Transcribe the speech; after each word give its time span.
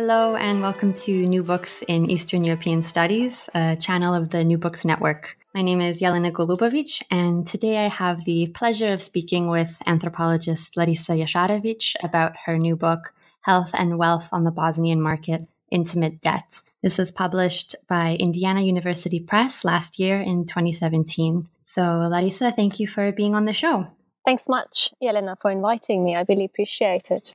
Hello, 0.00 0.36
and 0.36 0.62
welcome 0.62 0.94
to 0.94 1.26
New 1.26 1.42
Books 1.42 1.82
in 1.88 2.08
Eastern 2.08 2.44
European 2.44 2.84
Studies, 2.84 3.50
a 3.52 3.74
channel 3.74 4.14
of 4.14 4.28
the 4.30 4.44
New 4.44 4.56
Books 4.56 4.84
Network. 4.84 5.36
My 5.56 5.60
name 5.60 5.80
is 5.80 6.00
Yelena 6.00 6.30
Golubovic, 6.30 7.02
and 7.10 7.44
today 7.44 7.84
I 7.84 7.88
have 7.88 8.24
the 8.24 8.46
pleasure 8.54 8.92
of 8.92 9.02
speaking 9.02 9.48
with 9.48 9.82
anthropologist 9.86 10.76
Larisa 10.76 11.20
Jasharevic 11.20 11.96
about 12.00 12.36
her 12.46 12.56
new 12.58 12.76
book, 12.76 13.12
Health 13.40 13.72
and 13.74 13.98
Wealth 13.98 14.28
on 14.30 14.44
the 14.44 14.52
Bosnian 14.52 15.02
Market 15.02 15.48
Intimate 15.72 16.20
Debt. 16.20 16.62
This 16.80 16.96
was 16.96 17.10
published 17.10 17.74
by 17.88 18.14
Indiana 18.20 18.60
University 18.60 19.18
Press 19.18 19.64
last 19.64 19.98
year 19.98 20.20
in 20.20 20.46
2017. 20.46 21.48
So, 21.64 21.82
Larisa, 21.82 22.54
thank 22.54 22.78
you 22.78 22.86
for 22.86 23.10
being 23.10 23.34
on 23.34 23.46
the 23.46 23.52
show. 23.52 23.88
Thanks 24.24 24.48
much, 24.48 24.90
Yelena, 25.02 25.34
for 25.42 25.50
inviting 25.50 26.04
me. 26.04 26.14
I 26.14 26.24
really 26.28 26.44
appreciate 26.44 27.10
it. 27.10 27.34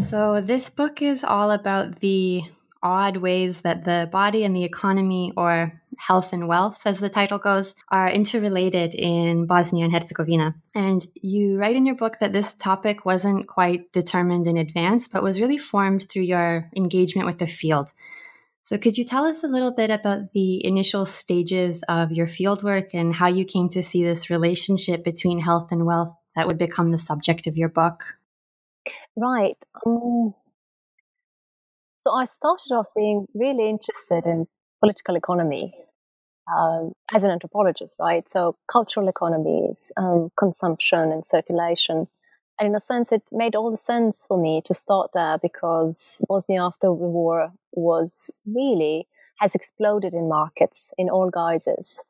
So, 0.00 0.40
this 0.40 0.68
book 0.68 1.00
is 1.00 1.24
all 1.24 1.50
about 1.50 2.00
the 2.00 2.42
odd 2.82 3.16
ways 3.16 3.62
that 3.62 3.84
the 3.84 4.08
body 4.12 4.44
and 4.44 4.54
the 4.54 4.64
economy, 4.64 5.32
or 5.36 5.72
health 5.98 6.32
and 6.32 6.46
wealth, 6.46 6.86
as 6.86 7.00
the 7.00 7.08
title 7.08 7.38
goes, 7.38 7.74
are 7.88 8.08
interrelated 8.08 8.94
in 8.94 9.46
Bosnia 9.46 9.84
and 9.84 9.92
Herzegovina. 9.92 10.54
And 10.74 11.04
you 11.22 11.58
write 11.58 11.76
in 11.76 11.86
your 11.86 11.96
book 11.96 12.18
that 12.20 12.32
this 12.32 12.54
topic 12.54 13.04
wasn't 13.04 13.48
quite 13.48 13.90
determined 13.92 14.46
in 14.46 14.56
advance, 14.56 15.08
but 15.08 15.22
was 15.22 15.40
really 15.40 15.58
formed 15.58 16.08
through 16.08 16.22
your 16.22 16.70
engagement 16.76 17.26
with 17.26 17.38
the 17.38 17.46
field. 17.46 17.92
So, 18.62 18.78
could 18.78 18.98
you 18.98 19.04
tell 19.04 19.24
us 19.24 19.42
a 19.42 19.48
little 19.48 19.72
bit 19.72 19.90
about 19.90 20.32
the 20.32 20.64
initial 20.64 21.06
stages 21.06 21.82
of 21.88 22.12
your 22.12 22.26
fieldwork 22.26 22.90
and 22.92 23.14
how 23.14 23.28
you 23.28 23.44
came 23.44 23.68
to 23.70 23.82
see 23.82 24.04
this 24.04 24.28
relationship 24.28 25.04
between 25.04 25.38
health 25.38 25.72
and 25.72 25.86
wealth 25.86 26.12
that 26.34 26.46
would 26.46 26.58
become 26.58 26.90
the 26.90 26.98
subject 26.98 27.46
of 27.46 27.56
your 27.56 27.68
book? 27.70 28.18
Right. 29.16 29.56
Um, 29.86 30.34
so 32.06 32.12
I 32.12 32.26
started 32.26 32.72
off 32.72 32.86
being 32.94 33.26
really 33.34 33.68
interested 33.68 34.26
in 34.26 34.46
political 34.80 35.16
economy 35.16 35.74
um, 36.54 36.92
as 37.14 37.22
an 37.24 37.30
anthropologist, 37.30 37.96
right? 37.98 38.28
So 38.28 38.56
cultural 38.70 39.08
economies, 39.08 39.90
um, 39.96 40.30
consumption 40.38 41.12
and 41.12 41.26
circulation. 41.26 42.06
And 42.58 42.68
in 42.68 42.74
a 42.74 42.80
sense, 42.80 43.10
it 43.12 43.22
made 43.32 43.54
all 43.56 43.70
the 43.70 43.76
sense 43.76 44.24
for 44.26 44.38
me 44.40 44.62
to 44.66 44.74
start 44.74 45.10
there 45.14 45.38
because 45.42 46.20
Bosnia 46.28 46.62
after 46.62 46.86
the 46.86 46.92
war 46.92 47.52
was 47.72 48.30
really 48.46 49.08
has 49.40 49.54
exploded 49.54 50.14
in 50.14 50.28
markets 50.28 50.92
in 50.96 51.10
all 51.10 51.30
guises. 51.30 52.02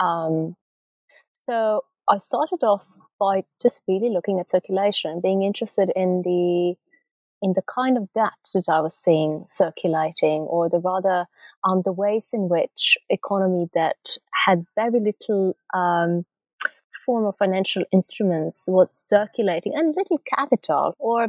Um, 0.00 0.56
so 1.32 1.82
I 2.08 2.18
started 2.18 2.62
off 2.62 2.82
by 3.20 3.44
just 3.62 3.80
really 3.86 4.08
looking 4.08 4.40
at 4.40 4.50
circulation, 4.50 5.20
being 5.20 5.42
interested 5.42 5.92
in 5.94 6.22
the 6.22 6.74
in 7.42 7.54
the 7.54 7.62
kind 7.62 7.96
of 7.96 8.12
debt 8.12 8.32
that 8.52 8.64
I 8.68 8.80
was 8.80 8.94
seeing 8.94 9.44
circulating, 9.46 10.42
or 10.42 10.68
the 10.68 10.78
rather 10.78 11.26
um, 11.64 11.82
the 11.84 11.92
ways 11.92 12.30
in 12.32 12.48
which 12.48 12.98
economy 13.08 13.68
that 13.74 14.16
had 14.44 14.64
very 14.76 15.00
little 15.00 15.56
um, 15.72 16.26
form 17.04 17.24
of 17.26 17.36
financial 17.36 17.84
instruments 17.92 18.66
was 18.68 18.92
circulating 18.92 19.74
and 19.74 19.94
little 19.96 20.20
capital, 20.36 20.94
or 20.98 21.28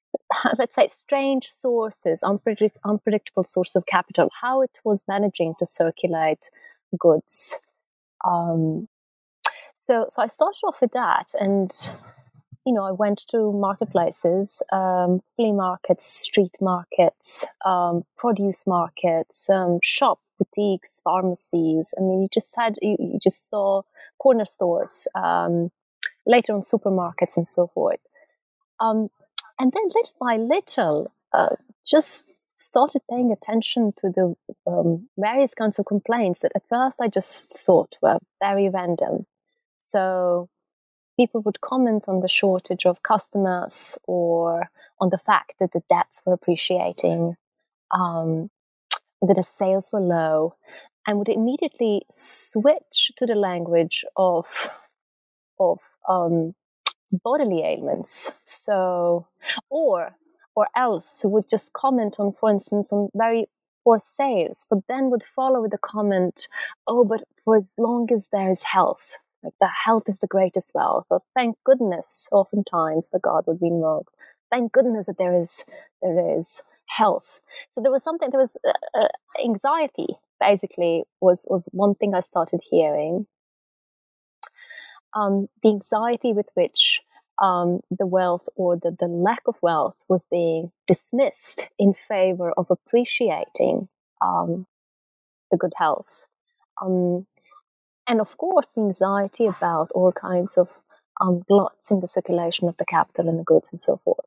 let's 0.58 0.74
say 0.74 0.88
strange 0.88 1.48
sources, 1.48 2.20
unpredict- 2.22 2.80
unpredictable 2.84 3.44
source 3.44 3.76
of 3.76 3.86
capital, 3.86 4.30
how 4.40 4.62
it 4.62 4.70
was 4.84 5.04
managing 5.06 5.54
to 5.58 5.66
circulate 5.66 6.50
goods. 6.98 7.58
Um, 8.24 8.88
so, 9.82 10.06
so 10.08 10.22
I 10.22 10.28
started 10.28 10.60
off 10.64 10.80
with 10.80 10.92
that, 10.92 11.32
and 11.40 11.72
you 12.64 12.72
know, 12.72 12.84
I 12.84 12.92
went 12.92 13.24
to 13.30 13.52
marketplaces, 13.52 14.62
um, 14.70 15.20
flea 15.34 15.50
markets, 15.50 16.06
street 16.06 16.54
markets, 16.60 17.44
um, 17.64 18.04
produce 18.16 18.64
markets, 18.64 19.50
um, 19.50 19.80
shop 19.82 20.20
boutiques, 20.38 21.00
pharmacies. 21.02 21.92
I 21.98 22.00
mean, 22.00 22.22
you 22.22 22.28
just 22.32 22.54
had 22.56 22.76
you, 22.80 22.96
you 23.00 23.18
just 23.20 23.50
saw 23.50 23.82
corner 24.20 24.44
stores, 24.44 25.08
um, 25.16 25.72
later 26.26 26.54
on 26.54 26.60
supermarkets 26.60 27.36
and 27.36 27.48
so 27.48 27.66
forth. 27.74 27.98
Um, 28.78 29.08
and 29.58 29.72
then 29.72 29.84
little 29.86 30.14
by 30.20 30.36
little, 30.36 31.12
uh, 31.32 31.56
just 31.84 32.26
started 32.54 33.02
paying 33.10 33.32
attention 33.32 33.94
to 33.96 34.10
the 34.10 34.36
um, 34.70 35.08
various 35.18 35.54
kinds 35.54 35.80
of 35.80 35.86
complaints 35.86 36.38
that 36.40 36.52
at 36.54 36.68
first 36.68 37.00
I 37.00 37.08
just 37.08 37.58
thought 37.58 37.96
were 38.00 38.20
very 38.40 38.68
random. 38.68 39.26
So 39.92 40.48
people 41.18 41.40
would 41.42 41.60
comment 41.60 42.04
on 42.08 42.20
the 42.20 42.28
shortage 42.28 42.86
of 42.86 43.02
customers 43.02 43.98
or 44.04 44.68
on 45.00 45.10
the 45.10 45.18
fact 45.18 45.52
that 45.60 45.72
the 45.72 45.82
debts 45.90 46.22
were 46.24 46.32
appreciating, 46.32 47.36
um, 47.92 48.50
that 49.22 49.36
the 49.36 49.44
sales 49.44 49.90
were 49.92 50.00
low, 50.00 50.56
and 51.06 51.18
would 51.18 51.28
immediately 51.28 52.02
switch 52.10 53.12
to 53.16 53.26
the 53.26 53.34
language 53.34 54.04
of 54.16 54.46
of 55.60 55.78
um, 56.08 56.54
bodily 57.24 57.62
ailments. 57.64 58.32
So, 58.44 59.26
or 59.70 60.14
or 60.54 60.66
else 60.76 61.22
would 61.24 61.48
just 61.48 61.72
comment 61.72 62.16
on, 62.18 62.32
for 62.38 62.50
instance, 62.50 62.92
on 62.92 63.08
very 63.14 63.46
poor 63.84 63.98
sales, 64.00 64.66
but 64.70 64.80
then 64.88 65.10
would 65.10 65.24
follow 65.36 65.62
with 65.62 65.72
the 65.72 65.78
comment, 65.78 66.48
"Oh, 66.86 67.04
but 67.04 67.22
for 67.44 67.56
as 67.56 67.74
long 67.78 68.08
as 68.12 68.28
there 68.32 68.50
is 68.50 68.62
health." 68.62 69.16
Like 69.42 69.54
the 69.60 69.68
health 69.84 70.04
is 70.06 70.18
the 70.18 70.26
greatest 70.26 70.72
wealth. 70.74 71.06
But 71.10 71.22
thank 71.34 71.56
goodness, 71.64 72.28
oftentimes 72.30 73.08
the 73.08 73.18
God 73.18 73.44
would 73.46 73.60
be 73.60 73.68
invoked. 73.68 74.14
Thank 74.50 74.72
goodness 74.72 75.06
that 75.06 75.18
there 75.18 75.40
is 75.40 75.64
there 76.00 76.38
is 76.38 76.62
health. 76.86 77.40
So 77.70 77.80
there 77.80 77.92
was 77.92 78.02
something. 78.02 78.30
There 78.30 78.40
was 78.40 78.56
uh, 78.66 78.72
uh, 78.98 79.08
anxiety. 79.42 80.16
Basically, 80.40 81.04
was 81.20 81.46
was 81.48 81.68
one 81.72 81.94
thing 81.94 82.14
I 82.14 82.20
started 82.20 82.60
hearing. 82.70 83.26
Um, 85.14 85.48
the 85.62 85.70
anxiety 85.70 86.32
with 86.32 86.48
which 86.54 87.00
um, 87.40 87.80
the 87.90 88.06
wealth 88.06 88.48
or 88.56 88.76
the, 88.76 88.96
the 88.98 89.06
lack 89.06 89.42
of 89.46 89.56
wealth 89.62 90.04
was 90.08 90.26
being 90.30 90.72
dismissed 90.86 91.60
in 91.78 91.94
favor 92.08 92.52
of 92.52 92.70
appreciating 92.70 93.88
um, 94.22 94.66
the 95.50 95.56
good 95.56 95.72
health. 95.76 96.06
Um, 96.80 97.26
and 98.06 98.20
of 98.20 98.36
course, 98.36 98.68
anxiety 98.76 99.46
about 99.46 99.90
all 99.94 100.12
kinds 100.12 100.56
of 100.56 100.68
um, 101.20 101.42
gluts 101.48 101.90
in 101.90 102.00
the 102.00 102.08
circulation 102.08 102.68
of 102.68 102.76
the 102.76 102.84
capital 102.84 103.28
and 103.28 103.38
the 103.38 103.44
goods 103.44 103.68
and 103.70 103.80
so 103.80 104.00
forth. 104.04 104.26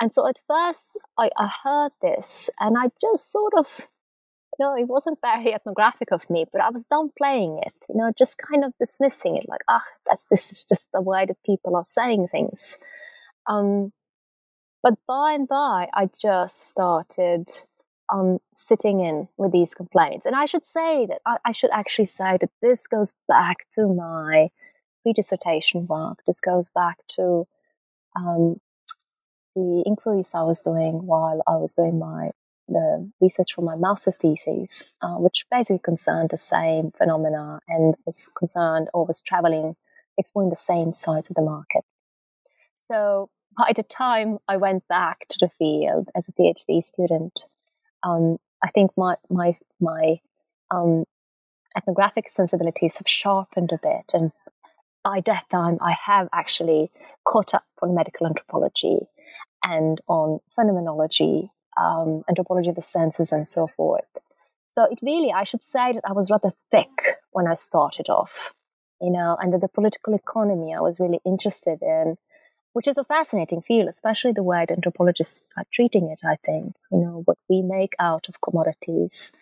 And 0.00 0.12
so 0.14 0.28
at 0.28 0.38
first, 0.46 0.90
I, 1.18 1.30
I 1.36 1.50
heard 1.64 1.92
this 2.00 2.48
and 2.60 2.76
I 2.78 2.90
just 3.00 3.32
sort 3.32 3.52
of, 3.58 3.66
you 3.78 4.64
know, 4.64 4.76
it 4.76 4.86
wasn't 4.86 5.18
very 5.20 5.52
ethnographic 5.52 6.12
of 6.12 6.28
me, 6.30 6.46
but 6.52 6.62
I 6.62 6.70
was 6.70 6.86
downplaying 6.86 7.66
it, 7.66 7.74
you 7.88 7.96
know, 7.96 8.12
just 8.16 8.38
kind 8.38 8.64
of 8.64 8.72
dismissing 8.78 9.36
it 9.36 9.46
like, 9.48 9.62
ah, 9.68 9.82
that's 10.06 10.24
this 10.30 10.52
is 10.52 10.64
just 10.68 10.86
the 10.94 11.02
way 11.02 11.26
that 11.26 11.36
people 11.44 11.74
are 11.76 11.84
saying 11.84 12.28
things. 12.30 12.76
Um, 13.46 13.92
but 14.82 14.94
by 15.08 15.32
and 15.32 15.48
by, 15.48 15.88
I 15.92 16.08
just 16.20 16.68
started 16.68 17.48
um, 18.12 18.38
sitting 18.54 19.00
in 19.00 19.28
with 19.36 19.52
these 19.52 19.74
complaints. 19.74 20.26
And 20.26 20.34
I 20.34 20.46
should 20.46 20.66
say 20.66 21.06
that 21.06 21.20
I, 21.26 21.36
I 21.44 21.52
should 21.52 21.70
actually 21.72 22.06
say 22.06 22.38
that 22.40 22.50
this 22.62 22.86
goes 22.86 23.14
back 23.26 23.68
to 23.74 23.86
my 23.86 24.50
pre-dissertation 25.02 25.86
work. 25.86 26.18
This 26.26 26.40
goes 26.40 26.70
back 26.70 26.98
to 27.16 27.46
um, 28.16 28.60
the 29.54 29.82
inquiries 29.86 30.32
I 30.34 30.42
was 30.42 30.60
doing 30.60 31.06
while 31.06 31.42
I 31.46 31.56
was 31.56 31.74
doing 31.74 31.98
my 31.98 32.30
the 32.68 33.10
research 33.20 33.54
for 33.54 33.62
my 33.62 33.76
master's 33.76 34.16
thesis, 34.16 34.84
uh, 35.00 35.14
which 35.14 35.46
basically 35.50 35.78
concerned 35.78 36.28
the 36.30 36.36
same 36.36 36.92
phenomena 36.98 37.60
and 37.66 37.94
was 38.04 38.28
concerned 38.36 38.88
or 38.92 39.06
was 39.06 39.22
traveling, 39.22 39.74
exploring 40.18 40.50
the 40.50 40.56
same 40.56 40.92
sides 40.92 41.30
of 41.30 41.36
the 41.36 41.42
market. 41.42 41.82
So 42.74 43.30
by 43.56 43.72
the 43.74 43.82
time 43.82 44.38
I 44.46 44.58
went 44.58 44.86
back 44.86 45.26
to 45.30 45.38
the 45.40 45.48
field 45.58 46.10
as 46.14 46.24
a 46.28 46.32
PhD 46.32 46.82
student, 46.82 47.44
um, 48.02 48.38
I 48.62 48.70
think 48.70 48.90
my 48.96 49.16
my 49.30 49.56
my 49.80 50.20
um, 50.70 51.04
ethnographic 51.76 52.30
sensibilities 52.30 52.96
have 52.96 53.08
sharpened 53.08 53.70
a 53.72 53.78
bit, 53.82 54.06
and 54.12 54.32
by 55.04 55.22
that 55.26 55.44
time 55.50 55.78
I 55.80 55.94
have 56.06 56.28
actually 56.32 56.90
caught 57.26 57.54
up 57.54 57.64
on 57.82 57.94
medical 57.94 58.26
anthropology, 58.26 58.98
and 59.62 60.00
on 60.08 60.40
phenomenology, 60.54 61.50
um, 61.80 62.22
anthropology 62.28 62.70
of 62.70 62.76
the 62.76 62.82
senses, 62.82 63.32
and 63.32 63.46
so 63.46 63.68
forth. 63.76 64.04
So 64.70 64.84
it 64.84 64.98
really, 65.02 65.32
I 65.32 65.44
should 65.44 65.64
say 65.64 65.92
that 65.92 66.04
I 66.04 66.12
was 66.12 66.30
rather 66.30 66.52
thick 66.70 67.16
when 67.32 67.46
I 67.46 67.54
started 67.54 68.08
off, 68.08 68.52
you 69.00 69.10
know, 69.10 69.36
and 69.40 69.52
the 69.52 69.68
political 69.68 70.14
economy 70.14 70.74
I 70.74 70.80
was 70.80 71.00
really 71.00 71.20
interested 71.24 71.78
in, 71.82 72.16
which 72.78 72.86
is 72.86 72.96
a 72.96 73.02
fascinating 73.02 73.60
field, 73.60 73.88
especially 73.88 74.30
the 74.30 74.40
way 74.40 74.64
anthropologists 74.70 75.42
are 75.56 75.64
treating 75.72 76.10
it, 76.10 76.20
I 76.24 76.36
think, 76.46 76.76
you 76.92 76.98
know, 76.98 77.22
what 77.24 77.36
we 77.48 77.60
make 77.60 77.94
out 77.98 78.28
of 78.28 78.40
commodities 78.40 79.32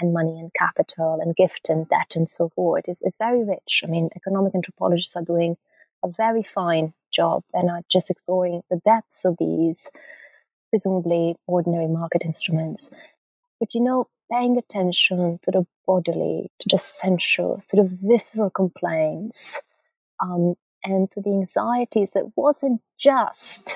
and 0.00 0.12
money 0.12 0.40
and 0.40 0.50
capital 0.58 1.20
and 1.22 1.36
gift 1.36 1.68
and 1.68 1.88
debt 1.88 2.16
and 2.16 2.28
so 2.28 2.48
forth 2.48 2.88
is, 2.88 3.00
is 3.02 3.16
very 3.16 3.44
rich. 3.44 3.82
I 3.84 3.86
mean, 3.86 4.10
economic 4.16 4.56
anthropologists 4.56 5.14
are 5.14 5.22
doing 5.22 5.56
a 6.02 6.08
very 6.08 6.42
fine 6.42 6.94
job 7.12 7.44
and 7.52 7.70
are 7.70 7.82
just 7.88 8.10
exploring 8.10 8.62
the 8.68 8.80
depths 8.84 9.24
of 9.24 9.36
these 9.38 9.88
presumably 10.70 11.36
ordinary 11.46 11.86
market 11.86 12.22
instruments. 12.24 12.90
But 13.60 13.72
you 13.74 13.82
know, 13.82 14.08
paying 14.32 14.58
attention 14.58 15.38
to 15.44 15.50
the 15.52 15.64
bodily, 15.86 16.50
to 16.58 16.68
the 16.68 16.78
sensual, 16.80 17.60
to 17.68 17.76
the 17.76 17.98
visceral 18.02 18.50
complaints, 18.50 19.60
um, 20.20 20.56
and 20.84 21.10
to 21.12 21.20
the 21.20 21.30
anxieties 21.30 22.10
that 22.14 22.32
wasn't 22.36 22.82
just, 22.98 23.68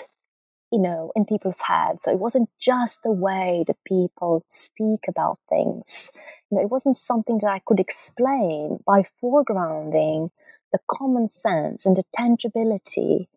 you 0.71 0.79
know, 0.79 1.11
in 1.17 1.25
people's 1.25 1.61
heads. 1.63 2.05
So 2.05 2.11
it 2.11 2.19
wasn't 2.19 2.51
just 2.61 3.01
the 3.03 3.13
way 3.13 3.65
that 3.67 3.77
people 3.87 4.45
speak 4.47 5.01
about 5.09 5.39
things. 5.49 6.11
You 6.51 6.57
know, 6.57 6.63
it 6.63 6.71
wasn't 6.71 6.97
something 6.97 7.39
that 7.43 7.51
I 7.51 7.61
could 7.67 7.81
explain 7.81 8.79
by 8.87 9.05
foregrounding 9.23 10.31
the 10.73 10.79
common 10.91 11.29
sense 11.29 11.87
and 11.87 11.97
the 11.97 12.05
tangibility 12.15 13.29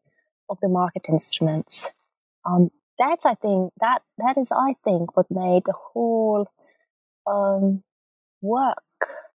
of 0.49 0.57
the 0.61 0.67
market 0.67 1.05
instruments. 1.07 1.87
Um, 2.45 2.71
that's 2.99 3.25
I 3.25 3.35
think 3.35 3.73
that 3.79 4.01
that 4.17 4.37
is 4.37 4.47
I 4.51 4.75
think 4.83 5.15
what 5.15 5.31
made 5.31 5.63
the 5.65 5.73
whole 5.73 6.47
um, 7.25 7.83
work 8.41 8.83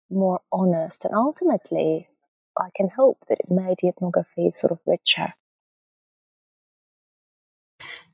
more 0.09 0.41
honest, 0.51 1.03
and 1.03 1.15
ultimately, 1.15 2.09
I 2.57 2.69
can 2.75 2.89
hope 2.95 3.19
that 3.29 3.39
it 3.39 3.51
made 3.51 3.77
the 3.81 3.89
ethnography 3.89 4.51
sort 4.51 4.71
of 4.71 4.79
richer. 4.85 5.33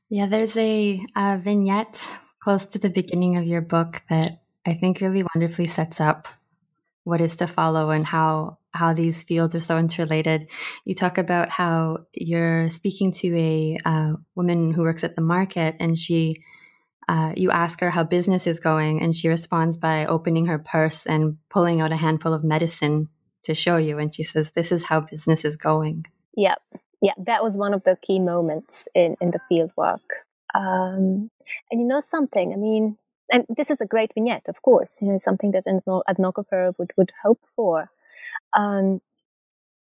Yeah, 0.08 0.26
there's 0.26 0.56
a, 0.56 1.04
a 1.16 1.38
vignette 1.38 2.18
close 2.40 2.66
to 2.66 2.78
the 2.78 2.90
beginning 2.90 3.36
of 3.36 3.44
your 3.44 3.62
book 3.62 4.02
that 4.10 4.42
I 4.66 4.74
think 4.74 5.00
really 5.00 5.24
wonderfully 5.34 5.68
sets 5.68 6.00
up 6.00 6.28
what 7.04 7.20
is 7.20 7.36
to 7.36 7.46
follow 7.46 7.90
and 7.90 8.06
how 8.06 8.58
how 8.74 8.94
these 8.94 9.22
fields 9.22 9.54
are 9.54 9.60
so 9.60 9.76
interrelated. 9.76 10.48
You 10.84 10.94
talk 10.94 11.18
about 11.18 11.50
how 11.50 12.06
you're 12.14 12.70
speaking 12.70 13.12
to 13.12 13.36
a 13.36 13.78
uh, 13.84 14.12
woman 14.34 14.72
who 14.72 14.82
works 14.82 15.04
at 15.04 15.14
the 15.16 15.22
market, 15.22 15.76
and 15.80 15.98
she 15.98 16.42
uh, 17.08 17.32
you 17.36 17.50
ask 17.50 17.80
her 17.80 17.90
how 17.90 18.04
business 18.04 18.46
is 18.46 18.60
going, 18.60 19.02
and 19.02 19.14
she 19.14 19.28
responds 19.28 19.76
by 19.76 20.06
opening 20.06 20.46
her 20.46 20.58
purse 20.58 21.06
and 21.06 21.36
pulling 21.50 21.80
out 21.80 21.92
a 21.92 21.96
handful 21.96 22.32
of 22.32 22.44
medicine 22.44 23.08
to 23.44 23.54
show 23.54 23.76
you. 23.76 23.98
And 23.98 24.14
she 24.14 24.22
says, 24.22 24.52
This 24.52 24.72
is 24.72 24.84
how 24.84 25.00
business 25.00 25.44
is 25.44 25.56
going. 25.56 26.06
Yeah. 26.36 26.54
Yeah. 27.00 27.14
That 27.18 27.42
was 27.42 27.56
one 27.56 27.74
of 27.74 27.82
the 27.84 27.96
key 28.02 28.18
moments 28.18 28.88
in, 28.94 29.16
in 29.20 29.30
the 29.30 29.40
field 29.48 29.72
work. 29.76 30.26
Um, 30.54 31.30
and 31.70 31.80
you 31.80 31.86
know 31.86 32.00
something, 32.00 32.52
I 32.52 32.56
mean, 32.56 32.98
and 33.30 33.46
this 33.48 33.70
is 33.70 33.80
a 33.80 33.86
great 33.86 34.12
vignette, 34.14 34.44
of 34.48 34.60
course, 34.62 34.98
you 35.00 35.08
know, 35.08 35.18
something 35.18 35.52
that 35.52 35.62
an 35.66 35.80
ethnographer 35.86 36.74
would, 36.78 36.90
would 36.96 37.12
hope 37.22 37.40
for. 37.56 37.90
Um, 38.56 39.00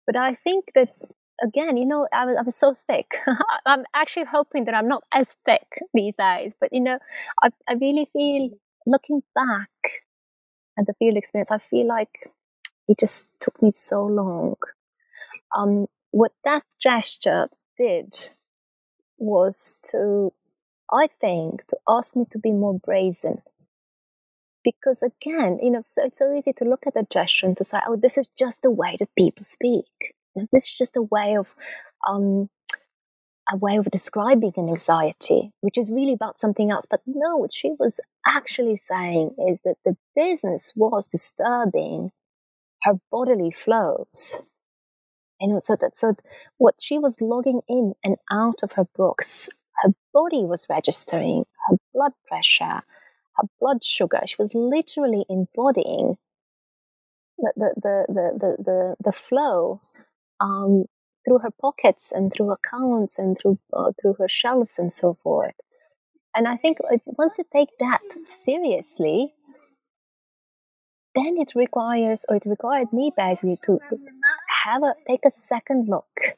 but 0.06 0.17
I 0.17 0.35
think 0.35 0.67
that 0.75 0.95
again, 1.43 1.77
you 1.77 1.87
know, 1.87 2.09
I 2.12 2.25
was, 2.25 2.37
I 2.39 2.43
was 2.43 2.56
so 2.56 2.77
thick. 2.87 3.06
I'm 3.67 3.85
actually 3.95 4.27
hoping 4.27 4.65
that 4.65 4.75
I'm 4.75 4.89
not 4.89 5.05
as 5.12 5.29
thick 5.45 5.67
these 5.93 6.15
days. 6.17 6.53
But, 6.61 6.73
you 6.73 6.81
know, 6.81 6.99
I, 7.43 7.51
I 7.69 7.75
really 7.75 8.09
feel 8.12 8.51
looking 8.87 9.23
back 9.35 9.69
at 10.79 10.87
the 10.87 10.95
field 10.95 11.17
experience, 11.17 11.51
I 11.51 11.59
feel 11.59 11.87
like 11.87 12.33
it 12.88 12.98
just 12.98 13.26
took 13.40 13.60
me 13.62 13.70
so 13.70 14.04
long. 14.04 14.56
Um, 15.56 15.86
what 16.10 16.32
that 16.44 16.62
gesture 16.81 17.48
did 17.76 18.28
was 19.19 19.76
to, 19.90 20.32
I 20.92 21.06
think, 21.06 21.66
to 21.69 21.76
ask 21.88 22.14
me 22.16 22.25
to 22.31 22.38
be 22.38 22.52
more 22.52 22.78
brazen. 22.78 23.42
Because 24.62 25.02
again, 25.02 25.58
you 25.62 25.70
know, 25.70 25.82
so 25.82 26.04
it's 26.04 26.19
so 26.19 26.34
easy 26.34 26.52
to 26.54 26.64
look 26.64 26.84
at 26.86 26.96
a 26.96 27.06
gesture 27.12 27.46
and 27.46 27.56
to 27.58 27.64
say, 27.64 27.81
oh, 27.86 27.96
this 27.96 28.16
is 28.16 28.28
just 28.38 28.62
the 28.62 28.70
way 28.70 28.96
that 28.98 29.08
people 29.16 29.44
speak. 29.44 29.84
This 30.52 30.64
is 30.64 30.75
just 30.75 30.96
a 30.96 31.02
way 31.02 31.36
of 31.36 31.54
um, 32.08 32.48
a 33.52 33.56
way 33.56 33.76
of 33.76 33.90
describing 33.90 34.52
an 34.56 34.69
anxiety, 34.69 35.52
which 35.60 35.76
is 35.76 35.92
really 35.92 36.14
about 36.14 36.40
something 36.40 36.70
else. 36.70 36.86
But 36.88 37.00
no, 37.06 37.36
what 37.36 37.52
she 37.52 37.75
was 37.78 38.00
actually 38.26 38.76
saying 38.76 39.34
is 39.48 39.58
that 39.64 39.76
the 39.84 39.96
business 40.16 40.72
was 40.75 41.06
disturbing 41.06 42.10
her 42.84 42.94
bodily 43.10 43.50
flows. 43.50 44.36
Know, 45.40 45.58
so 45.60 45.76
that 45.78 45.94
so 45.94 46.14
what 46.56 46.76
she 46.81 46.98
was 46.98 47.20
logging 47.20 47.60
in 47.69 47.92
and 48.02 48.16
out 48.31 48.62
of 48.62 48.72
her 48.72 48.86
books, 48.96 49.50
her 49.82 49.90
body 50.14 50.44
was 50.44 50.66
registering 50.70 51.44
her 51.69 51.76
blood 51.92 52.12
pressure, 52.26 52.81
her 53.36 53.48
blood 53.60 53.84
sugar. 53.84 54.20
She 54.26 54.36
was 54.38 54.54
literally 54.54 55.26
embodying 55.28 56.16
the 57.36 57.52
the 57.56 57.75
the 57.76 58.04
the 58.08 58.38
the, 58.38 58.64
the, 58.64 58.96
the 59.04 59.12
flow 59.12 59.82
um, 60.40 60.84
through 61.26 61.38
her 61.38 61.50
pockets 61.60 62.10
and 62.10 62.32
through 62.32 62.52
accounts 62.52 63.19
and 63.19 63.36
through 63.40 63.58
uh, 63.75 63.92
through 64.00 64.14
her 64.14 64.28
shelves 64.28 64.78
and 64.78 64.92
so 64.92 65.19
forth. 65.22 65.54
And 66.34 66.48
I 66.48 66.56
think 66.56 66.78
once 67.04 67.36
you 67.38 67.44
take 67.52 67.69
that 67.81 68.00
seriously, 68.25 69.34
then 71.14 71.37
it 71.38 71.52
requires, 71.55 72.25
or 72.28 72.37
it 72.37 72.46
required 72.46 72.93
me 72.93 73.12
basically 73.16 73.58
to 73.64 73.78
have 74.64 74.82
a 74.82 74.94
take 75.08 75.25
a 75.25 75.31
second 75.31 75.88
look 75.88 76.37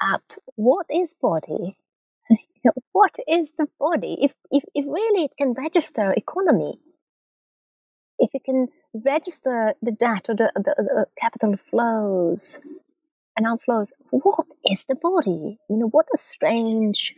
at 0.00 0.36
what 0.56 0.86
is 0.90 1.14
body, 1.14 1.76
what 2.92 3.16
is 3.28 3.52
the 3.58 3.66
body. 3.78 4.18
If 4.20 4.32
if 4.50 4.64
if 4.74 4.84
really 4.86 5.24
it 5.24 5.32
can 5.38 5.52
register 5.52 6.12
economy, 6.12 6.78
if 8.18 8.30
it 8.34 8.44
can 8.44 8.68
register 8.92 9.74
the 9.82 9.92
data, 9.92 10.34
the, 10.34 10.52
the, 10.54 10.74
the 10.76 11.06
capital 11.18 11.56
flows, 11.56 12.58
and 13.36 13.46
outflows. 13.46 13.92
What 14.10 14.46
is 14.64 14.84
the 14.88 14.94
body? 14.94 15.58
You 15.68 15.76
know, 15.76 15.88
what 15.88 16.06
a 16.14 16.18
strange 16.18 17.14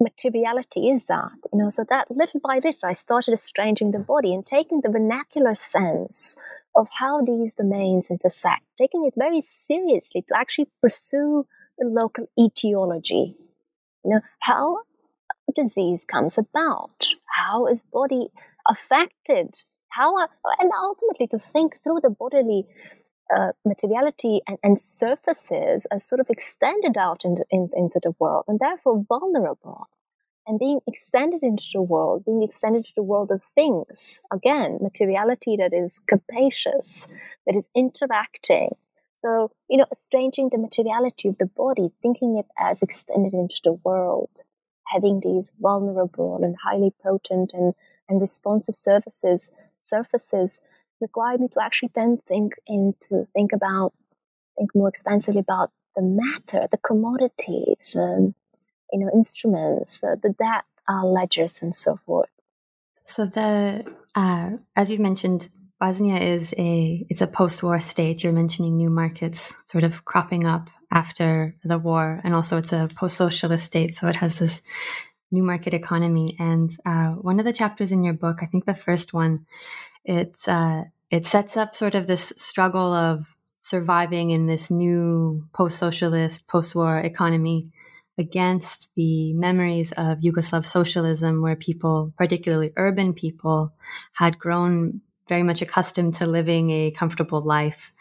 materiality 0.00 0.88
is 0.90 1.04
that? 1.04 1.32
You 1.52 1.58
know, 1.58 1.70
so 1.70 1.84
that 1.88 2.10
little 2.10 2.40
by 2.40 2.56
little 2.56 2.80
I 2.84 2.92
started 2.92 3.32
estranging 3.32 3.92
the 3.92 3.98
mm. 3.98 4.06
body 4.06 4.34
and 4.34 4.44
taking 4.44 4.80
the 4.80 4.90
vernacular 4.90 5.54
sense 5.54 6.36
of 6.74 6.88
how 6.98 7.22
these 7.22 7.54
domains 7.54 8.08
intersect, 8.10 8.62
taking 8.78 9.06
it 9.06 9.14
very 9.16 9.40
seriously 9.40 10.22
to 10.28 10.36
actually 10.36 10.68
pursue 10.82 11.46
the 11.78 11.86
local 11.86 12.26
etiology. 12.38 13.36
You 14.04 14.10
know, 14.10 14.20
how 14.40 14.78
disease 15.54 16.04
comes 16.04 16.38
about, 16.38 17.06
how 17.36 17.66
is 17.66 17.82
body 17.82 18.28
affected, 18.68 19.54
how, 19.88 20.16
and 20.18 20.70
ultimately 20.78 21.26
to 21.28 21.38
think 21.38 21.82
through 21.82 22.00
the 22.02 22.10
bodily 22.10 22.66
uh, 23.34 23.52
materiality 23.64 24.40
and, 24.46 24.58
and, 24.62 24.78
surfaces 24.78 25.86
are 25.90 25.98
sort 25.98 26.20
of 26.20 26.30
extended 26.30 26.96
out 26.96 27.24
into, 27.24 27.44
in, 27.50 27.68
into 27.74 28.00
the 28.02 28.14
world 28.18 28.44
and 28.48 28.60
therefore 28.60 29.04
vulnerable. 29.08 29.88
And 30.46 30.60
being 30.60 30.78
extended 30.86 31.42
into 31.42 31.64
the 31.72 31.82
world, 31.82 32.24
being 32.24 32.44
extended 32.44 32.84
to 32.84 32.92
the 32.94 33.02
world 33.02 33.32
of 33.32 33.42
things, 33.56 34.20
again, 34.32 34.78
materiality 34.80 35.56
that 35.56 35.74
is 35.74 36.00
capacious, 36.06 37.08
that 37.46 37.56
is 37.56 37.66
interacting. 37.74 38.76
So, 39.14 39.50
you 39.68 39.78
know, 39.78 39.86
estranging 39.90 40.50
the 40.50 40.58
materiality 40.58 41.28
of 41.28 41.38
the 41.38 41.46
body, 41.46 41.90
thinking 42.00 42.36
it 42.38 42.46
as 42.60 42.80
extended 42.80 43.34
into 43.34 43.56
the 43.64 43.72
world, 43.72 44.30
having 44.92 45.20
these 45.20 45.52
vulnerable 45.60 46.44
and 46.44 46.54
highly 46.62 46.92
potent 47.02 47.52
and, 47.52 47.74
and 48.08 48.20
responsive 48.20 48.76
surfaces, 48.76 49.50
surfaces 49.78 50.60
required 51.00 51.40
me 51.40 51.48
to 51.48 51.62
actually 51.62 51.90
then 51.94 52.18
think 52.28 52.54
and 52.66 52.94
to 53.08 53.26
think 53.32 53.52
about 53.52 53.92
think 54.56 54.74
more 54.74 54.88
expansively 54.88 55.40
about 55.40 55.70
the 55.94 56.02
matter, 56.02 56.66
the 56.70 56.78
commodities, 56.78 57.94
um, 57.96 58.34
you 58.92 59.00
know, 59.00 59.10
instruments, 59.12 60.00
uh, 60.02 60.16
the 60.22 60.34
debt 60.38 60.64
uh, 60.88 61.04
ledgers, 61.04 61.60
and 61.62 61.74
so 61.74 61.96
forth. 62.06 62.30
So 63.06 63.26
the 63.26 63.94
uh, 64.14 64.50
as 64.74 64.90
you've 64.90 65.00
mentioned, 65.00 65.48
Bosnia 65.78 66.16
is 66.16 66.54
a 66.58 67.06
it's 67.08 67.20
a 67.20 67.26
post-war 67.26 67.80
state. 67.80 68.22
You're 68.22 68.32
mentioning 68.32 68.76
new 68.76 68.90
markets 68.90 69.56
sort 69.66 69.84
of 69.84 70.04
cropping 70.04 70.46
up 70.46 70.70
after 70.90 71.56
the 71.64 71.78
war, 71.78 72.20
and 72.24 72.34
also 72.34 72.56
it's 72.58 72.72
a 72.72 72.88
post-socialist 72.94 73.64
state, 73.64 73.94
so 73.94 74.06
it 74.08 74.16
has 74.16 74.38
this 74.38 74.62
new 75.30 75.42
market 75.42 75.74
economy. 75.74 76.36
And 76.38 76.70
uh, 76.84 77.10
one 77.10 77.38
of 77.38 77.44
the 77.44 77.52
chapters 77.52 77.90
in 77.92 78.04
your 78.04 78.14
book, 78.14 78.38
I 78.42 78.46
think 78.46 78.64
the 78.64 78.74
first 78.74 79.12
one, 79.12 79.46
it's 80.06 80.48
uh, 80.48 80.84
it 81.10 81.26
sets 81.26 81.56
up 81.56 81.74
sort 81.74 81.94
of 81.94 82.06
this 82.06 82.32
struggle 82.36 82.94
of 82.94 83.36
surviving 83.60 84.30
in 84.30 84.46
this 84.46 84.70
new 84.70 85.44
post-socialist, 85.52 86.46
post-war 86.46 86.98
economy 86.98 87.72
against 88.16 88.90
the 88.94 89.34
memories 89.34 89.92
of 89.92 90.18
Yugoslav 90.18 90.64
socialism, 90.64 91.42
where 91.42 91.56
people, 91.56 92.14
particularly 92.16 92.72
urban 92.76 93.12
people, 93.12 93.74
had 94.14 94.38
grown 94.38 95.00
very 95.28 95.42
much 95.42 95.60
accustomed 95.60 96.14
to 96.14 96.26
living 96.26 96.70
a 96.70 96.92
comfortable 96.92 97.42
life. 97.42 97.92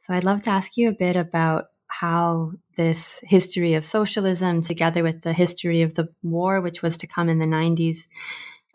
So 0.00 0.12
I'd 0.12 0.24
love 0.24 0.42
to 0.42 0.50
ask 0.50 0.76
you 0.76 0.88
a 0.88 0.92
bit 0.92 1.16
about 1.16 1.66
how 1.86 2.52
this 2.76 3.20
history 3.22 3.74
of 3.74 3.84
socialism, 3.84 4.62
together 4.62 5.02
with 5.02 5.22
the 5.22 5.32
history 5.32 5.82
of 5.82 5.94
the 5.94 6.08
war, 6.22 6.60
which 6.60 6.82
was 6.82 6.96
to 6.98 7.06
come 7.06 7.28
in 7.28 7.38
the 7.38 7.46
90s, 7.46 8.08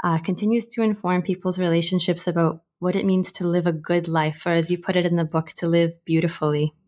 uh, 0.03 0.19
continues 0.19 0.67
to 0.67 0.81
inform 0.81 1.21
people's 1.21 1.59
relationships 1.59 2.27
about 2.27 2.61
what 2.79 2.95
it 2.95 3.05
means 3.05 3.31
to 3.33 3.47
live 3.47 3.67
a 3.67 3.73
good 3.73 4.07
life, 4.07 4.45
or 4.45 4.51
as 4.51 4.69
you 4.69 4.77
put 4.77 4.95
it 4.95 5.05
in 5.05 5.15
the 5.15 5.25
book, 5.25 5.49
to 5.57 5.67
live 5.67 5.91
beautifully. 6.05 6.73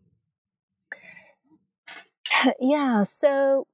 Yeah, 2.58 3.02
so 3.02 3.66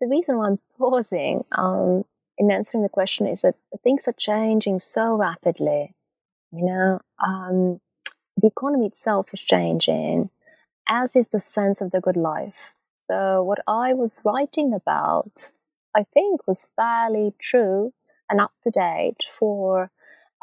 the 0.00 0.08
reason 0.08 0.36
why 0.36 0.48
I'm 0.48 0.58
pausing 0.78 1.44
um, 1.52 2.04
in 2.38 2.50
answering 2.50 2.82
the 2.82 2.88
question 2.88 3.26
is 3.26 3.42
that 3.42 3.54
things 3.84 4.04
are 4.06 4.14
changing 4.14 4.80
so 4.80 5.14
rapidly. 5.14 5.94
You 6.52 6.64
know, 6.64 7.00
um, 7.24 7.80
the 8.40 8.48
economy 8.48 8.86
itself 8.86 9.28
is 9.32 9.40
changing, 9.40 10.30
as 10.88 11.14
is 11.14 11.28
the 11.28 11.40
sense 11.40 11.80
of 11.80 11.90
the 11.90 12.00
good 12.00 12.16
life. 12.16 12.74
So, 13.06 13.42
what 13.44 13.60
I 13.66 13.92
was 13.92 14.20
writing 14.24 14.72
about, 14.72 15.50
I 15.94 16.04
think, 16.14 16.46
was 16.46 16.68
fairly 16.76 17.34
true 17.40 17.92
and 18.28 18.40
up 18.40 18.52
to 18.62 18.70
date 18.70 19.24
for 19.38 19.90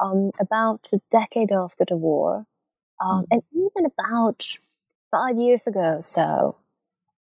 um, 0.01 0.31
about 0.39 0.89
a 0.93 1.01
decade 1.09 1.51
after 1.51 1.85
the 1.87 1.97
war, 1.97 2.45
um, 3.03 3.25
and 3.31 3.41
even 3.53 3.85
about 3.85 4.45
five 5.11 5.37
years 5.37 5.67
ago 5.67 5.97
or 5.97 6.01
so. 6.01 6.57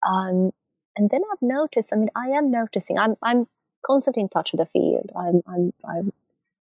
Um, 0.06 0.52
and 0.96 1.10
then 1.10 1.20
I've 1.32 1.42
noticed. 1.42 1.92
I 1.92 1.96
mean, 1.96 2.10
I 2.14 2.28
am 2.28 2.50
noticing. 2.50 2.98
I'm 2.98 3.16
I'm 3.22 3.46
constantly 3.86 4.22
in 4.22 4.28
touch 4.28 4.52
with 4.52 4.60
the 4.60 4.66
field. 4.66 5.10
I'm 5.16 5.42
I'm, 5.46 5.72
I'm 5.88 6.12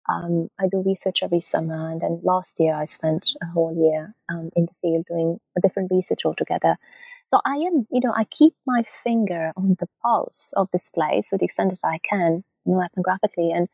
um, 0.09 0.49
I 0.59 0.67
do 0.67 0.83
research 0.85 1.19
every 1.23 1.39
summer, 1.39 1.89
and 1.91 2.01
then 2.01 2.19
last 2.23 2.59
year 2.59 2.73
I 2.75 2.85
spent 2.85 3.31
a 3.41 3.45
whole 3.45 3.73
year 3.75 4.15
um, 4.29 4.49
in 4.55 4.65
the 4.65 4.73
field 4.81 5.05
doing 5.07 5.39
a 5.57 5.61
different 5.61 5.91
research 5.91 6.21
altogether. 6.25 6.77
So 7.25 7.39
I 7.45 7.55
am, 7.55 7.87
you 7.91 8.01
know, 8.03 8.13
I 8.15 8.25
keep 8.25 8.53
my 8.65 8.83
finger 9.03 9.53
on 9.55 9.77
the 9.79 9.87
pulse 10.01 10.53
of 10.55 10.69
this 10.71 10.89
place 10.89 11.29
to 11.29 11.37
the 11.37 11.45
extent 11.45 11.71
that 11.71 11.87
I 11.87 11.99
can, 11.99 12.43
you 12.65 12.73
know, 12.73 12.85
ethnographically, 12.85 13.55
and 13.55 13.69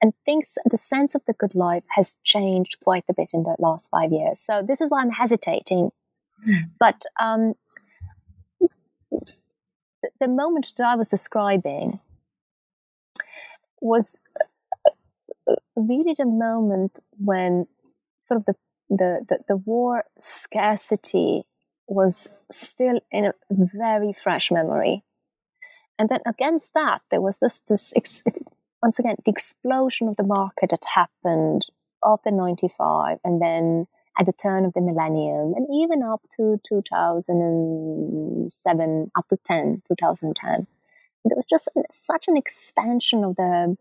and 0.00 0.12
things. 0.24 0.56
The 0.68 0.78
sense 0.78 1.14
of 1.14 1.22
the 1.26 1.32
good 1.32 1.54
life 1.54 1.84
has 1.90 2.16
changed 2.24 2.76
quite 2.82 3.04
a 3.08 3.14
bit 3.14 3.30
in 3.32 3.42
the 3.42 3.56
last 3.58 3.90
five 3.90 4.12
years. 4.12 4.40
So 4.40 4.62
this 4.66 4.80
is 4.80 4.88
why 4.88 5.00
I'm 5.02 5.10
hesitating. 5.10 5.90
Mm. 6.48 6.70
But 6.78 7.02
um, 7.20 7.54
the, 8.60 10.10
the 10.20 10.28
moment 10.28 10.72
that 10.76 10.86
I 10.86 10.96
was 10.96 11.08
describing 11.08 12.00
was 13.80 14.20
really 15.74 16.14
the 16.16 16.26
moment 16.26 16.98
when 17.18 17.66
sort 18.20 18.38
of 18.38 18.44
the 18.44 18.54
the, 18.90 19.24
the, 19.26 19.38
the 19.48 19.56
war 19.56 20.04
scarcity 20.20 21.44
was 21.92 22.28
still 22.50 23.00
in 23.10 23.26
a 23.26 23.34
very 23.50 24.12
fresh 24.12 24.50
memory. 24.50 25.04
And 25.98 26.08
then 26.08 26.20
against 26.26 26.72
that, 26.74 27.02
there 27.10 27.20
was 27.20 27.38
this, 27.38 27.60
this 27.68 27.92
ex- 27.94 28.22
once 28.82 28.98
again, 28.98 29.16
the 29.24 29.30
explosion 29.30 30.08
of 30.08 30.16
the 30.16 30.24
market 30.24 30.70
that 30.70 30.84
happened 30.94 31.66
after 32.04 32.30
95 32.30 33.18
and 33.24 33.40
then 33.40 33.86
at 34.18 34.26
the 34.26 34.32
turn 34.32 34.64
of 34.64 34.72
the 34.74 34.80
millennium 34.80 35.54
and 35.54 35.68
even 35.72 36.02
up 36.02 36.20
to 36.36 36.60
2007, 36.68 39.10
up 39.16 39.28
to 39.28 39.36
10, 39.46 39.82
2010. 39.86 40.66
There 41.24 41.36
was 41.36 41.46
just 41.46 41.68
such 41.92 42.24
an 42.26 42.36
expansion 42.36 43.22
of 43.22 43.36
the 43.36 43.76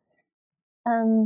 um, 0.85 1.23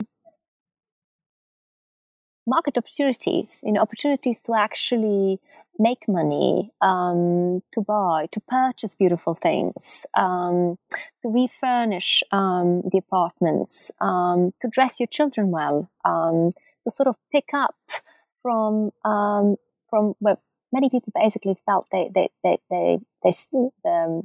market 2.47 2.77
opportunities, 2.77 3.61
you 3.65 3.71
know, 3.71 3.81
opportunities 3.81 4.41
to 4.41 4.53
actually 4.53 5.39
make 5.77 6.07
money, 6.07 6.71
um, 6.81 7.61
to 7.73 7.81
buy, 7.81 8.27
to 8.31 8.39
purchase 8.39 8.95
beautiful 8.95 9.35
things, 9.35 10.05
um, 10.17 10.77
to 11.21 11.27
refurnish 11.27 12.23
um, 12.31 12.81
the 12.91 12.97
apartments, 12.97 13.91
um, 13.99 14.53
to 14.61 14.67
dress 14.69 14.99
your 14.99 15.07
children 15.07 15.51
well, 15.51 15.89
um, 16.05 16.53
to 16.83 16.91
sort 16.91 17.07
of 17.07 17.15
pick 17.31 17.49
up 17.53 17.75
from 18.41 18.91
um, 19.03 19.55
from 19.89 20.13
where 20.19 20.37
many 20.71 20.89
people 20.89 21.11
basically 21.15 21.57
felt 21.65 21.87
they 21.91 22.09
they 22.13 22.29
they 22.43 22.57
they 22.69 22.99
they, 23.23 23.31
they, 23.83 24.21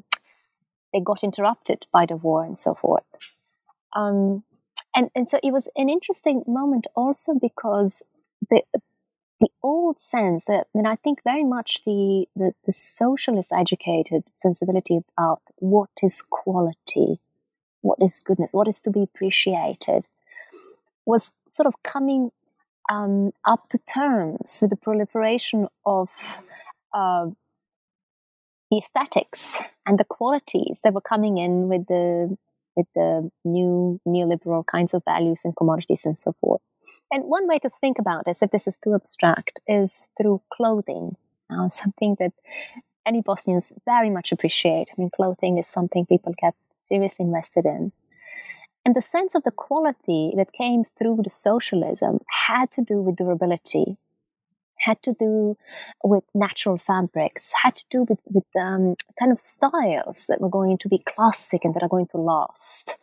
they 0.92 1.00
got 1.00 1.24
interrupted 1.24 1.86
by 1.92 2.06
the 2.06 2.16
war 2.16 2.44
and 2.44 2.56
so 2.56 2.74
forth. 2.74 3.04
And 4.94 5.08
and 5.14 5.30
so 5.30 5.38
it 5.42 5.52
was 5.52 5.68
an 5.76 5.88
interesting 5.88 6.42
moment 6.46 6.86
also 6.96 7.34
because 7.34 8.02
the 8.48 8.62
the 9.40 9.50
old 9.62 10.00
sense 10.00 10.44
that 10.44 10.66
and 10.74 10.86
I 10.86 10.96
think 10.96 11.22
very 11.24 11.44
much 11.44 11.80
the, 11.86 12.26
the 12.36 12.52
the 12.66 12.72
socialist 12.72 13.50
educated 13.52 14.24
sensibility 14.32 15.00
about 15.16 15.42
what 15.56 15.90
is 16.02 16.22
quality, 16.22 17.20
what 17.80 17.98
is 18.00 18.20
goodness, 18.20 18.52
what 18.52 18.68
is 18.68 18.80
to 18.80 18.90
be 18.90 19.02
appreciated, 19.02 20.06
was 21.06 21.32
sort 21.48 21.66
of 21.66 21.74
coming 21.82 22.30
um, 22.90 23.32
up 23.44 23.68
to 23.70 23.78
terms 23.78 24.58
with 24.60 24.70
the 24.70 24.76
proliferation 24.76 25.68
of 25.86 26.08
uh, 26.92 27.26
the 28.70 28.78
aesthetics 28.78 29.58
and 29.86 29.98
the 29.98 30.04
qualities 30.04 30.80
that 30.84 30.92
were 30.92 31.00
coming 31.00 31.38
in 31.38 31.68
with 31.68 31.86
the 31.86 32.36
with 32.76 32.86
the 32.94 33.30
new 33.44 34.00
neoliberal 34.06 34.64
kinds 34.64 34.94
of 34.94 35.02
values 35.04 35.40
and 35.44 35.56
commodities 35.56 36.02
and 36.04 36.16
so 36.16 36.34
forth. 36.40 36.60
And 37.10 37.24
one 37.24 37.48
way 37.48 37.58
to 37.60 37.68
think 37.80 37.98
about 37.98 38.24
this, 38.24 38.42
if 38.42 38.50
this 38.50 38.66
is 38.66 38.78
too 38.78 38.94
abstract, 38.94 39.60
is 39.66 40.06
through 40.16 40.42
clothing. 40.52 41.16
Uh, 41.50 41.68
something 41.82 42.16
that 42.20 42.32
any 43.06 43.20
Bosnians 43.22 43.72
very 43.84 44.10
much 44.10 44.32
appreciate. 44.32 44.88
I 44.90 44.94
mean, 44.98 45.10
clothing 45.14 45.58
is 45.58 45.66
something 45.66 46.06
people 46.06 46.34
get 46.40 46.54
seriously 46.84 47.24
invested 47.24 47.66
in. 47.66 47.92
And 48.84 48.94
the 48.94 49.02
sense 49.02 49.34
of 49.34 49.42
the 49.44 49.50
quality 49.50 50.32
that 50.36 50.52
came 50.52 50.84
through 50.96 51.20
the 51.22 51.30
socialism 51.30 52.20
had 52.48 52.70
to 52.72 52.82
do 52.82 53.02
with 53.02 53.16
durability, 53.16 53.98
had 54.78 55.02
to 55.02 55.12
do 55.12 55.56
with 56.02 56.24
natural 56.34 56.78
fabrics, 56.78 57.52
had 57.62 57.74
to 57.76 57.84
do 57.90 58.06
with, 58.08 58.18
with 58.30 58.44
um, 58.58 58.96
kind 59.18 59.32
of 59.32 59.38
styles 59.38 60.24
that 60.28 60.40
were 60.40 60.48
going 60.48 60.78
to 60.78 60.88
be 60.88 60.98
classic 60.98 61.64
and 61.64 61.74
that 61.74 61.82
are 61.82 61.88
going 61.88 62.06
to 62.08 62.16
last. 62.16 62.96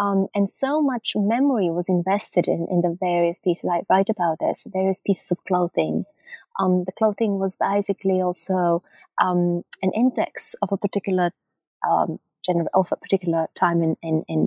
Um, 0.00 0.28
and 0.34 0.48
so 0.48 0.80
much 0.80 1.12
memory 1.14 1.68
was 1.70 1.88
invested 1.88 2.48
in, 2.48 2.66
in 2.70 2.80
the 2.80 2.96
various 2.98 3.38
pieces. 3.38 3.68
I 3.70 3.82
write 3.90 4.08
about 4.08 4.38
this, 4.40 4.64
various 4.66 5.00
pieces 5.00 5.30
of 5.30 5.44
clothing. 5.44 6.04
Um, 6.58 6.84
the 6.86 6.92
clothing 6.92 7.38
was 7.38 7.56
basically 7.56 8.22
also 8.22 8.82
um, 9.22 9.62
an 9.82 9.92
index 9.94 10.56
of 10.62 10.72
a 10.72 10.78
particular 10.78 11.32
um, 11.88 12.18
gener- 12.48 12.72
of 12.72 12.88
a 12.90 12.96
particular 12.96 13.48
time 13.62 13.82
in 13.82 13.96
in 14.02 14.24
in 14.26 14.40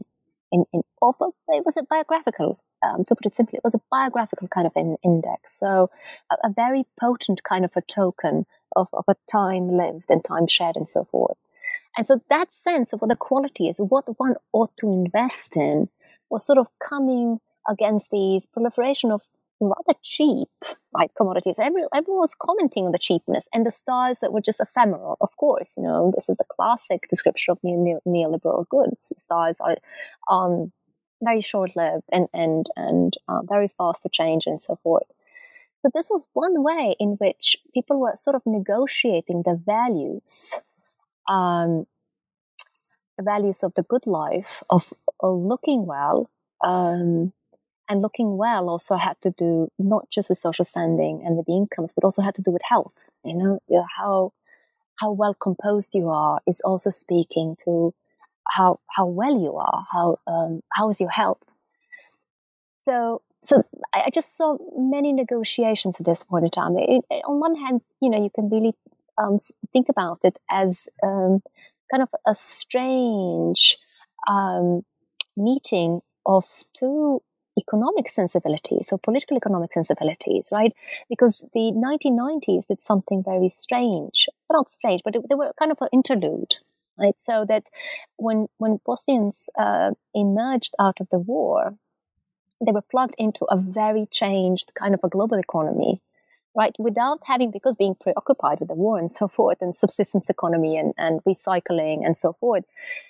in, 0.52 0.66
in 0.74 0.82
a, 1.02 1.28
it 1.50 1.66
was 1.66 1.78
a 1.78 1.84
biographical 1.84 2.60
um, 2.84 3.04
to 3.06 3.16
put 3.16 3.26
it 3.26 3.36
simply, 3.36 3.58
it 3.58 3.64
was 3.64 3.74
a 3.74 3.82
biographical 3.90 4.48
kind 4.48 4.68
of 4.68 4.74
an 4.76 4.98
index. 5.04 5.58
So 5.60 5.90
a, 6.32 6.48
a 6.48 6.54
very 6.54 6.86
potent 7.00 7.42
kind 7.44 7.66
of 7.66 7.72
a 7.76 7.82
token 7.82 8.46
of, 8.76 8.88
of 8.94 9.06
a 9.08 9.16
time 9.32 9.78
lived 9.78 10.06
and 10.10 10.24
time 10.24 10.48
shared 10.48 10.76
and 10.76 10.88
so 10.88 11.08
forth. 11.12 11.38
And 11.98 12.08
so 12.08 12.22
that 12.30 12.54
sense 12.54 12.94
of 12.94 13.02
what 13.02 13.10
the 13.10 13.16
quality 13.16 13.70
is, 13.70 13.78
what 13.78 14.06
one 14.18 14.36
ought 14.52 14.76
to 14.78 14.88
invest 14.88 15.56
in, 15.56 15.90
was 16.30 16.46
sort 16.46 16.58
of 16.58 16.68
coming 16.84 17.40
against 17.70 18.10
these 18.12 18.46
proliferation 18.48 19.12
of 19.12 19.22
rather 19.60 19.98
cheap 20.02 20.50
right 20.96 21.12
commodities. 21.16 21.56
Every, 21.60 21.84
everyone 21.94 22.20
was 22.20 22.36
commenting 22.36 22.86
on 22.86 22.92
the 22.92 23.00
cheapness 23.00 23.48
and 23.54 23.66
the 23.66 23.72
styles 23.72 24.20
that 24.20 24.34
were 24.34 24.42
just 24.42 24.60
ephemeral. 24.60 25.18
Of 25.22 25.36
course, 25.38 25.76
you 25.78 25.84
know 25.84 26.12
this 26.16 26.30
is 26.30 26.38
the 26.38 26.46
classic 26.56 27.08
description 27.10 27.54
of 27.54 27.60
neo- 27.64 28.02
neoliberal 28.08 28.68
goods. 28.68 29.14
Styles 29.18 29.58
are 29.60 29.78
um, 30.30 30.72
very 31.22 31.42
short-lived 31.42 32.04
and 32.12 32.28
and 32.34 32.68
and 32.76 33.14
uh, 33.28 33.42
very 33.44 33.70
fast 33.78 34.04
to 34.04 34.10
change 34.10 34.44
and 34.46 34.62
so 34.62 34.78
forth. 34.84 35.08
But 35.82 35.94
this 35.94 36.10
was 36.10 36.28
one 36.34 36.64
way 36.64 36.96
in 37.00 37.12
which 37.20 37.58
people 37.74 38.00
were 38.00 38.16
sort 38.16 38.36
of 38.36 38.42
negotiating 38.46 39.44
the 39.46 39.60
values 39.66 40.56
um, 41.28 41.86
the 43.18 43.24
values 43.24 43.64
of 43.64 43.74
the 43.76 43.84
good 43.84 44.06
life, 44.08 44.64
of, 44.70 44.94
of 45.20 45.40
looking 45.40 45.86
well. 45.86 46.30
Um, 46.64 47.34
and 47.90 48.02
looking 48.02 48.38
well 48.38 48.70
also 48.70 48.96
had 48.96 49.20
to 49.22 49.32
do 49.32 49.70
not 49.78 50.10
just 50.10 50.30
with 50.30 50.38
social 50.38 50.64
standing 50.64 51.22
and 51.26 51.36
with 51.36 51.46
the 51.46 51.54
incomes, 51.54 51.94
but 51.94 52.06
also 52.06 52.22
had 52.22 52.34
to 52.36 52.42
do 52.42 52.52
with 52.52 52.62
health. 52.64 53.10
You 53.26 53.36
know, 53.36 53.86
how 53.98 54.32
how 55.00 55.12
well 55.12 55.34
composed 55.34 55.94
you 55.94 56.10
are 56.10 56.40
is 56.48 56.62
also 56.62 56.90
speaking 56.90 57.58
to 57.66 57.94
how 58.48 58.80
how 58.90 59.06
well 59.06 59.38
you 59.40 59.58
are, 59.58 59.86
how 59.92 60.18
um, 60.28 60.62
how 60.72 60.90
is 60.90 61.02
your 61.02 61.10
health. 61.10 61.44
So 62.82 63.22
so 63.42 63.64
I 63.94 64.10
just 64.14 64.38
saw 64.38 64.56
many 64.78 65.12
negotiations 65.12 65.98
at 66.00 66.06
this 66.06 66.24
point 66.24 66.46
in 66.46 66.52
time. 66.52 66.78
It, 66.78 67.04
it, 67.10 67.24
on 67.26 67.40
one 67.40 67.56
hand, 67.56 67.82
you 68.02 68.10
know, 68.10 68.24
you 68.24 68.30
can 68.34 68.50
really 68.50 68.74
um, 69.18 69.38
think 69.72 69.88
about 69.90 70.20
it 70.24 70.40
as 70.50 70.88
um, 71.04 71.42
kind 71.92 72.04
of 72.04 72.10
a 72.26 72.34
strange 72.34 73.78
um, 74.30 74.84
meeting 75.38 76.02
of 76.26 76.46
two 76.74 77.22
economic 77.60 78.10
sensibilities 78.10 78.90
or 78.92 78.98
political 78.98 79.38
economic 79.38 79.74
sensibilities, 79.74 80.48
right? 80.52 80.74
Because 81.10 81.44
the 81.54 81.72
1990s 81.72 82.68
did 82.68 82.82
something 82.82 83.24
very 83.24 83.50
strange, 83.50 84.28
not 84.52 84.70
strange, 84.70 85.02
but 85.04 85.16
it, 85.16 85.22
they 85.30 85.36
were 85.36 85.52
kind 85.60 85.72
of 85.72 85.78
an 85.82 85.90
interlude, 85.94 86.56
right? 86.98 87.20
So 87.20 87.46
that 87.48 87.64
when 88.18 88.48
when 88.58 88.80
Bosnians 88.86 89.50
uh, 89.60 89.92
emerged 90.16 90.74
out 90.80 90.98
of 91.00 91.08
the 91.12 91.20
war, 91.20 91.76
they 92.66 92.72
were 92.72 92.82
plugged 92.82 93.16
into 93.18 93.46
a 93.46 93.58
very 93.58 94.08
changed 94.12 94.72
kind 94.76 94.94
of 94.94 95.02
a 95.04 95.10
global 95.10 95.38
economy 95.38 96.02
right? 96.56 96.74
Without 96.78 97.20
having, 97.26 97.52
because 97.52 97.76
being 97.76 97.96
preoccupied 97.96 98.60
with 98.60 98.70
the 98.70 98.76
war 98.76 99.00
and 99.00 99.12
so 99.12 99.28
forth, 99.38 99.58
and 99.62 99.76
subsistence 99.76 100.30
economy 100.30 100.78
and, 100.78 100.94
and 100.98 101.24
recycling 101.24 102.06
and 102.06 102.18
so 102.18 102.34
forth, 102.34 102.64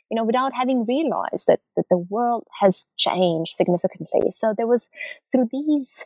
you 0.09 0.15
know, 0.15 0.23
without 0.23 0.53
having 0.53 0.85
realized 0.85 1.47
that, 1.47 1.59
that 1.75 1.85
the 1.89 1.97
world 1.97 2.45
has 2.61 2.85
changed 2.97 3.53
significantly. 3.53 4.31
So 4.31 4.53
there 4.55 4.67
was, 4.67 4.89
through 5.31 5.49
these 5.51 6.05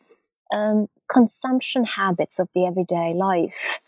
um, 0.53 0.87
consumption 1.11 1.83
habits 1.83 2.39
of 2.39 2.49
the 2.55 2.65
everyday 2.65 3.13
life, 3.13 3.79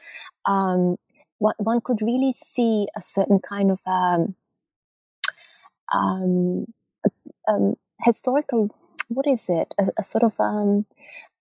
um, 0.46 0.98
one, 1.38 1.56
one 1.58 1.82
could 1.82 2.02
really 2.02 2.34
see 2.34 2.88
a 2.98 3.02
certain 3.02 3.40
kind 3.40 3.72
of 3.72 3.80
um, 3.88 4.36
um, 5.94 6.66
um 7.48 7.76
historical, 8.04 8.70
what 9.08 9.26
is 9.26 9.48
it? 9.50 9.74
A, 9.80 9.88
a 9.98 10.06
sort 10.06 10.24
of 10.24 10.34
um, 10.40 10.86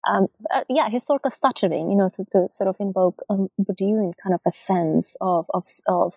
um, 0.06 0.28
uh, 0.54 0.64
yeah, 0.68 0.88
historical 0.88 1.30
stuttering, 1.30 1.90
you 1.90 1.96
know, 1.96 2.08
to, 2.08 2.24
to 2.32 2.48
sort 2.50 2.68
of 2.68 2.76
invoke 2.78 3.20
um, 3.28 3.50
Bourdieu 3.60 4.02
in 4.02 4.12
kind 4.22 4.34
of 4.34 4.40
a 4.46 4.52
sense 4.52 5.16
of 5.20 5.46
of 5.52 5.64
of 5.86 6.14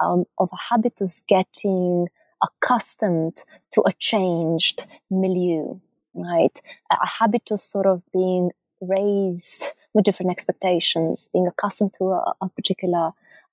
um, 0.00 0.24
of 0.38 0.48
a 0.52 0.56
habitus 0.70 1.22
getting 1.28 2.08
accustomed 2.42 3.42
to 3.72 3.82
a 3.86 3.92
changed 3.98 4.84
milieu, 5.10 5.78
right? 6.14 6.60
A, 6.90 6.94
a 6.94 7.06
habitus 7.06 7.62
sort 7.62 7.86
of 7.86 8.02
being 8.12 8.50
raised 8.80 9.64
with 9.94 10.04
different 10.04 10.30
expectations, 10.30 11.28
being 11.32 11.46
accustomed 11.46 11.94
to 11.98 12.04
a, 12.12 12.34
a 12.40 12.48
particular 12.48 13.12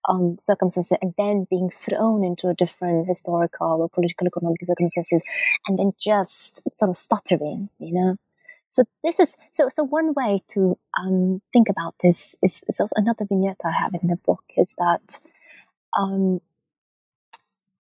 um, 0.09 0.37
circumstances, 0.39 0.97
and 1.01 1.13
then 1.17 1.45
being 1.49 1.69
thrown 1.69 2.23
into 2.23 2.47
a 2.47 2.53
different 2.53 3.07
historical 3.07 3.81
or 3.81 3.89
political 3.89 4.27
economic 4.27 4.65
circumstances, 4.65 5.21
and 5.67 5.77
then 5.77 5.91
just 5.99 6.61
sort 6.73 6.89
of 6.89 6.95
stuttering, 6.95 7.69
you 7.79 7.93
know. 7.93 8.17
So 8.69 8.83
this 9.03 9.19
is 9.19 9.35
so 9.51 9.69
so 9.69 9.83
one 9.83 10.13
way 10.13 10.43
to 10.49 10.77
um, 10.99 11.41
think 11.53 11.69
about 11.69 11.95
this 12.01 12.35
is, 12.41 12.61
is 12.67 12.79
also 12.79 12.93
another 12.95 13.25
vignette 13.25 13.61
I 13.63 13.71
have 13.71 13.93
in 13.93 14.09
the 14.09 14.17
book 14.17 14.43
is 14.55 14.73
that 14.77 15.01
um, 15.97 16.41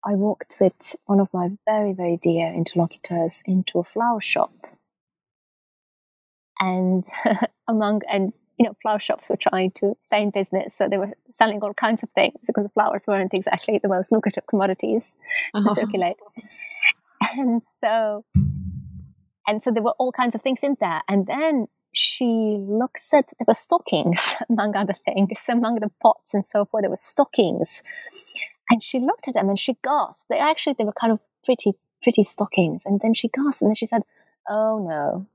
I 0.06 0.16
walked 0.16 0.58
with 0.60 0.96
one 1.06 1.20
of 1.20 1.30
my 1.34 1.50
very 1.66 1.94
very 1.94 2.18
dear 2.18 2.52
interlocutors 2.54 3.44
into 3.46 3.80
a 3.80 3.84
flower 3.84 4.22
shop, 4.22 4.54
and 6.60 7.06
among 7.68 8.02
and 8.12 8.34
you 8.58 8.66
know 8.66 8.76
flower 8.82 9.00
shops 9.00 9.30
were 9.30 9.38
trying 9.38 9.72
to 9.72 9.96
stay 10.02 10.24
in 10.24 10.32
business, 10.32 10.76
so 10.76 10.90
they 10.90 10.98
were 10.98 11.14
selling 11.32 11.62
all 11.62 11.74
kinds 11.76 12.02
of 12.02 12.10
things 12.10 12.40
because 12.48 12.64
the 12.64 12.70
flowers 12.70 13.04
weren't 13.08 13.34
exactly 13.34 13.80
the 13.82 13.88
most 13.88 14.12
lucrative 14.12 14.48
commodities 14.48 15.16
uh-huh. 15.54 15.76
to 15.76 15.82
circulate, 15.82 16.18
and 17.38 17.62
so 17.80 18.26
and 19.48 19.62
so 19.62 19.72
there 19.72 19.84
were 19.84 19.96
all 19.98 20.12
kinds 20.12 20.36
of 20.36 20.42
things 20.42 20.60
in 20.64 20.78
there. 20.80 21.02
And 21.08 21.28
then 21.28 21.68
she 21.94 22.58
looks 22.60 23.14
at 23.14 23.26
there 23.38 23.46
were 23.48 23.54
stockings, 23.54 24.34
among 24.50 24.76
other 24.76 24.96
things, 25.06 25.38
among 25.50 25.76
the 25.76 25.92
pots 26.02 26.34
and 26.34 26.46
so 26.46 26.66
forth. 26.66 26.84
There 26.84 26.90
were 26.90 26.98
stockings, 26.98 27.82
and 28.70 28.82
she 28.82 29.00
looked 29.00 29.28
at 29.28 29.34
them 29.34 29.50
and 29.50 29.60
she 29.60 29.78
gasped. 29.84 30.30
They 30.30 30.38
actually 30.40 30.76
they 30.78 30.86
were 30.86 30.94
kind 31.00 31.14
of 31.14 31.20
pretty 31.44 31.74
pretty 32.02 32.24
stockings. 32.24 32.84
And 32.86 33.00
then 33.02 33.14
she 33.14 33.28
gasped 33.30 33.62
and 33.62 33.70
then 33.70 33.76
she 33.76 33.86
said, 33.86 34.04
"Oh 34.50 34.80
no." 34.80 35.28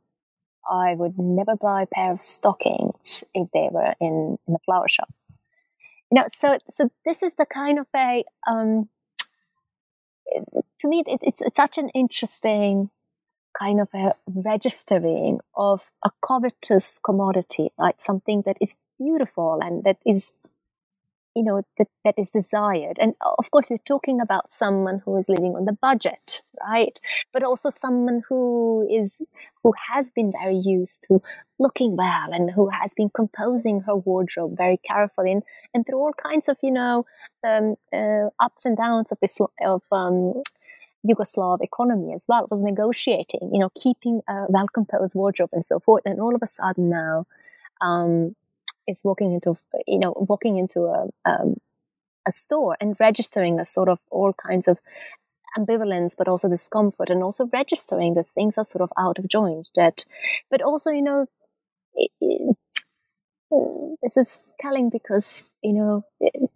I 0.69 0.95
would 0.95 1.17
never 1.17 1.55
buy 1.55 1.83
a 1.83 1.87
pair 1.87 2.11
of 2.11 2.21
stockings 2.23 3.23
if 3.35 3.49
they 3.53 3.69
were 3.71 3.95
in, 4.01 4.37
in 4.49 4.55
a 4.55 4.59
flower 4.65 4.89
shop. 4.89 5.09
You 6.11 6.21
know, 6.21 6.25
so 6.37 6.59
so 6.75 6.91
this 7.05 7.23
is 7.23 7.35
the 7.35 7.47
kind 7.47 7.79
of 7.79 7.87
a 7.95 8.25
um, 8.49 8.89
to 10.81 10.89
me 10.89 11.03
it, 11.07 11.21
it's 11.23 11.43
it's 11.43 11.57
such 11.57 11.79
an 11.79 11.89
interesting 11.91 12.91
kind 13.59 13.81
of 13.81 13.89
a 13.95 14.15
registering 14.27 15.41
of 15.55 15.81
a 16.05 16.11
covetous 16.27 16.99
commodity, 17.05 17.71
right? 17.79 18.01
Something 18.01 18.43
that 18.47 18.57
is 18.61 18.77
beautiful 18.99 19.61
and 19.63 19.85
that 19.85 19.99
is, 20.05 20.33
you 21.35 21.43
know, 21.43 21.63
that, 21.79 21.89
that 22.05 22.15
is 22.19 22.31
desired. 22.31 22.99
And 22.99 23.15
of 23.39 23.51
course, 23.51 23.69
we're 23.71 23.79
talking 23.79 24.21
about 24.21 24.53
someone 24.53 25.03
who 25.05 25.17
is 25.17 25.29
living 25.29 25.55
on 25.55 25.65
the 25.65 25.73
budget, 25.73 26.41
right? 26.67 26.99
But 27.33 27.43
also 27.43 27.71
someone 27.71 28.23
who 28.29 28.87
is, 28.91 29.21
who 29.63 29.73
has 29.91 30.11
been 30.11 30.33
very 30.33 30.57
used 30.57 31.05
to 31.09 31.21
looking 31.59 31.97
well 31.97 32.33
and 32.33 32.51
who 32.51 32.69
has 32.71 32.93
been 32.95 33.11
composing 33.11 33.81
her 33.83 33.97
wardrobe 33.97 34.57
very 34.57 34.79
carefully 34.79 35.33
and, 35.33 35.43
and 35.73 35.87
through 35.87 35.99
all 35.99 36.13
kinds 36.13 36.49
of, 36.49 36.57
you 36.63 36.71
know, 36.71 37.07
um, 37.47 37.77
uh, 37.93 38.29
ups 38.41 38.65
and 38.65 38.77
downs 38.77 39.13
of, 39.13 39.19
of 39.63 39.83
um, 39.93 40.43
Yugoslav 41.05 41.63
economy 41.63 42.13
as 42.15 42.27
well 42.29 42.47
was 42.51 42.61
negotiating, 42.61 43.51
you 43.53 43.59
know, 43.59 43.71
keeping 43.75 44.23
a 44.29 44.47
well 44.49 44.67
composed 44.73 45.15
wardrobe 45.15 45.51
and 45.53 45.65
so 45.65 45.79
forth. 45.79 46.03
And 46.05 46.21
all 46.21 46.35
of 46.35 46.43
a 46.43 46.47
sudden 46.49 46.89
now, 46.91 47.27
um, 47.81 48.35
is 48.87 49.03
walking 49.05 49.33
into, 49.35 49.59
you 49.87 49.99
know, 49.99 50.13
walking 50.17 50.59
into 50.59 50.85
a, 50.85 51.09
um, 51.25 51.57
a 52.27 52.33
store 52.33 52.77
and 52.81 52.97
registering 53.01 53.59
a 53.59 53.65
sort 53.65 53.89
of 53.89 53.99
all 54.11 54.33
kinds 54.33 54.69
of 54.69 54.79
ambivalence, 55.59 56.15
but 56.17 56.29
also 56.29 56.49
discomfort, 56.49 57.11
and 57.11 57.23
also 57.23 57.49
registering 57.53 58.15
that 58.15 58.27
things 58.35 58.59
are 58.59 58.65
sort 58.65 58.83
of 58.83 58.93
out 58.99 59.19
of 59.19 59.29
joint. 59.29 59.69
That, 59.75 60.05
but 60.51 60.63
also, 60.63 60.91
you 60.91 61.03
know, 61.03 61.27
it, 61.95 62.11
it, 62.21 62.57
this 64.03 64.17
is 64.17 64.39
telling 64.61 64.91
because 64.91 65.43
you 65.63 65.73
know 65.73 66.05
it, 66.21 66.51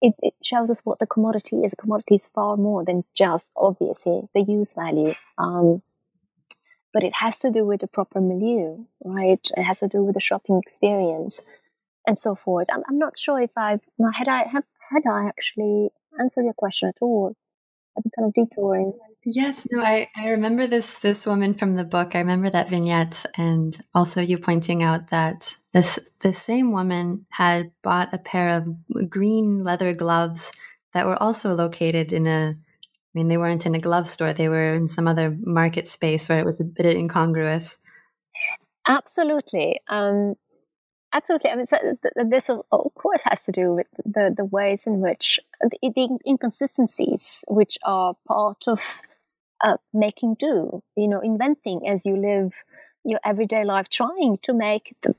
it, 0.00 0.14
it 0.20 0.34
shows 0.42 0.70
us 0.70 0.80
what 0.84 0.98
the 0.98 1.06
commodity 1.06 1.56
is. 1.56 1.72
A 1.72 1.76
commodity 1.76 2.16
is 2.16 2.28
far 2.28 2.56
more 2.56 2.84
than 2.84 3.04
just 3.14 3.50
obviously 3.56 4.28
the 4.34 4.42
use 4.42 4.72
value. 4.72 5.14
Um, 5.38 5.82
but 6.92 7.04
it 7.04 7.14
has 7.16 7.38
to 7.40 7.50
do 7.50 7.64
with 7.64 7.80
the 7.80 7.86
proper 7.86 8.20
milieu, 8.20 8.84
right? 9.04 9.40
It 9.56 9.62
has 9.62 9.80
to 9.80 9.88
do 9.88 10.02
with 10.02 10.14
the 10.14 10.20
shopping 10.20 10.60
experience 10.64 11.40
and 12.06 12.18
so 12.18 12.34
forth. 12.34 12.66
I'm, 12.72 12.82
I'm 12.88 12.96
not 12.96 13.18
sure 13.18 13.40
if 13.40 13.50
I've 13.56 13.82
had 14.14 14.28
I 14.28 14.44
have 14.48 14.64
had 14.90 15.02
I 15.08 15.26
actually 15.28 15.90
answered 16.18 16.44
your 16.44 16.54
question 16.54 16.88
at 16.88 16.96
all. 17.00 17.36
I've 17.96 18.04
been 18.04 18.12
kind 18.16 18.28
of 18.28 18.34
detouring. 18.34 18.92
Yes, 19.24 19.66
no, 19.70 19.82
I, 19.82 20.08
I 20.16 20.28
remember 20.28 20.66
this 20.66 20.98
this 21.00 21.26
woman 21.26 21.52
from 21.52 21.74
the 21.74 21.84
book. 21.84 22.14
I 22.14 22.20
remember 22.20 22.48
that 22.48 22.70
vignette, 22.70 23.26
and 23.36 23.78
also 23.94 24.22
you 24.22 24.38
pointing 24.38 24.82
out 24.82 25.08
that 25.08 25.54
this 25.72 25.98
the 26.20 26.32
same 26.32 26.72
woman 26.72 27.26
had 27.28 27.70
bought 27.82 28.14
a 28.14 28.18
pair 28.18 28.48
of 28.48 29.10
green 29.10 29.62
leather 29.62 29.94
gloves 29.94 30.50
that 30.94 31.06
were 31.06 31.22
also 31.22 31.54
located 31.54 32.12
in 32.12 32.26
a. 32.26 32.56
I 32.56 33.12
mean, 33.12 33.28
they 33.28 33.36
weren't 33.36 33.66
in 33.66 33.74
a 33.74 33.80
glove 33.80 34.08
store; 34.08 34.32
they 34.32 34.48
were 34.48 34.72
in 34.72 34.88
some 34.88 35.06
other 35.06 35.36
market 35.42 35.90
space 35.90 36.28
where 36.28 36.38
it 36.38 36.46
was 36.46 36.58
a 36.58 36.64
bit 36.64 36.96
incongruous. 36.96 37.76
Absolutely. 38.86 39.80
Um, 39.88 40.34
absolutely. 41.12 41.50
I 41.50 41.56
mean, 41.56 41.66
this 42.30 42.48
of 42.48 42.94
course 42.94 43.20
has 43.24 43.42
to 43.42 43.52
do 43.52 43.74
with 43.74 43.86
the, 44.06 44.32
the 44.34 44.46
ways 44.46 44.84
in 44.86 45.00
which 45.00 45.40
the, 45.60 45.78
the 45.82 46.18
inconsistencies, 46.26 47.44
which 47.48 47.76
are 47.84 48.14
part 48.26 48.64
of 48.66 48.80
uh, 49.64 49.76
making 49.92 50.34
do, 50.34 50.82
you 50.96 51.08
know, 51.08 51.20
inventing 51.20 51.88
as 51.88 52.06
you 52.06 52.16
live 52.16 52.52
your 53.04 53.20
everyday 53.24 53.64
life, 53.64 53.88
trying 53.88 54.38
to 54.42 54.52
make 54.52 54.94
the, 55.02 55.14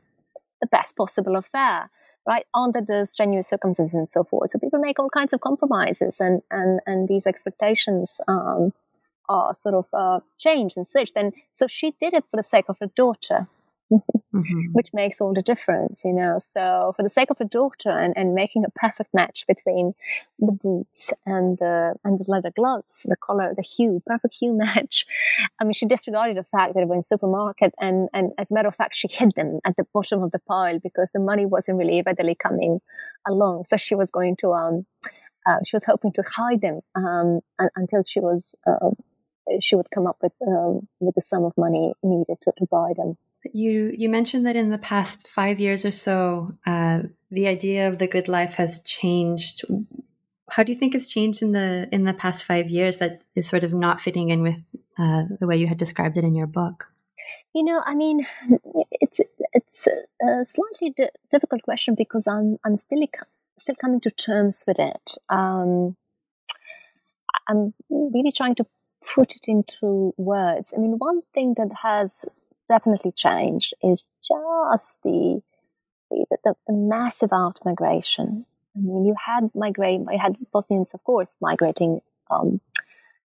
the 0.61 0.67
best 0.67 0.95
possible 0.95 1.35
affair, 1.35 1.89
right, 2.27 2.45
under 2.53 2.81
the 2.81 3.05
strenuous 3.05 3.47
circumstances 3.47 3.93
and 3.93 4.09
so 4.09 4.23
forth. 4.23 4.51
So 4.51 4.59
people 4.59 4.79
make 4.79 4.99
all 4.99 5.09
kinds 5.09 5.33
of 5.33 5.41
compromises, 5.41 6.17
and 6.19 6.41
and 6.51 6.79
and 6.85 7.07
these 7.07 7.25
expectations 7.25 8.21
um, 8.27 8.73
are 9.29 9.53
sort 9.53 9.75
of 9.75 9.85
uh, 9.93 10.19
changed 10.37 10.77
and 10.77 10.87
switched. 10.87 11.13
And 11.15 11.33
so 11.51 11.67
she 11.67 11.95
did 11.99 12.13
it 12.13 12.25
for 12.25 12.37
the 12.37 12.43
sake 12.43 12.65
of 12.69 12.77
her 12.79 12.91
daughter, 12.95 13.47
mm-hmm. 13.91 14.71
which 14.71 14.89
makes 14.93 15.19
all 15.19 15.33
the 15.33 15.41
difference, 15.41 16.01
you 16.03 16.13
know. 16.13 16.39
So, 16.39 16.93
for 16.95 17.03
the 17.03 17.09
sake 17.09 17.29
of 17.29 17.37
the 17.37 17.45
daughter 17.45 17.89
and, 17.89 18.13
and 18.15 18.33
making 18.33 18.63
a 18.65 18.69
perfect 18.69 19.13
match 19.13 19.45
between 19.47 19.93
the 20.39 20.51
boots 20.51 21.13
and 21.25 21.57
the 21.57 21.95
and 22.03 22.19
the 22.19 22.25
leather 22.27 22.51
gloves, 22.55 23.05
the 23.07 23.15
color, 23.15 23.53
the 23.55 23.61
hue, 23.61 24.01
perfect 24.05 24.35
hue 24.39 24.53
match. 24.57 25.05
I 25.59 25.63
mean, 25.63 25.73
she 25.73 25.85
disregarded 25.85 26.37
the 26.37 26.43
fact 26.43 26.73
that 26.73 26.81
it 26.81 26.87
was 26.87 26.97
in 26.97 27.03
supermarket, 27.03 27.73
and 27.79 28.09
and 28.13 28.31
as 28.37 28.51
a 28.51 28.53
matter 28.53 28.69
of 28.69 28.75
fact, 28.75 28.95
she 28.95 29.07
hid 29.09 29.33
them 29.35 29.59
at 29.65 29.75
the 29.75 29.85
bottom 29.93 30.23
of 30.23 30.31
the 30.31 30.39
pile 30.39 30.79
because 30.79 31.09
the 31.13 31.19
money 31.19 31.45
wasn't 31.45 31.77
really 31.77 32.01
readily 32.05 32.35
coming 32.35 32.79
along. 33.27 33.65
So 33.67 33.77
she 33.77 33.95
was 33.95 34.09
going 34.09 34.37
to 34.37 34.53
um, 34.53 34.85
uh, 35.45 35.57
she 35.65 35.75
was 35.75 35.83
hoping 35.85 36.13
to 36.13 36.23
hide 36.35 36.61
them 36.61 36.81
um, 36.95 37.41
until 37.75 38.03
she 38.03 38.19
was. 38.19 38.55
Uh, 38.65 38.91
she 39.59 39.75
would 39.75 39.89
come 39.93 40.07
up 40.07 40.17
with 40.21 40.33
um, 40.47 40.87
with 40.99 41.15
the 41.15 41.21
sum 41.21 41.43
of 41.43 41.51
money 41.57 41.93
needed 42.03 42.37
to, 42.43 42.51
to 42.57 42.65
buy 42.69 42.93
them. 42.95 43.17
You 43.53 43.91
you 43.97 44.09
mentioned 44.09 44.45
that 44.45 44.55
in 44.55 44.69
the 44.69 44.77
past 44.77 45.27
five 45.27 45.59
years 45.59 45.85
or 45.85 45.91
so, 45.91 46.47
uh, 46.65 47.03
the 47.31 47.47
idea 47.47 47.87
of 47.87 47.97
the 47.97 48.07
good 48.07 48.27
life 48.27 48.55
has 48.55 48.81
changed. 48.83 49.63
How 50.49 50.63
do 50.63 50.71
you 50.71 50.77
think 50.77 50.93
it's 50.93 51.09
changed 51.09 51.41
in 51.41 51.51
the 51.51 51.89
in 51.91 52.03
the 52.03 52.13
past 52.13 52.43
five 52.43 52.69
years 52.69 52.97
that 52.97 53.21
is 53.35 53.47
sort 53.47 53.63
of 53.63 53.73
not 53.73 53.99
fitting 53.99 54.29
in 54.29 54.41
with 54.43 54.63
uh, 54.97 55.23
the 55.39 55.47
way 55.47 55.57
you 55.57 55.67
had 55.67 55.77
described 55.77 56.17
it 56.17 56.23
in 56.23 56.35
your 56.35 56.47
book? 56.47 56.91
You 57.53 57.63
know, 57.63 57.81
I 57.85 57.95
mean, 57.95 58.27
it's 58.91 59.19
it's 59.53 59.87
a 59.87 60.45
slightly 60.45 60.93
d- 60.95 61.09
difficult 61.31 61.63
question 61.63 61.95
because 61.97 62.27
I'm 62.27 62.57
I'm 62.63 62.77
still 62.77 63.03
still 63.57 63.75
coming 63.75 64.01
to 64.01 64.11
terms 64.11 64.63
with 64.67 64.79
it. 64.79 65.17
Um, 65.29 65.95
I'm 67.47 67.73
really 67.89 68.31
trying 68.31 68.55
to 68.55 68.65
put 69.15 69.35
it 69.35 69.47
into 69.47 70.13
words. 70.17 70.73
I 70.75 70.79
mean, 70.79 70.95
one 70.97 71.21
thing 71.33 71.55
that 71.57 71.71
has 71.81 72.25
definitely 72.71 73.11
changed 73.11 73.73
is 73.83 74.03
just 74.31 75.03
the 75.03 75.41
the, 76.09 76.25
the, 76.43 76.53
the 76.67 76.73
massive 76.73 77.33
out 77.33 77.59
migration. 77.65 78.45
I 78.75 78.79
mean, 78.79 79.05
you 79.05 79.15
had 79.25 79.43
migrate, 79.53 80.01
you 80.11 80.19
had 80.19 80.37
Bosnians, 80.53 80.93
of 80.93 81.03
course, 81.03 81.35
migrating 81.41 82.01
um, 82.29 82.61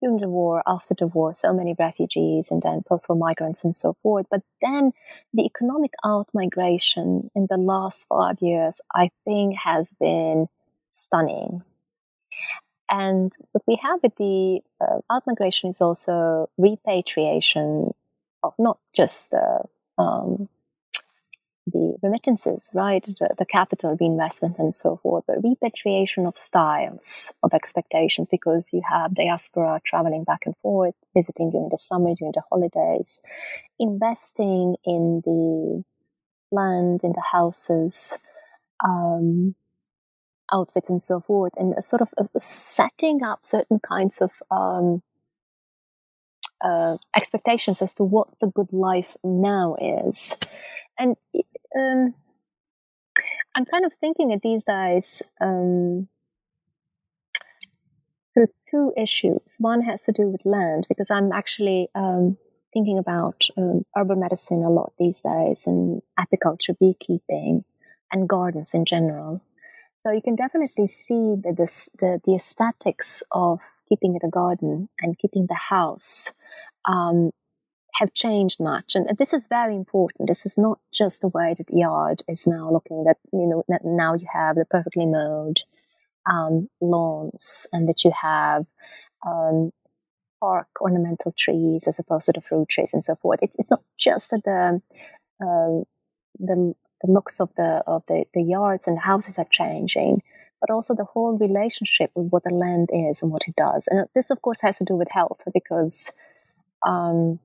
during 0.00 0.18
the 0.18 0.28
war, 0.28 0.62
after 0.66 0.94
the 0.94 1.06
war, 1.06 1.34
so 1.34 1.52
many 1.52 1.74
refugees, 1.78 2.50
and 2.50 2.62
then 2.62 2.82
post-war 2.88 3.18
migrants 3.18 3.64
and 3.64 3.74
so 3.74 3.96
forth. 4.02 4.26
But 4.30 4.42
then 4.62 4.92
the 5.32 5.44
economic 5.44 5.92
out 6.04 6.28
migration 6.34 7.30
in 7.34 7.46
the 7.48 7.56
last 7.56 8.06
five 8.08 8.36
years, 8.40 8.74
I 8.94 9.10
think, 9.24 9.56
has 9.56 9.92
been 10.00 10.48
stunning. 10.90 11.58
And 12.90 13.32
what 13.52 13.64
we 13.66 13.76
have 13.82 14.00
with 14.02 14.16
the 14.16 14.60
uh, 14.80 15.00
out 15.10 15.24
migration 15.26 15.70
is 15.70 15.80
also 15.80 16.48
repatriation 16.58 17.92
of 18.42 18.54
not 18.58 18.78
just 18.94 19.34
uh, 19.34 19.62
um, 20.00 20.48
the 21.72 21.96
remittances, 22.02 22.70
right, 22.74 23.04
the, 23.04 23.34
the, 23.38 23.44
capital, 23.44 23.96
the 23.96 24.06
investment, 24.06 24.58
and 24.58 24.72
so 24.72 24.98
forth, 25.02 25.24
but 25.26 25.42
repatriation 25.42 26.26
of 26.26 26.36
styles, 26.36 27.30
of 27.42 27.52
expectations, 27.52 28.28
because 28.30 28.72
you 28.72 28.82
have 28.88 29.14
diaspora 29.14 29.80
traveling 29.84 30.24
back 30.24 30.42
and 30.46 30.56
forth, 30.62 30.94
visiting 31.14 31.50
during 31.50 31.68
the 31.70 31.78
summer, 31.78 32.14
during 32.14 32.32
the 32.34 32.42
holidays, 32.50 33.20
investing 33.78 34.76
in 34.84 35.22
the 35.24 35.84
land, 36.50 37.00
in 37.04 37.12
the 37.12 37.24
houses, 37.32 38.16
um, 38.84 39.54
outfits 40.52 40.88
and 40.88 41.02
so 41.02 41.20
forth, 41.20 41.52
and 41.56 41.74
sort 41.84 42.02
of 42.02 42.08
setting 42.38 43.22
up 43.22 43.40
certain 43.42 43.80
kinds 43.80 44.20
of 44.20 44.30
um, 44.50 45.02
uh, 46.64 46.96
expectations 47.16 47.82
as 47.82 47.94
to 47.94 48.04
what 48.04 48.28
the 48.40 48.48
good 48.48 48.72
life 48.72 49.16
now 49.22 49.76
is. 50.08 50.34
And 50.98 51.16
um, 51.78 52.14
I'm 53.54 53.64
kind 53.64 53.84
of 53.84 53.92
thinking 54.00 54.32
of 54.32 54.40
these 54.42 54.62
days 54.64 55.22
um, 55.40 56.08
through 58.34 58.48
two 58.70 58.92
issues. 58.96 59.56
One 59.58 59.82
has 59.82 60.02
to 60.02 60.12
do 60.12 60.28
with 60.28 60.40
land, 60.44 60.86
because 60.88 61.10
I'm 61.10 61.32
actually 61.32 61.88
um, 61.94 62.36
thinking 62.72 62.98
about 62.98 63.46
um, 63.56 63.84
urban 63.96 64.20
medicine 64.20 64.62
a 64.62 64.70
lot 64.70 64.92
these 64.98 65.20
days, 65.20 65.64
and 65.66 66.02
apiculture, 66.18 66.78
beekeeping, 66.78 67.64
and 68.12 68.28
gardens 68.28 68.74
in 68.74 68.84
general. 68.84 69.42
So 70.02 70.12
you 70.12 70.22
can 70.22 70.36
definitely 70.36 70.86
see 70.86 71.34
that 71.42 71.56
the, 71.56 72.20
the 72.24 72.34
aesthetics 72.34 73.22
of 73.32 73.60
keeping 73.88 74.14
it 74.14 74.26
a 74.26 74.30
garden 74.30 74.88
and 75.00 75.18
keeping 75.18 75.46
the 75.48 75.54
house 75.54 76.30
um, 76.86 77.30
have 77.94 78.14
changed 78.14 78.60
much. 78.60 78.92
And 78.94 79.08
this 79.18 79.32
is 79.32 79.46
very 79.48 79.74
important. 79.74 80.28
This 80.28 80.46
is 80.46 80.56
not 80.56 80.78
just 80.92 81.20
the 81.20 81.28
way 81.28 81.54
that 81.56 81.66
the 81.66 81.78
yard 81.78 82.22
is 82.28 82.46
now 82.46 82.70
looking 82.70 83.04
that, 83.04 83.16
you 83.32 83.46
know, 83.46 83.64
that 83.68 83.84
now 83.84 84.14
you 84.14 84.26
have 84.32 84.56
the 84.56 84.64
perfectly 84.64 85.06
mowed 85.06 85.60
um, 86.30 86.68
lawns 86.80 87.66
and 87.72 87.88
that 87.88 88.04
you 88.04 88.12
have 88.20 88.66
um, 89.26 89.72
park 90.40 90.68
ornamental 90.80 91.34
trees 91.36 91.84
as 91.86 91.98
opposed 91.98 92.26
to 92.26 92.32
the 92.32 92.40
fruit 92.40 92.68
trees 92.68 92.90
and 92.92 93.02
so 93.02 93.16
forth. 93.16 93.42
It, 93.42 93.50
it's 93.58 93.70
not 93.70 93.82
just 93.98 94.30
that 94.30 94.44
the, 94.44 94.80
uh, 95.40 95.82
the 96.38 96.74
the 97.02 97.12
looks 97.12 97.40
of 97.40 97.50
the 97.56 97.82
of 97.86 98.02
the, 98.08 98.24
the 98.34 98.42
yards 98.42 98.86
and 98.86 98.98
houses 98.98 99.38
are 99.38 99.46
changing, 99.50 100.22
but 100.60 100.70
also 100.70 100.94
the 100.94 101.04
whole 101.04 101.38
relationship 101.38 102.10
with 102.14 102.28
what 102.30 102.44
the 102.44 102.54
land 102.54 102.90
is 102.92 103.22
and 103.22 103.30
what 103.30 103.46
it 103.46 103.54
does. 103.56 103.86
And 103.88 104.06
this, 104.14 104.30
of 104.30 104.42
course, 104.42 104.60
has 104.62 104.78
to 104.78 104.84
do 104.84 104.94
with 104.94 105.08
health 105.10 105.40
because 105.52 106.10
um, 106.86 107.40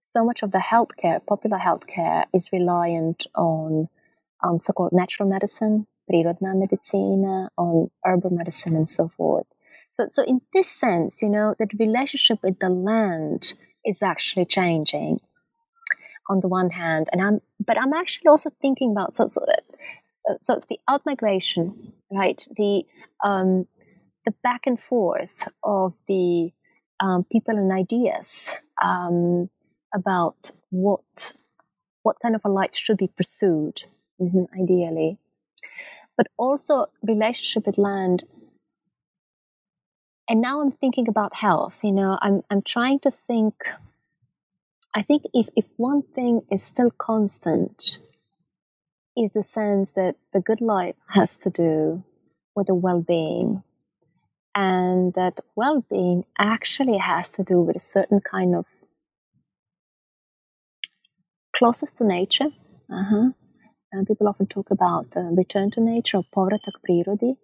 so 0.00 0.24
much 0.24 0.42
of 0.42 0.50
the 0.50 0.58
healthcare, 0.58 1.24
popular 1.24 1.58
healthcare, 1.58 2.24
is 2.34 2.50
reliant 2.52 3.26
on 3.34 3.88
um, 4.42 4.58
so-called 4.58 4.92
natural 4.92 5.28
medicine, 5.28 5.86
prirodna 6.10 6.58
medicina, 6.58 7.50
on 7.56 7.90
herbal 8.04 8.30
medicine, 8.30 8.74
and 8.74 8.88
so 8.88 9.10
forth. 9.16 9.46
So, 9.92 10.08
so 10.10 10.22
in 10.26 10.40
this 10.52 10.70
sense, 10.70 11.22
you 11.22 11.28
know, 11.28 11.54
that 11.58 11.78
relationship 11.78 12.38
with 12.42 12.58
the 12.60 12.68
land 12.68 13.52
is 13.84 14.02
actually 14.02 14.46
changing 14.46 15.20
on 16.28 16.40
the 16.40 16.48
one 16.48 16.70
hand, 16.70 17.08
and 17.12 17.20
I'm 17.20 17.40
but 17.64 17.76
I'm 17.78 17.92
actually 17.92 18.28
also 18.28 18.50
thinking 18.62 18.92
about 18.92 19.14
so 19.14 19.26
so, 19.26 19.42
uh, 20.28 20.34
so 20.40 20.60
the 20.68 20.78
out 20.88 21.02
migration, 21.04 21.92
right? 22.10 22.40
The 22.56 22.84
um, 23.24 23.66
the 24.24 24.32
back 24.42 24.66
and 24.66 24.80
forth 24.80 25.48
of 25.62 25.94
the 26.06 26.52
um, 27.00 27.24
people 27.24 27.56
and 27.56 27.72
ideas 27.72 28.52
um, 28.82 29.48
about 29.94 30.50
what 30.70 31.34
what 32.02 32.16
kind 32.22 32.34
of 32.34 32.40
a 32.44 32.48
life 32.48 32.70
should 32.72 32.96
be 32.96 33.08
pursued, 33.08 33.82
mm-hmm, 34.20 34.44
ideally, 34.58 35.18
but 36.16 36.28
also 36.38 36.86
relationship 37.02 37.66
with 37.66 37.76
land. 37.76 38.24
And 40.28 40.40
now 40.40 40.62
I'm 40.62 40.72
thinking 40.72 41.08
about 41.08 41.34
health. 41.34 41.78
You 41.82 41.92
know, 41.92 42.18
I'm 42.22 42.42
I'm 42.50 42.62
trying 42.62 43.00
to 43.00 43.10
think 43.26 43.54
I 44.94 45.02
think 45.02 45.22
if, 45.32 45.48
if 45.54 45.66
one 45.76 46.02
thing 46.02 46.42
is 46.50 46.64
still 46.64 46.90
constant, 46.90 47.98
is 49.16 49.30
the 49.32 49.42
sense 49.42 49.92
that 49.92 50.16
the 50.32 50.40
good 50.40 50.60
life 50.60 50.96
has 51.08 51.36
to 51.38 51.50
do 51.50 52.02
with 52.56 52.66
the 52.66 52.74
well 52.74 53.00
being, 53.00 53.62
and 54.54 55.14
that 55.14 55.38
well 55.56 55.84
being 55.88 56.24
actually 56.38 56.98
has 56.98 57.30
to 57.30 57.42
do 57.44 57.60
with 57.60 57.76
a 57.76 57.80
certain 57.80 58.20
kind 58.20 58.54
of 58.54 58.66
closest 61.56 61.98
to 61.98 62.04
nature. 62.04 62.48
Uh-huh. 62.92 63.30
And 63.92 64.06
people 64.06 64.28
often 64.28 64.46
talk 64.46 64.70
about 64.70 65.06
uh, 65.16 65.20
return 65.20 65.70
to 65.72 65.80
nature 65.80 66.18
or 66.18 66.24
povratak 66.34 66.76
prirodi. 66.88 67.36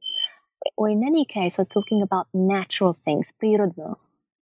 Or 0.76 0.88
in 0.88 1.04
any 1.04 1.24
case, 1.24 1.58
are 1.58 1.64
talking 1.64 2.02
about 2.02 2.26
natural 2.32 2.96
things, 3.04 3.32
prirodno, 3.40 3.96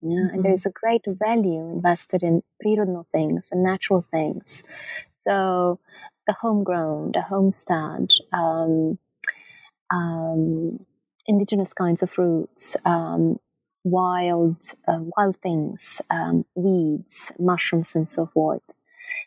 yeah, 0.02 0.08
mm-hmm. 0.08 0.34
and 0.34 0.44
there's 0.44 0.64
a 0.64 0.70
great 0.70 1.02
value 1.06 1.60
invested 1.60 2.22
in 2.22 2.42
prirodno 2.64 3.04
things 3.12 3.48
and 3.50 3.62
natural 3.62 4.04
things. 4.10 4.62
So 5.14 5.78
the 6.26 6.34
homegrown, 6.40 7.12
the 7.12 7.22
homestead, 7.22 8.10
um, 8.32 8.98
um, 9.92 10.86
indigenous 11.30 11.72
kinds 11.72 12.02
of 12.02 12.10
fruits, 12.10 12.76
um, 12.84 13.38
wild 13.84 14.56
uh, 14.88 15.00
wild 15.16 15.36
things, 15.42 16.02
um, 16.10 16.44
weeds, 16.54 17.32
mushrooms, 17.38 17.94
and 17.94 18.08
so 18.08 18.26
forth. 18.26 18.62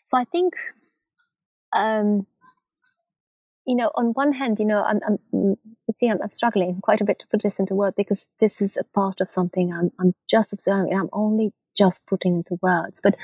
So 0.04 0.18
I 0.18 0.24
think 0.24 0.54
um, 1.74 2.26
you 3.66 3.76
know, 3.76 3.90
on 3.94 4.06
one 4.12 4.32
hand, 4.32 4.58
you 4.58 4.66
know, 4.66 4.82
I'm, 4.82 5.00
I'm 5.06 5.18
you 5.32 5.58
see, 5.92 6.08
I'm, 6.08 6.20
I'm, 6.22 6.30
struggling 6.30 6.80
quite 6.82 7.00
a 7.00 7.04
bit 7.04 7.18
to 7.20 7.26
put 7.26 7.42
this 7.42 7.58
into 7.58 7.74
words 7.74 7.94
because 7.96 8.28
this 8.38 8.60
is 8.60 8.76
a 8.76 8.84
part 8.84 9.20
of 9.20 9.30
something 9.30 9.72
I'm, 9.72 9.90
I'm 9.98 10.14
just 10.28 10.52
observing. 10.52 10.94
I'm 10.94 11.08
only 11.12 11.52
just 11.76 12.06
putting 12.06 12.36
into 12.36 12.58
words, 12.60 13.00
but 13.02 13.16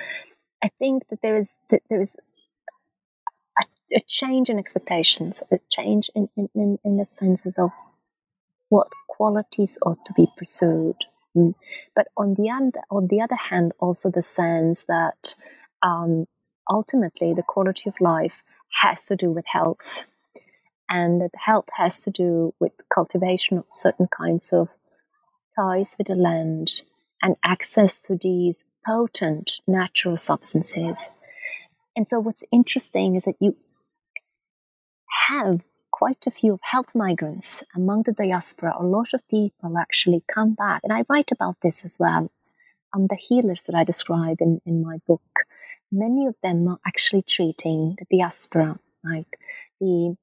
I 0.62 0.70
think 0.78 1.08
that 1.10 1.20
there 1.22 1.36
is 1.36 1.58
that 1.68 1.82
there 1.90 2.00
is 2.00 2.16
a, 3.60 3.64
a, 3.96 4.00
change 4.08 4.48
in 4.48 4.58
expectations, 4.58 5.42
a 5.50 5.58
change 5.70 6.10
in, 6.14 6.28
in, 6.36 6.78
in, 6.84 6.96
the 6.96 7.04
senses 7.04 7.58
of 7.58 7.70
what 8.70 8.88
qualities 9.08 9.78
ought 9.84 10.02
to 10.06 10.14
be 10.14 10.26
pursued. 10.38 10.96
Mm. 11.36 11.54
But 11.94 12.08
on 12.16 12.34
the 12.34 12.48
on 12.90 13.06
the 13.08 13.20
other 13.20 13.36
hand, 13.36 13.72
also 13.78 14.10
the 14.10 14.22
sense 14.22 14.84
that 14.84 15.34
um, 15.82 16.26
ultimately 16.68 17.34
the 17.34 17.42
quality 17.42 17.88
of 17.88 18.00
life 18.00 18.42
has 18.80 19.04
to 19.06 19.16
do 19.16 19.30
with 19.30 19.44
health 19.46 20.06
and 20.88 21.20
that 21.20 21.30
health 21.36 21.68
has 21.74 22.00
to 22.00 22.10
do 22.10 22.54
with 22.58 22.72
cultivation 22.92 23.58
of 23.58 23.64
certain 23.72 24.08
kinds 24.08 24.52
of 24.52 24.68
ties 25.56 25.94
with 25.98 26.08
the 26.08 26.14
land 26.14 26.70
and 27.22 27.36
access 27.44 28.00
to 28.00 28.18
these 28.20 28.64
potent 28.86 29.52
natural 29.66 30.16
substances. 30.16 31.06
And 31.96 32.08
so, 32.08 32.18
what's 32.18 32.44
interesting 32.50 33.16
is 33.16 33.24
that 33.24 33.36
you 33.40 33.56
have 35.28 35.60
quite 36.00 36.26
a 36.26 36.30
few 36.30 36.58
health 36.62 36.94
migrants 36.94 37.62
among 37.76 38.02
the 38.04 38.12
diaspora. 38.12 38.74
A 38.78 38.82
lot 38.82 39.08
of 39.12 39.20
people 39.28 39.76
actually 39.76 40.22
come 40.34 40.54
back, 40.54 40.80
and 40.82 40.94
I 40.94 41.04
write 41.10 41.30
about 41.30 41.56
this 41.62 41.84
as 41.84 41.98
well. 42.00 42.30
Um, 42.94 43.06
the 43.06 43.16
healers 43.28 43.64
that 43.64 43.74
I 43.74 43.84
describe 43.84 44.38
in, 44.40 44.62
in 44.64 44.82
my 44.82 44.96
book, 45.06 45.34
many 45.92 46.26
of 46.26 46.36
them 46.42 46.66
are 46.68 46.80
actually 46.86 47.24
treating 47.28 47.98
the 47.98 48.06
diaspora, 48.16 48.78
right? 49.04 49.26
The 49.78 50.16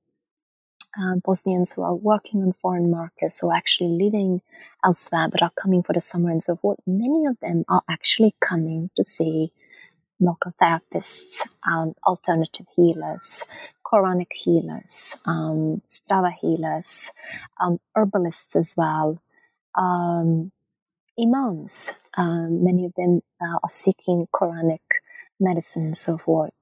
um, 0.98 1.18
Bosnians 1.24 1.74
who 1.74 1.84
are 1.84 1.94
working 1.94 2.42
on 2.42 2.54
foreign 2.54 2.90
markets, 2.90 3.40
who 3.40 3.52
are 3.52 3.58
actually 3.62 4.04
living 4.04 4.42
elsewhere 4.84 5.28
but 5.32 5.44
are 5.44 5.62
coming 5.62 5.84
for 5.84 5.94
the 5.94 6.02
summer 6.02 6.32
and 6.32 6.42
so 6.42 6.56
forth, 6.56 6.80
many 6.88 7.28
of 7.28 7.38
them 7.40 7.66
are 7.70 7.84
actually 7.88 8.34
coming 8.42 8.90
to 8.96 9.04
see 9.04 9.52
local 10.20 10.54
therapists, 10.62 11.42
and 11.66 11.96
alternative 12.06 12.66
healers, 12.76 13.44
Quranic 13.91 14.34
healers, 14.34 15.21
um, 15.28 15.82
Strava 15.89 16.34
healers, 16.41 17.10
um, 17.62 17.80
herbalists 17.95 18.56
as 18.56 18.73
well, 18.76 19.21
um, 19.76 20.52
imams. 21.19 21.93
Um, 22.17 22.63
many 22.63 22.86
of 22.86 22.93
them 22.95 23.21
uh, 23.41 23.60
are 23.63 23.69
seeking 23.69 24.28
Quranic 24.34 24.82
medicine 25.39 25.86
and 25.86 25.97
so 25.97 26.17
forth. 26.17 26.54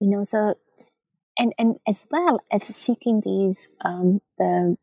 You 0.00 0.10
know, 0.10 0.24
so 0.24 0.54
and 1.38 1.52
and 1.58 1.76
as 1.86 2.06
well 2.10 2.40
as 2.50 2.64
seeking 2.64 3.22
these 3.24 3.68
um, 3.80 4.20
the, 4.38 4.76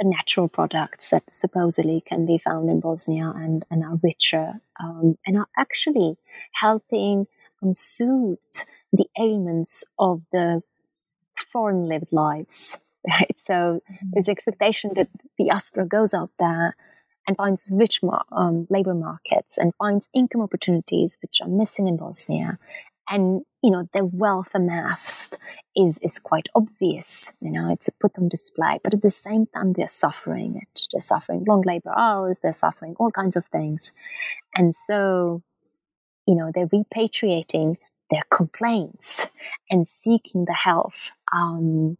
natural 0.00 0.46
products 0.46 1.10
that 1.10 1.24
supposedly 1.34 2.00
can 2.00 2.24
be 2.24 2.38
found 2.38 2.70
in 2.70 2.78
Bosnia 2.78 3.32
and, 3.34 3.64
and 3.68 3.82
are 3.82 3.98
richer 4.00 4.60
um, 4.78 5.18
and 5.26 5.36
are 5.36 5.48
actually 5.58 6.16
helping 6.52 7.26
um, 7.64 7.74
soothe 7.74 8.38
the 8.92 9.06
ailments 9.18 9.82
of 9.98 10.22
the 10.30 10.62
foreign 11.38 11.88
lived 11.88 12.12
lives. 12.12 12.76
Right, 13.08 13.38
so 13.38 13.80
mm-hmm. 13.90 14.06
there's 14.12 14.24
the 14.26 14.32
expectation 14.32 14.90
that 14.96 15.08
the 15.38 15.44
diaspora 15.44 15.86
goes 15.86 16.12
out 16.12 16.30
there 16.38 16.74
and 17.26 17.36
finds 17.36 17.68
rich 17.70 18.00
um, 18.32 18.66
labor 18.68 18.92
markets 18.92 19.56
and 19.56 19.72
finds 19.78 20.08
income 20.12 20.42
opportunities 20.42 21.16
which 21.22 21.40
are 21.40 21.48
missing 21.48 21.86
in 21.86 21.96
Bosnia 21.96 22.58
and 23.08 23.42
you 23.62 23.70
know 23.70 23.88
their 23.92 24.04
wealth 24.04 24.50
amassed 24.54 25.36
is 25.76 25.98
is 25.98 26.18
quite 26.18 26.48
obvious 26.54 27.32
you 27.40 27.50
know 27.50 27.70
it's 27.72 27.88
put 28.00 28.18
on 28.18 28.28
display 28.28 28.78
but 28.82 28.94
at 28.94 29.02
the 29.02 29.10
same 29.10 29.46
time 29.54 29.72
they're 29.72 29.88
suffering 29.88 30.56
it 30.56 30.82
they're 30.92 31.02
suffering 31.02 31.44
long 31.46 31.62
labor 31.62 31.92
hours 31.96 32.40
they're 32.40 32.54
suffering 32.54 32.94
all 32.98 33.10
kinds 33.10 33.36
of 33.36 33.46
things 33.46 33.92
and 34.54 34.74
so 34.74 35.42
you 36.26 36.34
know 36.34 36.50
they're 36.54 36.68
repatriating 36.68 37.76
their 38.10 38.22
complaints 38.32 39.26
and 39.70 39.86
seeking 39.86 40.44
the 40.44 40.54
health 40.54 40.94
um, 41.32 41.96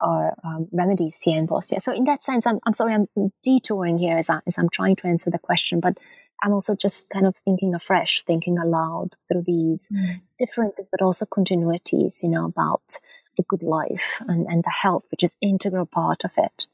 or 0.00 0.34
um, 0.44 0.68
remedies 0.72 1.18
here 1.22 1.38
in 1.38 1.46
Bosnia. 1.46 1.80
So 1.80 1.92
in 1.92 2.04
that 2.04 2.22
sense, 2.22 2.46
I'm, 2.46 2.58
I'm 2.66 2.72
sorry, 2.72 2.94
I'm 2.94 3.06
detouring 3.42 3.98
here 3.98 4.18
as, 4.18 4.28
I, 4.28 4.40
as 4.46 4.54
I'm 4.58 4.68
trying 4.68 4.96
to 4.96 5.06
answer 5.06 5.30
the 5.30 5.38
question, 5.38 5.80
but 5.80 5.98
I'm 6.42 6.52
also 6.52 6.74
just 6.74 7.08
kind 7.08 7.26
of 7.26 7.34
thinking 7.44 7.74
afresh, 7.74 8.22
thinking 8.26 8.58
aloud 8.58 9.10
through 9.28 9.44
these 9.46 9.88
mm. 9.92 10.20
differences, 10.38 10.88
but 10.90 11.00
also 11.00 11.24
continuities, 11.24 12.22
you 12.22 12.28
know, 12.28 12.44
about 12.44 12.98
the 13.36 13.44
good 13.48 13.62
life 13.62 14.22
and, 14.28 14.46
and 14.46 14.62
the 14.62 14.72
health, 14.82 15.04
which 15.10 15.22
is 15.22 15.34
integral 15.40 15.86
part 15.86 16.24
of 16.24 16.32
it. 16.36 16.66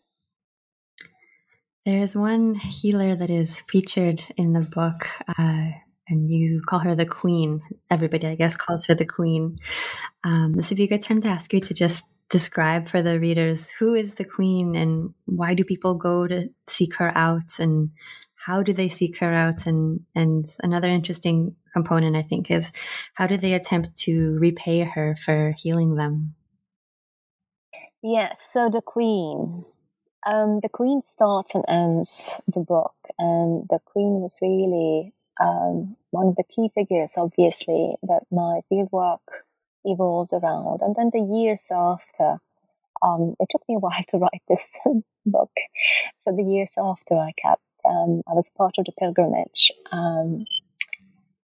There's 1.84 2.14
one 2.14 2.54
healer 2.54 3.14
that 3.14 3.30
is 3.30 3.60
featured 3.68 4.22
in 4.36 4.52
the 4.52 4.60
book, 4.60 5.08
uh, 5.36 5.70
and 6.08 6.30
you 6.30 6.62
call 6.66 6.80
her 6.80 6.94
the 6.94 7.06
Queen. 7.06 7.62
Everybody, 7.90 8.26
I 8.26 8.34
guess, 8.34 8.56
calls 8.56 8.86
her 8.86 8.94
the 8.94 9.06
Queen. 9.06 9.56
Um, 10.24 10.54
this 10.54 10.70
would 10.70 10.76
be 10.76 10.84
a 10.84 10.88
good 10.88 11.02
time 11.02 11.20
to 11.22 11.28
ask 11.28 11.52
you 11.52 11.60
to 11.60 11.74
just 11.74 12.04
describe 12.28 12.88
for 12.88 13.02
the 13.02 13.20
readers 13.20 13.70
who 13.70 13.94
is 13.94 14.14
the 14.14 14.24
Queen 14.24 14.74
and 14.74 15.12
why 15.26 15.54
do 15.54 15.64
people 15.64 15.94
go 15.94 16.26
to 16.26 16.48
seek 16.66 16.96
her 16.96 17.12
out 17.16 17.58
and 17.58 17.90
how 18.44 18.62
do 18.62 18.72
they 18.72 18.88
seek 18.88 19.18
her 19.18 19.32
out 19.32 19.66
and 19.66 20.00
and 20.14 20.46
another 20.62 20.88
interesting 20.88 21.54
component 21.72 22.16
i 22.16 22.22
think 22.22 22.50
is 22.50 22.72
how 23.14 23.26
do 23.26 23.36
they 23.36 23.54
attempt 23.54 23.96
to 23.96 24.36
repay 24.38 24.80
her 24.80 25.14
for 25.16 25.54
healing 25.56 25.94
them 25.94 26.34
yes 28.02 28.40
so 28.52 28.68
the 28.70 28.82
queen 28.82 29.64
um, 30.24 30.60
the 30.62 30.68
queen 30.68 31.02
starts 31.02 31.54
and 31.54 31.64
ends 31.68 32.30
the 32.46 32.60
book 32.60 32.94
and 33.18 33.66
the 33.70 33.78
queen 33.84 34.20
was 34.20 34.36
really 34.40 35.12
um, 35.40 35.96
one 36.10 36.28
of 36.28 36.36
the 36.36 36.44
key 36.44 36.70
figures 36.74 37.14
obviously 37.16 37.94
that 38.02 38.22
my 38.30 38.60
fieldwork 38.70 39.20
evolved 39.84 40.32
around. 40.32 40.80
And 40.82 40.94
then 40.96 41.10
the 41.12 41.20
years 41.20 41.68
after 41.70 42.38
um, 43.02 43.34
it 43.40 43.48
took 43.50 43.62
me 43.68 43.76
a 43.76 43.78
while 43.80 44.04
to 44.10 44.18
write 44.18 44.42
this 44.48 44.76
book. 45.26 45.50
So 46.24 46.34
the 46.34 46.44
years 46.44 46.74
after 46.78 47.14
i 47.14 47.32
kept 47.40 47.62
um, 47.84 48.22
I 48.28 48.32
was 48.32 48.50
part 48.56 48.74
of 48.78 48.84
the 48.84 48.92
pilgrimage, 48.92 49.72
um, 49.90 50.44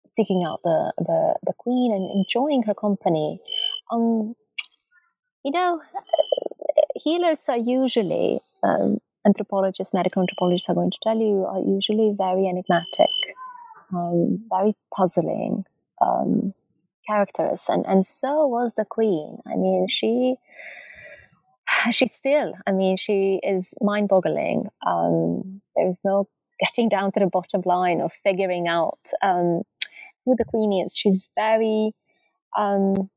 seeking 0.07 0.45
out 0.45 0.61
the, 0.63 0.93
the, 0.99 1.39
the 1.47 1.53
queen 1.59 1.93
and 1.93 2.11
enjoying 2.11 2.63
her 2.63 2.75
company. 2.75 3.41
Um, 3.91 4.35
you 5.45 5.53
know, 5.53 5.81
healers 6.95 7.45
are 7.49 7.59
usually, 7.59 8.41
um, 8.63 8.99
anthropologists, 9.27 9.95
medical 9.95 10.23
anthropologists 10.23 10.69
are 10.69 10.75
going 10.75 10.91
to 10.91 10.99
tell 11.03 11.19
you, 11.19 11.45
are 11.45 11.61
usually 11.61 12.15
very 12.17 12.47
enigmatic, 12.47 13.11
um, 13.95 14.45
very 14.51 14.75
puzzling 14.95 15.65
um, 16.01 16.55
characters. 17.07 17.67
And, 17.69 17.85
and 17.87 18.07
so 18.07 18.47
was 18.47 18.75
the 18.75 18.85
queen. 18.85 19.39
I 19.47 19.57
mean, 19.57 19.87
she 19.89 20.37
she's 21.91 22.13
still, 22.13 22.53
I 22.67 22.73
mean, 22.73 22.97
she 22.97 23.41
is 23.43 23.75
mind 23.81 24.09
boggling. 24.09 24.69
Um, 24.87 25.61
there 25.77 25.89
is 25.89 26.01
no 26.05 26.29
getting 26.61 26.89
down 26.89 27.13
to 27.13 27.21
the 27.21 27.27
bottom 27.27 27.63
line 27.65 28.01
of 28.01 28.13
figuring 28.25 28.67
out 28.67 28.99
um, 29.23 29.63
who 30.25 30.35
the 30.37 30.45
queen 30.45 30.85
is. 30.85 30.97
She's 30.97 31.25
very, 31.35 31.93
um, 32.57 33.11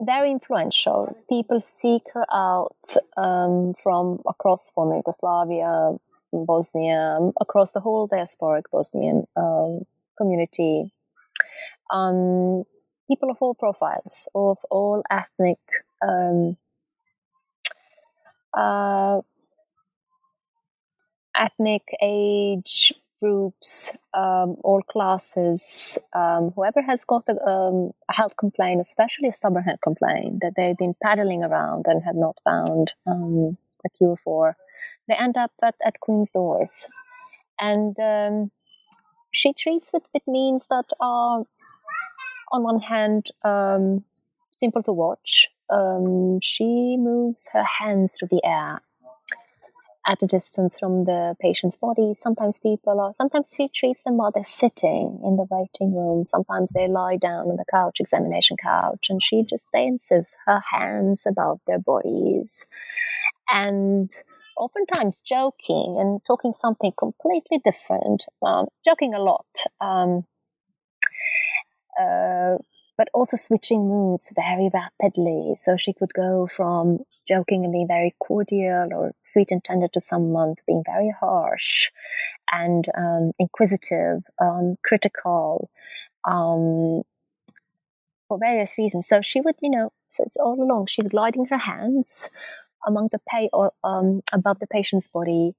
very 0.00 0.30
influential. 0.30 1.16
People 1.28 1.60
seek 1.60 2.02
her 2.14 2.24
out 2.32 2.76
um, 3.16 3.74
from 3.82 4.20
across 4.26 4.70
former 4.70 4.96
Yugoslavia, 4.96 5.92
Bosnia, 6.44 7.18
across 7.40 7.72
the 7.72 7.80
whole 7.80 8.08
diasporic 8.08 8.64
Bosnian 8.70 9.26
um, 9.36 9.86
community. 10.18 10.92
Um, 11.90 12.64
people 13.08 13.30
of 13.30 13.36
all 13.40 13.54
profiles, 13.54 14.28
of 14.34 14.58
all 14.70 15.02
ethnic 15.10 15.58
um, 16.06 16.56
uh, 18.56 19.20
ethnic, 21.36 21.82
age 22.00 22.92
groups, 23.20 23.90
um, 24.14 24.56
all 24.62 24.82
classes, 24.82 25.98
um, 26.14 26.52
whoever 26.54 26.82
has 26.82 27.04
got 27.04 27.24
a, 27.28 27.48
um, 27.48 27.92
a, 28.08 28.12
health 28.12 28.34
complaint, 28.38 28.80
especially 28.80 29.28
a 29.28 29.32
stubborn 29.32 29.62
health 29.62 29.80
complaint 29.82 30.40
that 30.40 30.52
they've 30.56 30.76
been 30.76 30.94
paddling 31.02 31.42
around 31.42 31.86
and 31.88 32.02
have 32.04 32.16
not 32.16 32.36
found 32.44 32.92
um, 33.06 33.56
a 33.84 33.88
cure 33.96 34.18
for, 34.22 34.56
they 35.08 35.14
end 35.14 35.36
up 35.36 35.52
at, 35.62 35.74
at 35.84 36.00
Queen's 36.00 36.30
doors. 36.30 36.86
And 37.60 37.98
um, 37.98 38.50
she 39.32 39.52
treats 39.52 39.90
with, 39.92 40.02
with 40.12 40.22
means 40.26 40.66
that 40.70 40.86
are, 41.00 41.44
on 42.52 42.62
one 42.62 42.80
hand, 42.80 43.28
um, 43.42 44.04
simple 44.50 44.82
to 44.82 44.92
watch. 44.92 45.48
she 46.42 46.96
moves 46.98 47.48
her 47.52 47.64
hands 47.64 48.16
through 48.18 48.28
the 48.30 48.44
air 48.44 48.80
at 50.06 50.22
a 50.22 50.26
distance 50.26 50.78
from 50.78 51.04
the 51.04 51.36
patient's 51.40 51.76
body. 51.76 52.14
Sometimes 52.14 52.58
people 52.58 53.00
are, 53.00 53.12
sometimes 53.12 53.48
she 53.54 53.68
treats 53.68 54.02
them 54.04 54.16
while 54.16 54.30
they're 54.30 54.44
sitting 54.44 55.20
in 55.24 55.36
the 55.36 55.46
waiting 55.50 55.94
room. 55.94 56.24
Sometimes 56.26 56.72
they 56.72 56.86
lie 56.86 57.16
down 57.16 57.48
on 57.48 57.56
the 57.56 57.64
couch, 57.70 57.98
examination 57.98 58.56
couch, 58.62 59.06
and 59.08 59.20
she 59.22 59.42
just 59.42 59.66
dances 59.74 60.36
her 60.46 60.62
hands 60.70 61.24
above 61.26 61.60
their 61.66 61.80
bodies. 61.80 62.64
And 63.48 64.10
oftentimes 64.56 65.20
joking 65.24 65.96
and 65.98 66.20
talking 66.26 66.52
something 66.52 66.92
completely 66.98 67.60
different, 67.64 68.24
um, 68.44 68.66
joking 68.84 69.14
a 69.14 69.20
lot. 69.20 69.46
Um, 69.80 70.24
uh, 72.00 72.56
but 72.98 73.08
also 73.12 73.36
switching 73.36 73.88
moods 73.88 74.32
very 74.34 74.70
rapidly. 74.72 75.54
So 75.58 75.76
she 75.76 75.92
could 75.92 76.14
go 76.14 76.48
from 76.54 77.00
joking 77.28 77.64
and 77.64 77.72
being 77.72 77.88
very 77.88 78.14
cordial 78.18 78.88
or 78.92 79.12
sweet 79.20 79.50
and 79.50 79.62
tender 79.62 79.88
to 79.88 80.00
someone 80.00 80.56
to 80.56 80.62
being 80.66 80.82
very 80.86 81.14
harsh 81.20 81.90
and 82.50 82.86
um, 82.96 83.32
inquisitive, 83.38 84.22
um, 84.40 84.76
critical, 84.84 85.68
um, 86.26 87.02
for 88.28 88.38
various 88.38 88.78
reasons. 88.78 89.06
So 89.06 89.20
she 89.20 89.40
would, 89.40 89.56
you 89.60 89.70
know, 89.70 89.92
so 90.08 90.24
it's 90.24 90.36
all 90.36 90.60
along 90.60 90.86
she's 90.86 91.08
gliding 91.08 91.46
her 91.46 91.58
hands 91.58 92.30
among 92.86 93.08
the 93.12 93.20
pay 93.28 93.50
or 93.52 93.72
um, 93.84 94.22
above 94.32 94.58
the 94.60 94.66
patient's 94.66 95.08
body, 95.08 95.54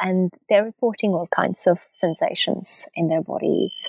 and 0.00 0.32
they're 0.48 0.64
reporting 0.64 1.10
all 1.10 1.28
kinds 1.34 1.66
of 1.66 1.78
sensations 1.92 2.86
in 2.94 3.08
their 3.08 3.22
bodies. 3.22 3.88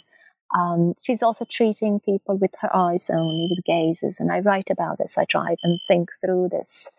Um, 0.57 0.95
she's 0.99 1.21
also 1.21 1.45
treating 1.45 1.99
people 1.99 2.35
with 2.37 2.51
her 2.61 2.75
eyes 2.75 3.09
only, 3.09 3.49
with 3.51 3.63
gazes. 3.65 4.19
And 4.19 4.31
I 4.31 4.39
write 4.39 4.69
about 4.71 4.97
this. 4.97 5.17
I 5.17 5.25
try 5.25 5.55
and 5.61 5.79
think 5.87 6.09
through 6.21 6.49
this, 6.51 6.89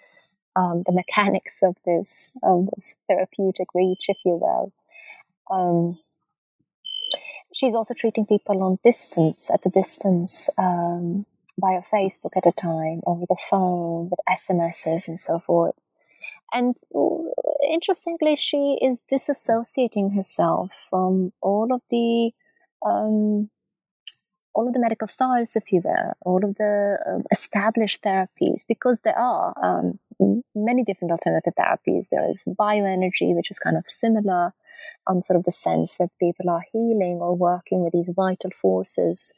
um, 0.54 0.84
the 0.86 0.92
mechanics 0.92 1.56
of 1.62 1.74
this, 1.84 2.30
of 2.42 2.68
this 2.74 2.94
therapeutic 3.08 3.68
reach, 3.74 4.06
if 4.08 4.18
you 4.24 4.36
will. 4.36 4.72
Um, 5.50 5.98
she's 7.52 7.74
also 7.74 7.94
treating 7.94 8.24
people 8.24 8.62
on 8.62 8.78
distance, 8.84 9.50
at 9.52 9.66
a 9.66 9.70
distance, 9.70 10.48
um, 10.56 11.26
via 11.60 11.82
Facebook 11.92 12.36
at 12.36 12.46
a 12.46 12.52
time, 12.52 13.00
over 13.06 13.24
the 13.28 13.36
phone, 13.48 14.10
with 14.10 14.20
SMSs 14.28 15.06
and 15.06 15.20
so 15.20 15.38
forth. 15.38 15.74
And 16.52 16.74
interestingly, 17.68 18.36
she 18.36 18.78
is 18.82 18.98
disassociating 19.10 20.14
herself 20.14 20.70
from 20.88 21.32
all 21.40 21.72
of 21.72 21.82
the 21.90 22.32
um, 22.84 23.50
all 24.54 24.66
of 24.66 24.74
the 24.74 24.80
medical 24.80 25.06
styles, 25.06 25.54
if 25.54 25.70
you 25.70 25.80
will, 25.84 26.12
all 26.22 26.44
of 26.44 26.56
the 26.56 26.98
um, 27.06 27.22
established 27.30 28.02
therapies, 28.02 28.64
because 28.66 29.00
there 29.04 29.18
are 29.18 29.54
um, 29.62 29.98
many 30.54 30.82
different 30.84 31.12
alternative 31.12 31.54
therapies. 31.58 32.08
There 32.10 32.28
is 32.28 32.44
bioenergy, 32.46 33.34
which 33.34 33.50
is 33.50 33.58
kind 33.58 33.76
of 33.76 33.84
similar, 33.86 34.52
um, 35.06 35.22
sort 35.22 35.38
of 35.38 35.44
the 35.44 35.52
sense 35.52 35.94
that 35.98 36.10
people 36.18 36.50
are 36.50 36.64
healing 36.72 37.18
or 37.20 37.36
working 37.36 37.84
with 37.84 37.92
these 37.92 38.10
vital 38.14 38.50
forces, 38.60 39.32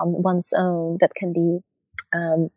um, 0.00 0.22
one's 0.22 0.52
own, 0.56 0.98
that 1.00 1.14
can 1.14 1.32
be 1.32 1.60
um, 2.12 2.50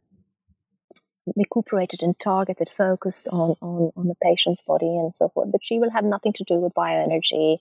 recuperated 1.36 2.02
and 2.04 2.18
targeted, 2.20 2.70
focused 2.70 3.28
on, 3.28 3.56
on, 3.62 3.92
on 3.96 4.08
the 4.08 4.16
patient's 4.24 4.62
body 4.62 4.88
and 4.88 5.16
so 5.16 5.30
forth. 5.30 5.52
But 5.52 5.62
she 5.64 5.80
will 5.80 5.92
have 5.92 6.04
nothing 6.04 6.34
to 6.34 6.44
do 6.44 6.56
with 6.56 6.74
bioenergy. 6.74 7.58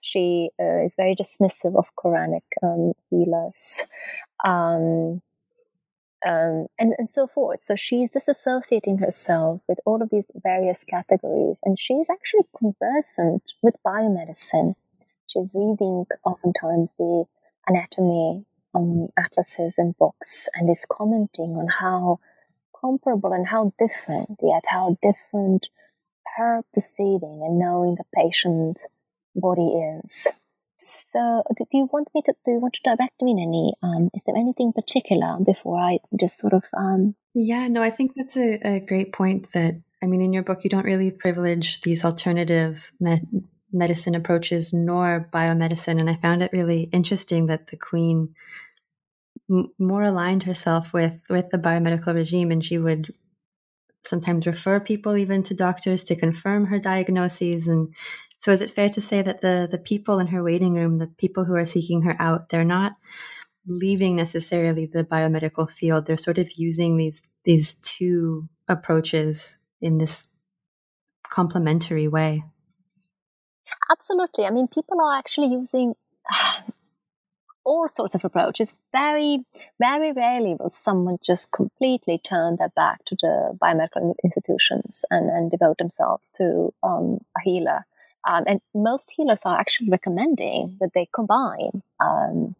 She 0.00 0.50
uh, 0.60 0.84
is 0.84 0.96
very 0.96 1.14
dismissive 1.14 1.76
of 1.76 1.86
Quranic 1.96 2.42
um, 2.62 2.92
healers. 3.10 3.82
Um, 4.44 5.22
um, 6.26 6.66
and, 6.78 6.94
and 6.96 7.08
so 7.08 7.26
forth. 7.26 7.62
So 7.62 7.76
she's 7.76 8.10
disassociating 8.10 8.98
herself 8.98 9.60
with 9.68 9.78
all 9.84 10.02
of 10.02 10.08
these 10.10 10.24
various 10.42 10.82
categories, 10.84 11.58
and 11.62 11.78
she's 11.78 12.08
actually 12.10 12.46
conversant 12.56 13.42
with 13.62 13.74
biomedicine. 13.86 14.74
She's 15.26 15.50
reading 15.52 16.06
oftentimes 16.24 16.94
the 16.98 17.24
anatomy 17.66 18.46
um, 18.74 19.08
atlases 19.18 19.74
and 19.78 19.96
books, 19.96 20.48
and 20.54 20.70
is 20.70 20.86
commenting 20.90 21.56
on 21.56 21.68
how 21.68 22.20
comparable 22.78 23.32
and 23.32 23.46
how 23.46 23.72
different, 23.78 24.38
yet 24.42 24.64
how 24.66 24.96
different 25.02 25.68
her 26.36 26.62
perceiving 26.72 27.42
and 27.44 27.58
knowing 27.58 27.96
the 27.96 28.04
patient's 28.14 28.84
body 29.34 30.00
is. 30.02 30.26
So, 30.76 31.42
do 31.56 31.64
you 31.72 31.88
want 31.92 32.10
me 32.14 32.22
to? 32.22 32.34
Do 32.44 32.50
you 32.52 32.58
want 32.58 32.74
to 32.74 32.82
direct 32.82 33.22
me 33.22 33.30
in 33.30 33.38
any? 33.38 33.74
Um, 33.82 34.10
is 34.12 34.22
there 34.24 34.36
anything 34.36 34.72
particular 34.72 35.38
before 35.44 35.78
I 35.78 35.98
just 36.18 36.38
sort 36.38 36.52
of? 36.52 36.64
Um... 36.76 37.14
Yeah, 37.32 37.68
no, 37.68 37.82
I 37.82 37.90
think 37.90 38.12
that's 38.14 38.36
a, 38.36 38.60
a 38.62 38.80
great 38.80 39.12
point. 39.12 39.50
That 39.52 39.80
I 40.02 40.06
mean, 40.06 40.20
in 40.20 40.32
your 40.32 40.42
book, 40.42 40.64
you 40.64 40.70
don't 40.70 40.84
really 40.84 41.10
privilege 41.10 41.80
these 41.80 42.04
alternative 42.04 42.92
me- 43.00 43.22
medicine 43.74 44.14
approaches 44.14 44.72
nor 44.72 45.28
biomedicine, 45.32 46.00
and 46.00 46.08
I 46.08 46.14
found 46.16 46.42
it 46.42 46.52
really 46.52 46.84
interesting 46.92 47.46
that 47.46 47.66
the 47.66 47.76
Queen 47.76 48.34
more 49.78 50.02
aligned 50.02 50.44
herself 50.44 50.92
with 50.92 51.24
with 51.28 51.50
the 51.50 51.58
biomedical 51.58 52.14
regime, 52.14 52.50
and 52.50 52.64
she 52.64 52.78
would 52.78 53.12
sometimes 54.06 54.46
refer 54.46 54.80
people 54.80 55.16
even 55.16 55.42
to 55.42 55.54
doctors 55.54 56.04
to 56.04 56.16
confirm 56.16 56.66
her 56.66 56.78
diagnoses. 56.78 57.66
And 57.66 57.94
so, 58.40 58.52
is 58.52 58.60
it 58.60 58.70
fair 58.70 58.88
to 58.90 59.00
say 59.00 59.22
that 59.22 59.40
the 59.40 59.68
the 59.70 59.78
people 59.78 60.18
in 60.18 60.28
her 60.28 60.42
waiting 60.42 60.74
room, 60.74 60.98
the 60.98 61.08
people 61.08 61.44
who 61.44 61.54
are 61.54 61.64
seeking 61.66 62.02
her 62.02 62.16
out, 62.18 62.48
they're 62.48 62.64
not 62.64 62.92
leaving 63.66 64.16
necessarily 64.16 64.86
the 64.86 65.04
biomedical 65.04 65.70
field. 65.70 66.06
They're 66.06 66.16
sort 66.16 66.38
of 66.38 66.50
using 66.56 66.96
these 66.96 67.28
these 67.44 67.74
two 67.74 68.48
approaches 68.68 69.58
in 69.80 69.98
this 69.98 70.28
complementary 71.28 72.08
way. 72.08 72.44
Absolutely. 73.90 74.44
I 74.44 74.50
mean, 74.50 74.68
people 74.68 75.00
are 75.00 75.18
actually 75.18 75.48
using 75.48 75.94
all 77.64 77.88
sorts 77.88 78.14
of 78.14 78.24
approaches. 78.24 78.74
Very, 78.92 79.44
very 79.80 80.12
rarely 80.12 80.54
will 80.58 80.70
someone 80.70 81.18
just 81.24 81.50
completely 81.52 82.18
turn 82.18 82.56
their 82.58 82.70
back 82.70 83.04
to 83.06 83.16
the 83.20 83.56
biomedical 83.60 84.14
institutions 84.22 85.04
and, 85.10 85.28
and 85.30 85.50
devote 85.50 85.78
themselves 85.78 86.30
to 86.32 86.72
um, 86.82 87.18
a 87.36 87.40
healer. 87.42 87.86
Um, 88.28 88.44
and 88.46 88.60
most 88.74 89.12
healers 89.14 89.42
are 89.44 89.58
actually 89.58 89.90
recommending 89.90 90.78
that 90.80 90.92
they 90.94 91.08
combine. 91.14 91.82
Um, 92.00 92.54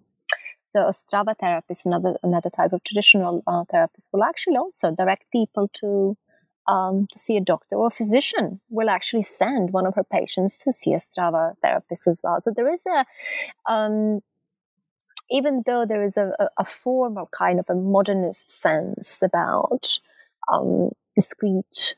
so, 0.67 0.81
Ostrava 0.81 1.37
therapist, 1.39 1.87
another 1.87 2.17
another 2.23 2.51
type 2.51 2.73
of 2.73 2.83
traditional 2.83 3.43
uh, 3.47 3.65
therapist, 3.71 4.11
will 4.13 4.25
actually 4.25 4.57
also 4.57 4.91
direct 4.91 5.31
people 5.31 5.71
to 5.75 6.17
um, 6.67 7.07
to 7.13 7.19
see 7.19 7.37
a 7.37 7.41
doctor 7.41 7.77
or 7.77 7.89
a 7.89 7.91
physician 7.91 8.61
will 8.71 8.91
actually 8.91 9.23
send 9.23 9.73
one 9.73 9.87
of 9.87 9.95
her 9.95 10.05
patients 10.05 10.59
to 10.59 10.73
see 10.73 10.93
a 10.93 10.97
Ostrava 10.97 11.55
therapist 11.63 12.07
as 12.07 12.21
well. 12.23 12.41
So 12.41 12.53
there 12.55 12.73
is 12.73 12.85
a 12.87 13.05
um, 13.71 14.21
even 15.31 15.63
though 15.67 15.87
there 15.87 16.03
is 16.03 16.17
a, 16.17 16.33
a 16.59 16.65
formal 16.65 17.29
kind 17.33 17.59
of 17.59 17.67
a 17.69 17.75
modernist 17.75 18.51
sense 18.51 19.23
about 19.23 19.99
um, 20.53 20.91
discrete 21.15 21.95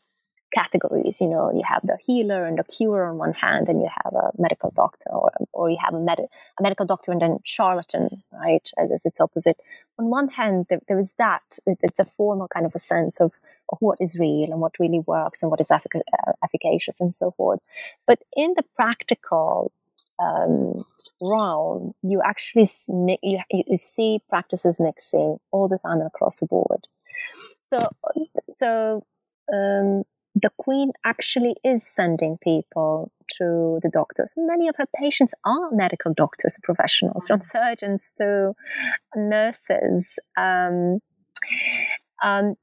categories. 0.55 1.21
You 1.21 1.29
know, 1.29 1.53
you 1.53 1.63
have 1.65 1.83
the 1.83 1.99
healer 2.05 2.47
and 2.47 2.59
the 2.59 2.65
cure 2.65 3.05
on 3.05 3.19
one 3.19 3.33
hand, 3.33 3.69
and 3.69 3.81
you 3.81 3.89
have 4.05 4.15
a 4.15 4.31
medical 4.39 4.73
doctor, 4.75 5.11
or, 5.11 5.33
or 5.53 5.71
you 5.71 5.79
have 5.85 5.95
a, 5.95 6.01
med- 6.01 6.21
a 6.59 6.63
medical 6.63 6.87
doctor 6.87 7.13
and 7.13 7.21
then 7.21 7.39
charlatan, 7.45 8.23
right, 8.33 8.67
as, 8.79 8.91
as 8.93 9.05
its 9.05 9.21
opposite. 9.21 9.57
On 9.99 10.09
one 10.09 10.29
hand, 10.29 10.67
there, 10.69 10.81
there 10.89 11.01
is 11.01 11.15
that. 11.19 11.43
It's 11.67 11.99
a 11.99 12.05
formal 12.17 12.49
kind 12.49 12.67
of 12.67 12.75
a 12.75 12.79
sense 12.79 13.21
of, 13.21 13.27
of 13.27 13.33
what 13.81 13.99
is 14.01 14.19
real 14.19 14.49
and 14.51 14.61
what 14.61 14.73
really 14.79 15.01
works 15.07 15.43
and 15.43 15.51
what 15.51 15.61
is 15.61 15.69
effic- 15.69 16.01
uh, 16.27 16.33
efficacious 16.45 17.01
and 17.01 17.15
so 17.15 17.33
forth. 17.33 17.61
But 18.07 18.21
in 18.35 18.55
the 18.57 18.65
practical 18.75 19.73
um, 20.19 20.85
realm, 21.21 21.93
you 22.03 22.23
actually 22.25 22.69
you, 23.23 23.39
you 23.51 23.77
see 23.77 24.21
practices 24.29 24.81
mixing 24.81 25.39
all 25.51 25.69
the 25.69 25.79
time 25.79 26.01
across 26.01 26.37
the 26.37 26.47
board. 26.47 26.87
So, 27.61 27.89
so 28.53 29.05
um, 29.53 30.05
the 30.35 30.51
Queen 30.59 30.93
actually 31.05 31.57
is 31.65 31.87
sending 31.87 32.39
people 32.43 33.11
to 33.39 33.79
the 33.83 33.91
doctors. 33.93 34.33
Many 34.37 34.69
of 34.69 34.77
her 34.77 34.87
patients 34.95 35.35
are 35.45 35.71
medical 35.73 36.13
doctors, 36.15 36.59
professionals, 36.63 37.27
from 37.27 37.41
mm-hmm. 37.41 37.59
surgeons 37.59 38.15
to 38.19 38.53
nurses. 39.15 40.19
Um, 40.37 41.01
um, 42.23 42.55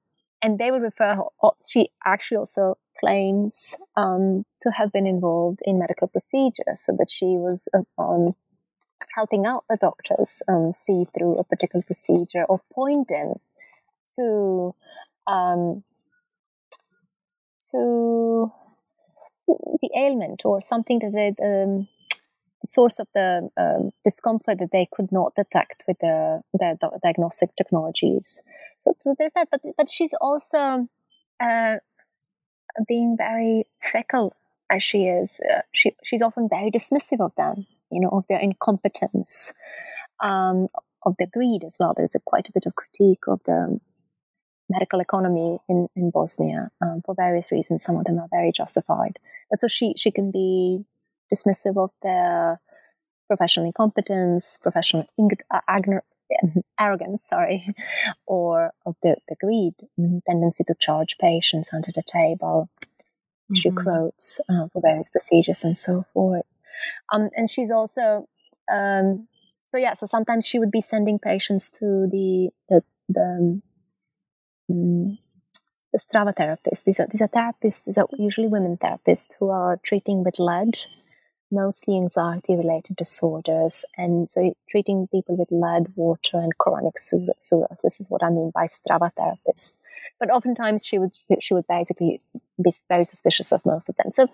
and 0.43 0.59
they 0.59 0.69
will 0.69 0.81
refer 0.81 1.15
her. 1.15 1.49
She 1.67 1.89
actually 2.05 2.37
also 2.37 2.77
claims 2.99 3.75
um, 3.95 4.45
to 4.61 4.71
have 4.71 4.91
been 4.91 5.07
involved 5.07 5.59
in 5.63 5.79
medical 5.79 6.07
procedures, 6.07 6.81
so 6.85 6.95
that 6.99 7.09
she 7.09 7.37
was 7.37 7.67
uh, 7.73 8.01
um, 8.01 8.35
helping 9.15 9.45
out 9.45 9.63
the 9.69 9.77
doctors 9.79 10.43
um, 10.47 10.73
see 10.75 11.05
through 11.17 11.37
a 11.37 11.43
particular 11.43 11.83
procedure 11.83 12.43
or 12.43 12.61
point 12.73 13.07
them 13.07 13.35
to 14.15 14.75
um, 15.25 15.83
to 17.71 18.51
the 19.47 19.89
ailment 19.97 20.41
or 20.45 20.61
something 20.61 20.99
that 20.99 21.11
they, 21.11 21.33
um, 21.43 21.87
source 22.65 22.99
of 22.99 23.07
the 23.13 23.49
um, 23.57 23.91
discomfort 24.03 24.59
that 24.59 24.71
they 24.71 24.87
could 24.91 25.11
not 25.11 25.35
detect 25.35 25.83
with 25.87 25.97
the, 25.99 26.41
the, 26.53 26.77
the 26.79 26.99
diagnostic 27.03 27.55
technologies. 27.55 28.41
So, 28.79 28.93
so 28.97 29.15
there's 29.17 29.31
that, 29.35 29.49
but 29.51 29.61
but 29.77 29.89
she's 29.89 30.13
also 30.19 30.87
uh, 31.39 31.75
being 32.87 33.15
very 33.17 33.65
fickle 33.81 34.33
as 34.69 34.83
she 34.83 35.05
is. 35.05 35.39
Uh, 35.39 35.61
she 35.73 35.95
she's 36.03 36.21
often 36.21 36.47
very 36.49 36.71
dismissive 36.71 37.19
of 37.19 37.33
them, 37.35 37.65
you 37.91 37.99
know, 38.01 38.09
of 38.09 38.25
their 38.29 38.39
incompetence, 38.39 39.53
um, 40.21 40.67
of 41.05 41.15
their 41.17 41.27
greed 41.31 41.63
as 41.63 41.77
well. 41.79 41.93
There's 41.95 42.15
a, 42.15 42.19
quite 42.19 42.49
a 42.49 42.53
bit 42.53 42.65
of 42.65 42.75
critique 42.75 43.27
of 43.27 43.41
the 43.45 43.79
medical 44.69 44.99
economy 44.99 45.59
in, 45.69 45.87
in 45.95 46.09
Bosnia 46.09 46.71
um, 46.81 47.01
for 47.05 47.13
various 47.15 47.51
reasons. 47.51 47.83
Some 47.83 47.97
of 47.97 48.05
them 48.05 48.19
are 48.19 48.29
very 48.31 48.51
justified. 48.51 49.19
But 49.49 49.61
so 49.61 49.67
she, 49.67 49.93
she 49.97 50.11
can 50.11 50.31
be 50.31 50.85
dismissive 51.33 51.77
of 51.77 51.91
their 52.01 52.59
professional 53.27 53.65
incompetence, 53.65 54.59
professional 54.61 55.05
uh, 55.51 55.59
arrogance, 56.79 57.25
sorry, 57.27 57.73
or 58.25 58.71
of 58.85 58.95
the, 59.03 59.15
the 59.27 59.35
greed, 59.35 59.73
mm, 59.99 60.21
tendency 60.27 60.63
to 60.65 60.75
charge 60.79 61.17
patients 61.19 61.69
under 61.73 61.91
the 61.93 62.03
table. 62.03 62.69
Mm-hmm. 62.81 63.55
She 63.55 63.71
quotes 63.71 64.39
uh, 64.49 64.67
for 64.71 64.81
various 64.81 65.09
procedures 65.09 65.63
and 65.63 65.75
so 65.75 66.05
forth. 66.13 66.45
Um, 67.11 67.29
and 67.35 67.49
she's 67.49 67.71
also, 67.71 68.27
um, 68.71 69.27
so 69.65 69.77
yeah, 69.77 69.93
so 69.93 70.05
sometimes 70.05 70.45
she 70.45 70.59
would 70.59 70.71
be 70.71 70.81
sending 70.81 71.19
patients 71.19 71.69
to 71.71 72.07
the, 72.11 72.49
the, 72.69 72.83
the 73.09 73.61
um, 74.69 75.13
the 75.93 75.99
Strava 75.99 76.35
therapists. 76.35 76.83
These 76.83 76.99
are 76.99 77.07
these 77.09 77.21
are 77.21 77.27
therapists. 77.27 77.85
These 77.85 77.97
are 77.97 78.07
usually 78.17 78.47
women 78.47 78.77
therapists 78.77 79.35
who 79.39 79.49
are 79.49 79.79
treating 79.83 80.23
with 80.23 80.39
lead, 80.39 80.77
mostly 81.53 81.95
anxiety 81.95 82.55
related 82.55 82.95
disorders, 82.95 83.85
and 83.97 84.29
so 84.29 84.55
treating 84.69 85.07
people 85.07 85.35
with 85.37 85.49
lead, 85.51 85.95
water, 85.95 86.37
and 86.37 86.57
Quranic 86.57 86.97
surahs. 86.97 87.81
This 87.81 88.01
is 88.01 88.09
what 88.09 88.23
I 88.23 88.29
mean 88.29 88.51
by 88.53 88.65
Strava 88.67 89.11
therapists. 89.17 89.73
But 90.19 90.29
oftentimes 90.29 90.85
she 90.85 90.99
would 90.99 91.11
she 91.41 91.53
would 91.53 91.67
basically 91.67 92.21
be 92.61 92.73
very 92.89 93.05
suspicious 93.05 93.51
of 93.51 93.65
most 93.65 93.89
of 93.89 93.95
them. 93.95 94.11
So, 94.11 94.27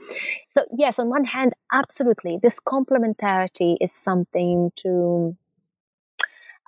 so 0.49 0.65
yes, 0.75 0.99
on 0.99 1.09
one 1.09 1.25
hand, 1.25 1.53
absolutely, 1.71 2.39
this 2.41 2.59
complementarity 2.59 3.77
is 3.79 3.93
something 3.93 4.71
to 4.77 5.35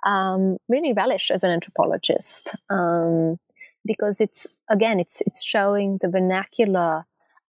um, 0.04 0.58
really 0.68 0.92
relish 0.92 1.30
as 1.30 1.42
an 1.44 1.50
anthropologist 1.50 2.50
um, 2.70 3.38
because 3.84 4.20
it's 4.20 4.46
again 4.68 5.00
it's 5.00 5.20
it's 5.22 5.42
showing 5.42 5.98
the 6.00 6.08
vernacular 6.08 7.04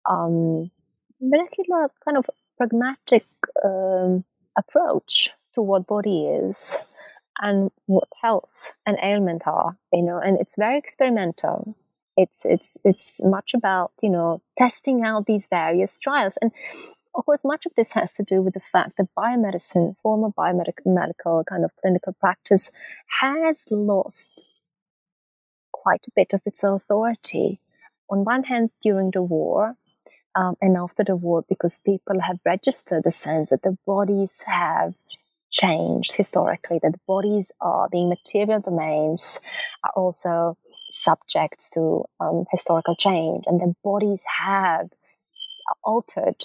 um, 0.10 0.70
vernacular 1.22 1.90
kind 2.04 2.18
of 2.18 2.26
pragmatic 2.64 3.26
um, 3.64 4.24
approach 4.58 5.30
to 5.54 5.62
what 5.62 5.86
body 5.88 6.26
is 6.26 6.76
and 7.40 7.72
what 7.88 8.08
health 8.22 8.72
and 8.86 8.98
ailment 9.04 9.44
are 9.46 9.78
you 9.92 10.02
know 10.02 10.20
and 10.20 10.40
it's 10.40 10.56
very 10.56 10.78
experimental 10.78 11.76
it's 12.16 12.42
it's 12.46 12.78
it's 12.84 13.20
much 13.24 13.54
about 13.54 13.92
you 14.02 14.10
know 14.10 14.42
testing 14.58 15.04
out 15.04 15.26
these 15.26 15.48
various 15.48 16.00
trials 16.00 16.38
and 16.42 16.52
of 17.16 17.26
course, 17.26 17.44
much 17.46 17.68
of 17.68 17.74
this 17.76 17.92
has 17.92 18.14
to 18.14 18.24
do 18.24 18.42
with 18.42 18.56
the 18.56 18.60
fact 18.60 18.98
that 18.98 19.14
biomedicine, 19.16 19.96
former 20.02 20.30
biomedical 20.30 21.46
kind 21.46 21.64
of 21.64 21.72
clinical 21.80 22.14
practice, 22.14 22.72
has 23.22 23.66
lost 23.70 24.32
quite 25.72 26.04
a 26.08 26.12
bit 26.16 26.34
of 26.34 26.42
its 26.44 26.64
authority. 26.64 27.60
On 28.10 28.24
one 28.24 28.46
hand, 28.46 28.72
during 28.82 29.12
the 29.12 29.22
war, 29.22 29.76
um, 30.36 30.56
and 30.62 30.78
after 30.78 31.04
the 31.04 31.16
war, 31.16 31.44
because 31.48 31.78
people 31.78 32.20
have 32.20 32.40
registered 32.46 33.04
the 33.04 33.12
sense 33.12 33.50
that 33.50 33.62
the 33.62 33.78
bodies 33.86 34.44
have 34.46 34.94
changed 35.52 36.14
historically, 36.16 36.80
that 36.82 36.94
the 36.94 37.00
bodies 37.08 37.52
are 37.62 37.88
being 37.90 38.10
material 38.10 38.60
domains, 38.60 39.40
are 39.84 39.94
also 39.96 40.56
subject 40.90 41.72
to 41.74 42.06
um, 42.20 42.46
historical 42.52 42.96
change, 42.96 43.44
and 43.48 43.62
the 43.62 43.76
bodies 43.84 44.24
have 44.46 44.90
altered 45.84 46.44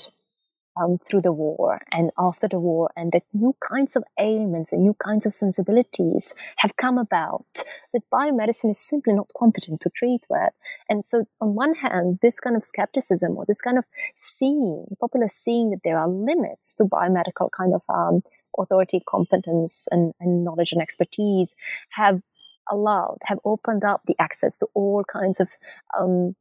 um, 0.81 0.99
through 0.99 1.23
the 1.23 1.33
war 1.33 1.81
and 1.91 2.11
after 2.19 2.49
the 2.49 2.59
war, 2.59 2.91
and 2.97 3.13
that 3.13 3.25
new 3.33 3.55
kinds 3.69 3.97
of 3.97 4.05
ailments 4.19 4.73
and 4.73 4.83
new 4.83 4.95
kinds 4.95 5.27
of 5.27 5.33
sensibilities 5.33 6.35
have 6.59 6.77
come 6.77 6.99
about 6.99 7.47
that 7.93 8.03
biomedicine 8.13 8.71
is 8.71 8.79
simply 8.79 9.13
not 9.13 9.29
competent 9.37 9.81
to 9.81 9.91
treat 9.91 10.23
with. 10.29 10.53
And 10.89 11.05
so, 11.05 11.27
on 11.41 11.55
one 11.55 11.75
hand, 11.75 12.19
this 12.23 12.41
kind 12.41 12.57
of 12.57 12.65
skepticism 12.65 13.37
or 13.37 13.45
this 13.47 13.61
kind 13.61 13.79
of 13.79 13.85
seeing, 14.17 14.87
popular 15.01 15.29
seeing 15.29 15.71
that 15.71 15.81
there 15.85 15.99
are 15.99 16.09
limits 16.09 16.75
to 16.75 16.85
biomedical 16.85 17.51
kind 17.57 17.75
of 17.75 17.83
um, 17.89 18.23
authority, 18.59 19.03
competence, 19.09 19.87
and, 19.91 20.13
and 20.21 20.45
knowledge 20.45 20.73
and 20.73 20.83
expertise 20.83 21.55
have 21.91 22.21
allowed, 22.71 23.19
have 23.25 23.39
opened 23.45 23.85
up 23.85 24.03
the 24.07 24.17
access 24.19 24.57
to 24.59 24.67
all 24.75 25.05
kinds 25.11 25.41
of 25.41 25.49
um, 25.99 26.35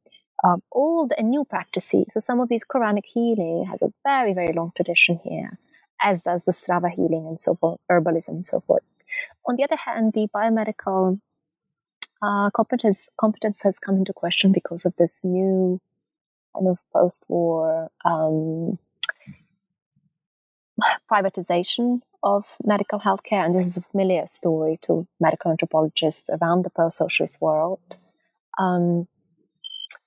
um, 0.43 0.61
old 0.71 1.13
and 1.17 1.29
new 1.29 1.43
practices. 1.45 2.05
So 2.11 2.19
some 2.19 2.39
of 2.39 2.49
these 2.49 2.63
Quranic 2.63 3.05
healing 3.05 3.65
has 3.69 3.81
a 3.81 3.91
very, 4.03 4.33
very 4.33 4.53
long 4.53 4.71
tradition 4.75 5.19
here, 5.23 5.57
as 6.01 6.23
does 6.23 6.43
the 6.43 6.51
Strava 6.51 6.89
healing 6.91 7.25
and 7.27 7.39
so 7.39 7.55
forth, 7.55 7.79
herbalism 7.91 8.29
and 8.29 8.45
so 8.45 8.61
forth. 8.61 8.83
On 9.47 9.55
the 9.55 9.63
other 9.63 9.77
hand, 9.77 10.13
the 10.13 10.27
biomedical 10.33 11.19
uh, 12.21 12.49
competence 12.51 13.09
competence 13.19 13.61
has 13.61 13.79
come 13.79 13.97
into 13.97 14.13
question 14.13 14.51
because 14.51 14.85
of 14.85 14.95
this 14.97 15.23
new 15.23 15.79
kind 16.53 16.67
of 16.67 16.77
post-war 16.93 17.89
um, 18.05 18.79
privatization 21.11 22.01
of 22.23 22.45
medical 22.63 22.99
healthcare, 22.99 23.45
and 23.45 23.55
this 23.55 23.65
is 23.65 23.77
a 23.77 23.81
familiar 23.81 24.25
story 24.27 24.79
to 24.83 25.07
medical 25.19 25.51
anthropologists 25.51 26.29
around 26.29 26.63
the 26.63 26.69
post-socialist 26.69 27.39
world. 27.41 27.79
Um, 28.59 29.07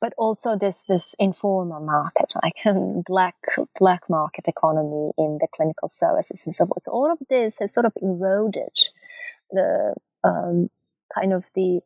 but 0.00 0.14
also 0.16 0.56
this 0.56 0.82
this 0.88 1.14
informal 1.18 1.80
market, 1.80 2.32
like 2.42 2.54
black 3.06 3.36
black 3.78 4.08
market 4.08 4.46
economy 4.48 5.12
in 5.18 5.38
the 5.40 5.48
clinical 5.54 5.88
services 5.88 6.42
and 6.46 6.54
so 6.54 6.66
forth. 6.66 6.84
So 6.84 6.92
all 6.92 7.12
of 7.12 7.18
this 7.28 7.58
has 7.58 7.72
sort 7.72 7.86
of 7.86 7.92
eroded 8.00 8.76
the 9.50 9.94
um, 10.24 10.70
kind 11.14 11.32
of 11.32 11.44
the 11.54 11.80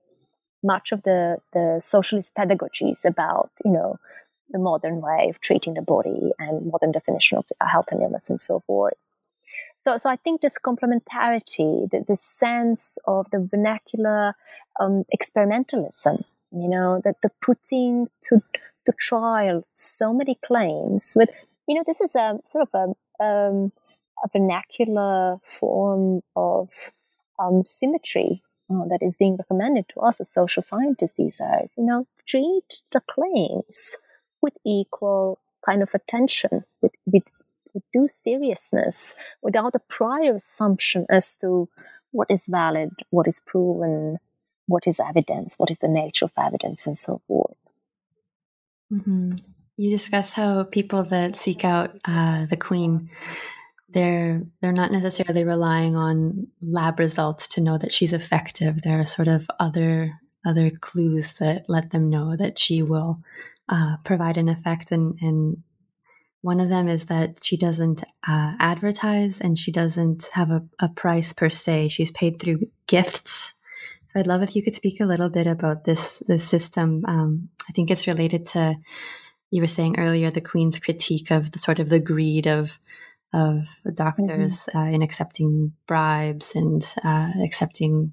much 0.63 0.93
of 0.93 1.03
the 1.03 1.39
the 1.53 1.81
socialist 1.83 2.35
pedagogies 2.35 3.05
about 3.05 3.51
you 3.65 3.73
know 3.73 3.99
the 4.51 4.59
modern 4.59 5.01
way 5.01 5.29
of 5.31 5.41
treating 5.41 5.75
the 5.75 5.83
body 5.83 6.31
and 6.39 6.71
modern 6.71 6.93
definition 6.93 7.39
of 7.39 7.45
health 7.61 7.87
and 7.91 8.03
illness 8.03 8.31
and 8.31 8.41
so 8.41 8.61
forth. 8.67 8.95
So, 9.79 9.99
so 9.99 10.09
I 10.09 10.17
think 10.17 10.41
this 10.41 10.59
complementarity, 10.65 11.91
the, 11.91 12.05
the 12.07 12.17
sense 12.17 12.97
of 13.07 13.27
the 13.31 13.47
vernacular 13.51 14.35
um, 14.79 15.05
experimentalism 15.15 16.25
you 16.55 16.69
know 16.69 17.01
that 17.05 17.17
the 17.23 17.31
putting 17.41 18.09
to 18.23 18.41
to 18.87 18.93
trial 18.99 19.67
so 19.73 20.13
many 20.13 20.39
claims 20.47 21.15
with 21.17 21.31
you 21.67 21.75
know 21.75 21.83
this 21.87 22.01
is 22.01 22.15
a 22.15 22.39
sort 22.47 22.69
of 22.73 22.95
a, 23.21 23.25
um, 23.25 23.73
a 24.23 24.29
vernacular 24.33 25.39
form 25.59 26.21
of 26.37 26.69
um, 27.39 27.65
symmetry 27.65 28.43
uh, 28.71 28.85
that 28.89 29.03
is 29.03 29.17
being 29.17 29.37
recommended 29.37 29.87
to 29.89 30.01
us 30.01 30.21
as 30.21 30.31
social 30.31 30.63
scientists 30.63 31.15
these 31.17 31.37
days 31.37 31.71
you 31.77 31.85
know 31.85 32.07
treat 32.27 32.83
the 32.93 33.01
claims 33.01 33.97
with 34.41 34.55
equal 34.65 35.39
kind 35.65 35.83
of 35.83 35.89
attention 35.95 36.65
with, 36.83 36.93
with, 37.07 37.25
with 37.73 37.83
due 37.93 38.07
seriousness 38.09 39.15
without 39.43 39.75
a 39.75 39.81
prior 39.89 40.35
assumption 40.35 41.07
as 41.09 41.37
to 41.37 41.69
what 42.13 42.31
is 42.31 42.47
valid 42.47 42.91
what 43.11 43.27
is 43.27 43.41
proven 43.41 44.19
what 44.67 44.87
is 44.87 45.01
evidence, 45.01 45.55
what 45.57 45.71
is 45.71 45.79
the 45.79 45.89
nature 45.89 46.25
of 46.27 46.33
evidence, 46.39 46.87
and 46.87 46.97
so 46.97 47.21
forth. 47.27 47.57
Mm-hmm. 48.93 49.37
You 49.77 49.91
discuss 49.91 50.33
how 50.33 50.65
people 50.65 51.03
that 51.05 51.37
seek 51.37 51.65
out 51.65 51.97
uh, 52.07 52.47
the 52.47 52.57
queen, 52.57 53.11
they're 53.89 54.43
they're 54.61 54.73
not 54.73 54.93
necessarily 54.93 55.45
relying 55.45 55.97
on 55.97 56.49
lab 56.61 56.99
results 56.99 57.47
to 57.49 57.61
know 57.61 57.79
that 57.79 57.93
she's 57.93 58.13
effective. 58.13 58.83
There 58.83 59.01
are 59.01 59.07
sort 59.07 59.29
of 59.29 59.49
other 59.59 60.13
other 60.45 60.71
clues 60.71 61.35
that 61.35 61.65
let 61.69 61.91
them 61.91 62.11
know 62.11 62.37
that 62.37 62.59
she 62.59 62.83
will 62.83 63.21
uh, 63.69 63.97
provide 64.05 64.37
an 64.37 64.49
effect, 64.49 64.93
and 64.93 65.19
and 65.21 65.63
one 66.43 66.61
of 66.61 66.69
them 66.69 66.89
is 66.89 67.07
that 67.07 67.43
she 67.43 67.57
doesn't 67.57 68.03
uh, 68.29 68.55
advertise 68.59 69.41
and 69.41 69.59
she 69.59 69.73
doesn't 69.73 70.29
have 70.35 70.51
a, 70.51 70.63
a 70.79 70.91
price 70.91 71.33
per 71.33 71.49
se. 71.49 71.89
She's 71.89 72.11
paid 72.11 72.39
through 72.39 72.67
gifts 72.87 73.54
I'd 74.17 74.27
love 74.27 74.43
if 74.43 74.55
you 74.55 74.63
could 74.63 74.75
speak 74.75 75.01
a 75.01 75.07
little 75.07 75.29
bit 75.29 75.47
about 75.47 75.85
this 75.85 76.23
this 76.27 76.47
system. 76.47 77.05
Um, 77.07 77.49
I 77.69 77.73
think 77.73 77.91
it's 77.91 78.07
related 78.07 78.47
to 78.47 78.77
you 79.51 79.61
were 79.61 79.67
saying 79.67 79.99
earlier 79.99 80.31
the 80.31 80.41
Queen's 80.41 80.79
critique 80.79 81.31
of 81.31 81.53
the 81.53 81.59
sort 81.59 81.79
of 81.79 81.89
the 81.89 82.01
greed 82.01 82.47
of 82.47 82.79
of 83.33 83.67
doctors 83.95 84.69
mm-hmm. 84.69 84.79
uh, 84.79 84.87
in 84.87 85.03
accepting 85.03 85.73
bribes 85.87 86.55
and 86.55 86.85
uh, 87.03 87.31
accepting 87.43 88.13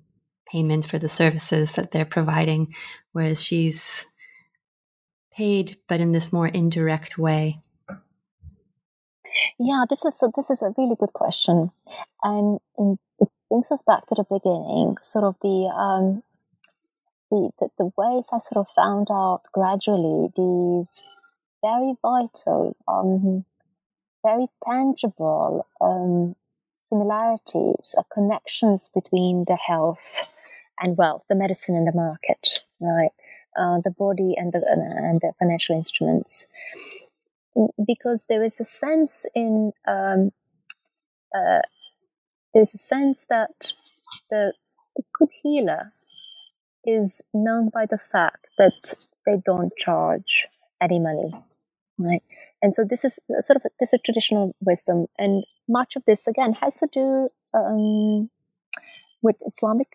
payment 0.52 0.86
for 0.86 0.98
the 0.98 1.10
services 1.10 1.74
that 1.74 1.92
they're 1.92 2.06
providing, 2.06 2.74
whereas 3.12 3.44
she's 3.44 4.06
paid, 5.34 5.78
but 5.88 6.00
in 6.00 6.12
this 6.12 6.34
more 6.34 6.48
indirect 6.48 7.18
way. 7.18 7.60
Yeah, 9.58 9.86
this 9.90 10.04
is 10.04 10.14
a, 10.22 10.28
this 10.36 10.50
is 10.50 10.62
a 10.62 10.74
really 10.78 10.96
good 11.00 11.14
question, 11.14 11.72
and 12.24 12.60
in, 12.78 12.98
it 13.20 13.30
brings 13.52 13.70
us 13.70 13.84
back 13.86 14.06
to 14.06 14.16
the 14.16 14.24
beginning, 14.24 14.96
sort 15.02 15.26
of 15.26 15.36
the 15.42 15.68
um, 15.76 16.24
the, 17.30 17.52
the, 17.60 17.70
the 17.78 17.92
ways 17.98 18.30
I 18.32 18.40
sort 18.40 18.58
of 18.58 18.68
found 18.74 19.10
out 19.12 19.42
gradually 19.54 20.30
these 20.36 21.04
very 21.62 21.96
vital, 22.02 22.76
um, 22.88 23.46
very 24.26 24.48
tangible 24.64 25.68
um, 25.82 26.36
similarities, 26.90 27.94
uh, 27.98 28.04
connections 28.14 28.90
between 28.94 29.46
the 29.48 29.56
health 29.56 30.24
and 30.80 30.98
wealth, 30.98 31.24
the 31.30 31.36
medicine 31.36 31.76
and 31.76 31.88
the 31.88 31.94
market, 31.94 32.64
right? 32.80 33.12
Uh, 33.58 33.80
the 33.84 33.92
body 33.92 34.34
and 34.38 34.54
the 34.54 34.62
and 34.66 35.20
the 35.20 35.34
financial 35.38 35.76
instruments, 35.76 36.48
because 37.86 38.26
there 38.30 38.44
is 38.46 38.62
a 38.62 38.66
sense 38.66 39.26
in 39.36 39.74
um, 39.86 40.32
uh, 41.36 41.62
there's 42.54 42.74
a 42.74 42.78
sense 42.78 43.26
that 43.28 43.74
the, 44.30 44.54
the 44.96 45.04
good 45.14 45.30
healer 45.42 45.94
is 46.86 47.22
known 47.34 47.70
by 47.70 47.86
the 47.86 47.98
fact 47.98 48.48
that 48.58 48.94
they 49.26 49.38
don't 49.46 49.72
charge 49.78 50.48
any 50.82 51.00
money, 51.00 51.32
right? 51.98 52.24
And 52.62 52.74
so 52.74 52.84
this 52.84 53.04
is 53.04 53.20
sort 53.40 53.58
of 53.58 53.66
a, 53.66 53.70
this 53.80 53.90
is 53.90 54.00
a 54.00 54.04
traditional 54.04 54.56
wisdom, 54.62 55.08
and 55.18 55.44
much 55.68 55.96
of 55.96 56.04
this 56.06 56.28
again 56.28 56.54
has 56.54 56.80
to 56.80 56.88
do 56.92 57.30
um, 57.54 58.30
with 59.22 59.36
Islamic 59.46 59.90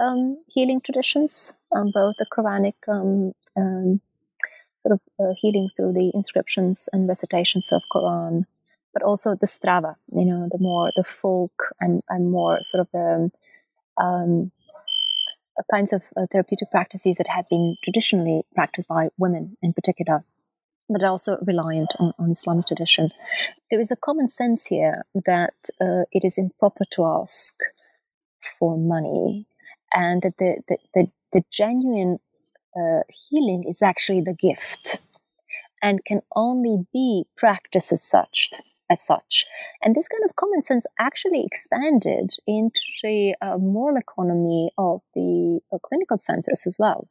um, 0.00 0.38
healing 0.46 0.80
traditions, 0.80 1.52
um, 1.74 1.90
both 1.92 2.16
the 2.18 2.26
Quranic 2.26 2.74
um, 2.88 3.32
um, 3.56 4.00
sort 4.74 4.92
of 4.92 5.00
uh, 5.18 5.32
healing 5.40 5.68
through 5.74 5.94
the 5.94 6.10
inscriptions 6.14 6.88
and 6.92 7.08
recitations 7.08 7.72
of 7.72 7.82
Quran, 7.92 8.44
but 8.96 9.02
also 9.02 9.36
the 9.38 9.46
strava, 9.46 9.94
you 10.10 10.24
know, 10.24 10.48
the 10.50 10.58
more 10.58 10.90
the 10.96 11.04
folk 11.04 11.52
and, 11.80 12.02
and 12.08 12.30
more 12.30 12.62
sort 12.62 12.80
of 12.80 12.88
the 12.92 13.30
um, 14.02 14.50
kinds 15.70 15.92
of 15.92 16.00
uh, 16.16 16.24
therapeutic 16.32 16.70
practices 16.70 17.18
that 17.18 17.28
have 17.28 17.46
been 17.50 17.76
traditionally 17.84 18.40
practiced 18.54 18.88
by 18.88 19.10
women 19.18 19.54
in 19.60 19.74
particular, 19.74 20.22
but 20.88 21.04
also 21.04 21.36
reliant 21.46 21.92
on, 21.98 22.14
on 22.18 22.30
Islamic 22.30 22.66
tradition. 22.68 23.10
There 23.70 23.80
is 23.80 23.90
a 23.90 23.96
common 23.96 24.30
sense 24.30 24.64
here 24.64 25.04
that 25.26 25.52
uh, 25.78 26.04
it 26.10 26.24
is 26.24 26.38
improper 26.38 26.84
to 26.92 27.04
ask 27.04 27.54
for 28.58 28.78
money, 28.78 29.46
and 29.92 30.22
that 30.22 30.38
the, 30.38 30.62
the, 30.68 30.78
the, 30.94 31.10
the 31.34 31.42
genuine 31.52 32.18
uh, 32.74 33.02
healing 33.28 33.64
is 33.68 33.82
actually 33.82 34.22
the 34.22 34.32
gift 34.32 35.00
and 35.82 36.02
can 36.06 36.22
only 36.34 36.86
be 36.94 37.26
practiced 37.36 37.92
as 37.92 38.02
such 38.02 38.52
as 38.90 39.04
such. 39.04 39.46
And 39.82 39.94
this 39.94 40.08
kind 40.08 40.24
of 40.28 40.36
common 40.36 40.62
sense 40.62 40.84
actually 40.98 41.44
expanded 41.44 42.30
into 42.46 42.80
the 43.02 43.34
uh, 43.40 43.58
moral 43.58 43.96
economy 43.96 44.70
of 44.78 45.00
the 45.14 45.60
uh, 45.72 45.78
clinical 45.86 46.18
centers 46.18 46.64
as 46.66 46.76
well. 46.78 47.08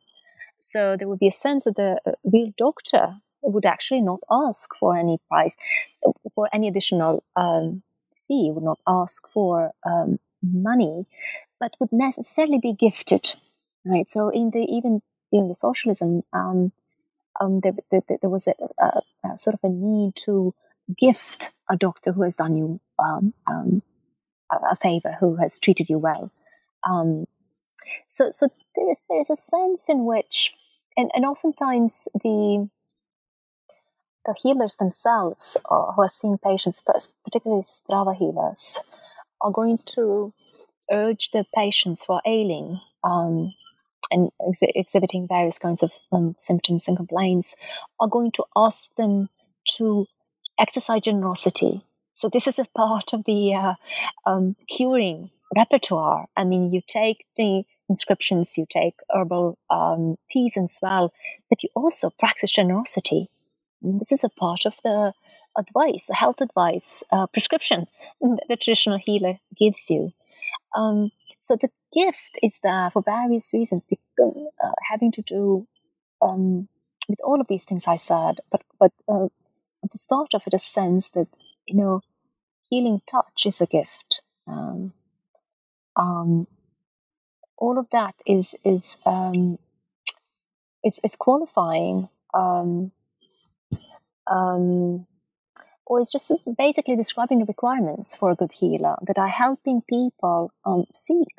So 0.59 0.95
there 0.97 1.07
would 1.07 1.19
be 1.19 1.27
a 1.27 1.33
sense 1.33 1.65
that 1.65 1.75
the 1.75 1.99
uh, 2.05 2.11
real 2.23 2.51
doctor 2.57 3.15
would 3.41 3.65
actually 3.65 4.01
not 4.01 4.19
ask 4.31 4.69
for 4.79 4.97
any 4.97 5.19
price, 5.29 5.55
for 6.33 6.49
any 6.53 6.67
additional 6.67 7.23
um, 7.35 7.83
fee, 8.27 8.51
would 8.53 8.63
not 8.63 8.79
ask 8.87 9.27
for 9.31 9.71
um, 9.85 10.19
money, 10.41 11.05
but 11.59 11.75
would 11.79 11.91
necessarily 11.91 12.59
be 12.61 12.73
gifted, 12.73 13.33
right? 13.85 14.09
So 14.09 14.29
in 14.29 14.49
the 14.51 14.59
even 14.61 15.01
in 15.31 15.47
the 15.47 15.55
socialism, 15.55 16.23
um, 16.33 16.71
um, 17.39 17.59
there, 17.61 17.73
there, 17.91 18.01
there, 18.21 18.29
was 18.29 18.47
a, 18.47 18.53
a, 18.79 19.01
a, 19.27 19.37
sort 19.37 19.55
of 19.55 19.59
a 19.63 19.69
need 19.69 20.15
to 20.15 20.53
gift 20.97 21.51
a 21.69 21.77
doctor 21.77 22.11
who 22.11 22.23
has 22.23 22.35
done 22.35 22.55
you 22.55 22.79
um, 22.99 23.33
um, 23.47 23.81
a 24.71 24.75
favor, 24.75 25.15
who 25.19 25.35
has 25.35 25.59
treated 25.59 25.89
you 25.89 25.97
well. 25.97 26.31
Um, 26.87 27.25
so, 28.07 28.29
so 28.31 28.47
there, 28.75 28.95
there's 29.09 29.29
a 29.29 29.35
sense 29.35 29.85
in 29.89 30.05
which, 30.05 30.53
and, 30.97 31.11
and 31.13 31.25
oftentimes 31.25 32.07
the 32.13 32.69
the 34.25 34.35
healers 34.41 34.75
themselves, 34.75 35.55
uh, 35.69 35.91
who 35.91 36.01
are 36.01 36.09
seeing 36.09 36.39
patients, 36.39 36.81
particularly 37.23 37.61
Strava 37.61 38.15
healers, 38.17 38.79
are 39.41 39.51
going 39.51 39.77
to 39.85 40.33
urge 40.91 41.29
the 41.31 41.45
patients 41.53 42.03
who 42.03 42.13
are 42.13 42.21
ailing 42.25 42.79
um, 43.03 43.53
and 44.09 44.31
ex- 44.47 44.59
exhibiting 44.61 45.27
various 45.27 45.59
kinds 45.59 45.83
of 45.83 45.91
um, 46.11 46.33
symptoms 46.39 46.87
and 46.87 46.97
complaints, 46.97 47.55
are 47.99 48.07
going 48.07 48.31
to 48.31 48.43
ask 48.55 48.89
them 48.95 49.29
to 49.77 50.07
exercise 50.59 51.01
generosity. 51.01 51.83
So 52.13 52.29
this 52.31 52.47
is 52.47 52.59
a 52.59 52.65
part 52.75 53.13
of 53.13 53.23
the 53.25 53.53
uh, 53.53 53.73
um, 54.25 54.55
curing 54.69 55.31
repertoire. 55.55 56.27
I 56.37 56.43
mean, 56.43 56.71
you 56.71 56.81
take 56.87 57.25
the 57.37 57.63
inscriptions, 57.89 58.57
you 58.57 58.65
take 58.69 58.95
herbal 59.13 59.57
um, 59.69 60.15
teas 60.29 60.57
as 60.57 60.79
well, 60.81 61.13
but 61.49 61.61
you 61.63 61.69
also 61.75 62.09
practice 62.19 62.51
generosity. 62.51 63.29
And 63.83 63.99
this 63.99 64.11
is 64.11 64.23
a 64.23 64.29
part 64.29 64.65
of 64.65 64.73
the 64.83 65.13
advice, 65.57 66.07
the 66.07 66.15
health 66.15 66.41
advice, 66.41 67.03
uh, 67.11 67.27
prescription 67.27 67.87
that 68.21 68.45
the 68.49 68.57
traditional 68.57 68.99
healer 69.03 69.39
gives 69.57 69.89
you. 69.89 70.11
Um, 70.75 71.11
so 71.39 71.55
the 71.55 71.69
gift 71.93 72.39
is 72.41 72.59
there 72.63 72.89
for 72.91 73.01
various 73.01 73.53
reasons, 73.53 73.83
uh, 74.19 74.71
having 74.89 75.11
to 75.11 75.21
do 75.21 75.67
um, 76.21 76.67
with 77.07 77.19
all 77.23 77.39
of 77.39 77.47
these 77.47 77.63
things 77.63 77.83
I 77.87 77.97
said, 77.97 78.39
but 78.51 78.63
but 78.79 78.91
uh, 79.07 79.27
to 79.91 79.97
start 79.97 80.33
off 80.33 80.45
with 80.45 80.53
a 80.53 80.59
sense 80.59 81.09
that 81.09 81.27
you 81.65 81.75
know 81.75 82.01
healing 82.69 83.01
touch 83.09 83.45
is 83.45 83.61
a 83.61 83.65
gift. 83.65 84.21
Um, 84.47 84.93
um, 85.95 86.47
all 87.57 87.77
of 87.77 87.87
that 87.91 88.15
is 88.25 88.55
is 88.63 88.97
um, 89.05 89.57
is, 90.83 90.99
is 91.03 91.15
qualifying, 91.15 92.09
um, 92.33 92.91
um, 94.29 95.07
or 95.85 96.01
is 96.01 96.11
just 96.11 96.31
basically 96.57 96.95
describing 96.95 97.39
the 97.39 97.45
requirements 97.45 98.15
for 98.15 98.31
a 98.31 98.35
good 98.35 98.51
healer 98.51 98.95
that 99.07 99.17
are 99.17 99.29
helping 99.29 99.81
people 99.89 100.51
um, 100.65 100.85
seek 100.93 101.35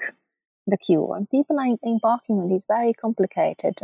the 0.67 0.77
cure, 0.77 1.17
and 1.17 1.31
people 1.31 1.59
are 1.61 1.77
embarking 1.87 2.37
on 2.37 2.49
these 2.49 2.65
very 2.67 2.93
complicated, 2.93 3.75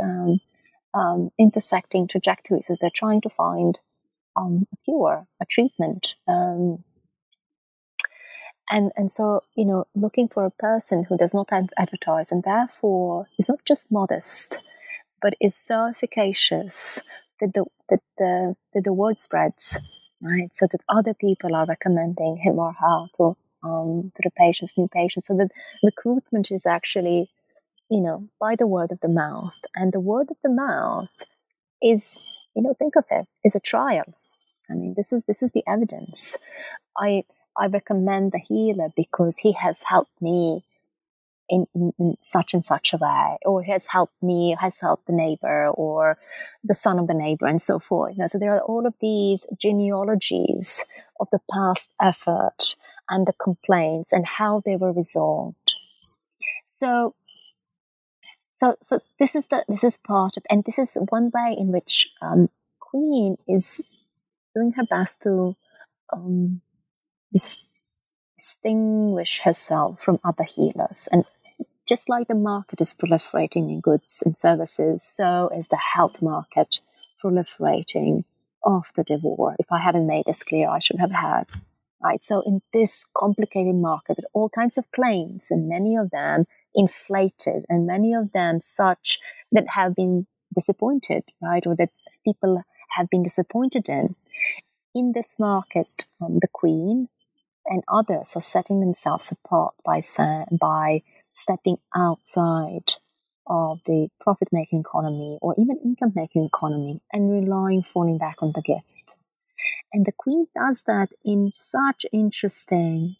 intersecting 1.39 2.09
trajectories 2.09 2.71
as 2.71 2.79
they're 2.79 2.91
trying 2.95 3.21
to 3.21 3.31
find 3.31 3.79
um, 4.37 4.67
a 4.73 4.77
cure, 4.85 5.27
a 5.41 5.47
treatment. 5.47 6.15
Um, 6.29 6.85
and 8.71 8.91
and 8.97 9.11
so 9.11 9.43
you 9.55 9.65
know, 9.65 9.85
looking 9.95 10.29
for 10.29 10.45
a 10.45 10.51
person 10.51 11.05
who 11.05 11.17
does 11.17 11.35
not 11.35 11.49
advertise 11.79 12.33
and 12.33 12.43
therefore 12.43 13.29
is 13.39 13.49
not 13.49 13.65
just 13.65 13.91
modest, 13.91 14.57
but 15.21 15.35
is 15.41 15.55
so 15.55 15.87
efficacious 15.87 17.01
that 17.41 17.53
the 17.55 17.65
that 17.91 18.01
the 18.19 18.57
that 18.73 18.85
the 18.85 18.93
word 18.93 19.21
spreads, 19.21 19.79
right? 20.23 20.55
So 20.55 20.67
that 20.71 20.81
other 20.89 21.15
people 21.15 21.55
are 21.55 21.67
recommending 21.67 22.39
him 22.39 22.59
or 22.59 22.73
her 22.73 23.07
to 23.19 23.37
um, 23.65 24.13
to 24.17 24.23
the 24.25 24.31
patients, 24.37 24.79
new 24.79 24.89
patients. 24.89 25.27
So 25.27 25.37
that 25.37 25.51
recruitment 25.83 26.51
is 26.51 26.67
actually, 26.67 27.31
you 27.91 28.01
know, 28.01 28.29
by 28.41 28.57
the 28.57 28.67
word 28.67 28.91
of 28.93 29.01
the 29.01 29.09
mouth, 29.09 29.53
and 29.75 29.93
the 29.93 30.01
word 30.01 30.29
of 30.31 30.37
the 30.43 30.51
mouth 30.51 31.11
is, 31.83 32.19
you 32.55 32.63
know, 32.63 32.75
think 32.79 32.97
of 32.97 33.05
it, 33.11 33.27
is 33.45 33.55
a 33.55 33.61
trial 33.61 34.15
I 34.73 34.75
mean, 34.75 34.95
this 34.97 35.13
is 35.13 35.25
this 35.25 35.43
is 35.43 35.53
the 35.53 35.63
evidence. 35.67 36.37
I 36.97 37.25
I 37.57 37.67
recommend 37.67 38.33
the 38.33 38.39
healer 38.39 38.89
because 38.97 39.39
he 39.39 39.53
has 39.53 39.83
helped 39.83 40.21
me 40.21 40.65
in, 41.49 41.67
in, 41.75 41.93
in, 41.99 42.17
such 42.23 42.55
and 42.55 42.65
such 42.65 42.95
a 42.95 42.97
way, 42.97 43.37
or 43.45 43.63
he 43.63 43.71
has 43.73 43.87
helped 43.87 44.23
me, 44.23 44.57
has 44.59 44.79
helped 44.79 45.07
the 45.07 45.13
neighbor, 45.13 45.69
or 45.69 46.17
the 46.65 46.75
son 46.75 46.99
of 46.99 47.09
the 47.09 47.15
neighbor, 47.15 47.47
and 47.47 47.61
so 47.61 47.79
forth. 47.79 48.15
You 48.17 48.23
know, 48.23 48.27
so 48.27 48.39
there 48.39 48.55
are 48.55 48.63
all 48.63 48.87
of 48.87 48.95
these 49.01 49.45
genealogies 49.61 50.83
of 51.21 51.29
the 51.31 51.41
past 51.51 51.91
effort 52.01 52.75
and 53.11 53.27
the 53.27 53.35
complaints 53.35 54.13
and 54.13 54.27
how 54.27 54.63
they 54.65 54.77
were 54.77 54.93
resolved. 54.93 55.75
So, 56.65 57.15
so, 58.51 58.77
so 58.81 59.01
this 59.19 59.35
is 59.35 59.47
the 59.47 59.65
this 59.69 59.85
is 59.85 59.99
part 59.99 60.37
of, 60.37 60.45
and 60.49 60.65
this 60.65 60.79
is 60.79 60.97
one 61.11 61.31
way 61.35 61.55
in 61.59 61.73
which 61.73 62.09
um, 62.23 62.49
Queen 62.81 63.37
is 63.47 63.81
doing 64.55 64.73
her 64.73 64.85
best 64.85 65.23
to 65.23 65.57
um, 66.13 66.61
distinguish 68.37 69.41
herself 69.45 70.01
from 70.01 70.21
other 70.25 70.45
healers. 70.45 71.09
And 71.11 71.25
just 71.89 72.09
like 72.09 72.29
the 72.29 72.35
market 72.35 72.81
is 72.81 72.95
proliferating 72.95 73.71
in 73.71 73.81
goods 73.81 74.23
and 74.25 74.39
services, 74.39 75.03
so 75.03 75.51
is 75.57 75.69
the 75.69 75.77
health 75.95 76.23
market 76.23 76.81
proliferating 77.23 78.25
after 78.67 79.03
the 79.03 79.19
war. 79.23 79.57
If 79.59 79.67
I 79.71 79.81
hadn't 79.81 80.07
made 80.07 80.25
this 80.27 80.43
clear, 80.43 80.69
I 80.69 80.79
should 80.79 81.01
have 81.01 81.13
had. 81.13 81.45
Right. 82.03 82.23
So 82.23 82.43
in 82.45 82.63
this 82.73 83.05
complicated 83.17 83.77
market 83.77 84.17
with 84.17 84.27
all 84.33 84.49
kinds 84.49 84.77
of 84.77 84.91
claims, 84.91 85.49
and 85.51 85.69
many 85.69 85.97
of 85.97 86.11
them 86.11 86.47
inflated, 86.75 87.65
and 87.69 87.87
many 87.87 88.13
of 88.13 88.33
them 88.33 88.59
such 88.61 89.21
that 89.53 89.69
have 89.69 89.95
been 89.95 90.27
disappointed, 90.55 91.23
right, 91.41 91.65
or 91.65 91.77
that 91.77 91.91
people 92.25 92.63
have 92.97 93.11
been 93.11 93.23
disappointed 93.23 93.89
in. 93.89 94.15
In 94.95 95.13
this 95.15 95.37
market, 95.39 96.07
um, 96.21 96.39
the 96.41 96.49
Queen 96.53 97.09
and 97.67 97.83
others 97.89 98.33
are 98.37 98.43
setting 98.43 98.81
themselves 98.81 99.33
apart 99.33 99.75
by, 99.85 100.03
by 100.51 101.03
stepping 101.33 101.79
outside 101.95 102.95
of 103.47 103.81
the 103.87 104.09
profit 104.21 104.49
making 104.53 104.81
economy 104.81 105.39
or 105.41 105.55
even 105.59 105.79
income 105.85 106.13
making 106.15 106.45
economy 106.45 107.01
and 107.13 107.31
relying, 107.31 107.83
falling 107.83 108.19
back 108.19 108.37
on 108.41 108.53
the 108.55 108.63
gift. 108.63 109.17
And 109.93 110.07
the 110.07 110.13
Queen 110.13 110.47
does 110.55 110.83
that 110.87 111.09
in 111.25 111.51
such 111.53 112.07
interesting. 112.13 113.17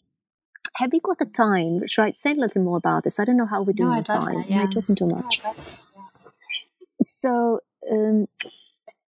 Have 0.75 0.91
we 0.91 0.99
got 0.99 1.19
the 1.19 1.25
time? 1.25 1.81
Should 1.87 2.03
I 2.03 2.11
say 2.11 2.31
a 2.31 2.35
little 2.35 2.63
more 2.63 2.77
about 2.77 3.03
this? 3.03 3.19
I 3.19 3.25
don't 3.25 3.37
know 3.37 3.45
how 3.45 3.61
we're 3.61 3.73
doing 3.73 3.95
no, 3.95 4.01
time. 4.01 4.35
That, 4.37 4.49
yeah. 4.49 4.61
Am 4.61 4.67
I 4.69 4.73
talking 4.73 4.95
too 4.95 5.07
much? 5.07 5.41
No, 5.43 5.53
so, 7.01 7.59
um, 7.91 8.27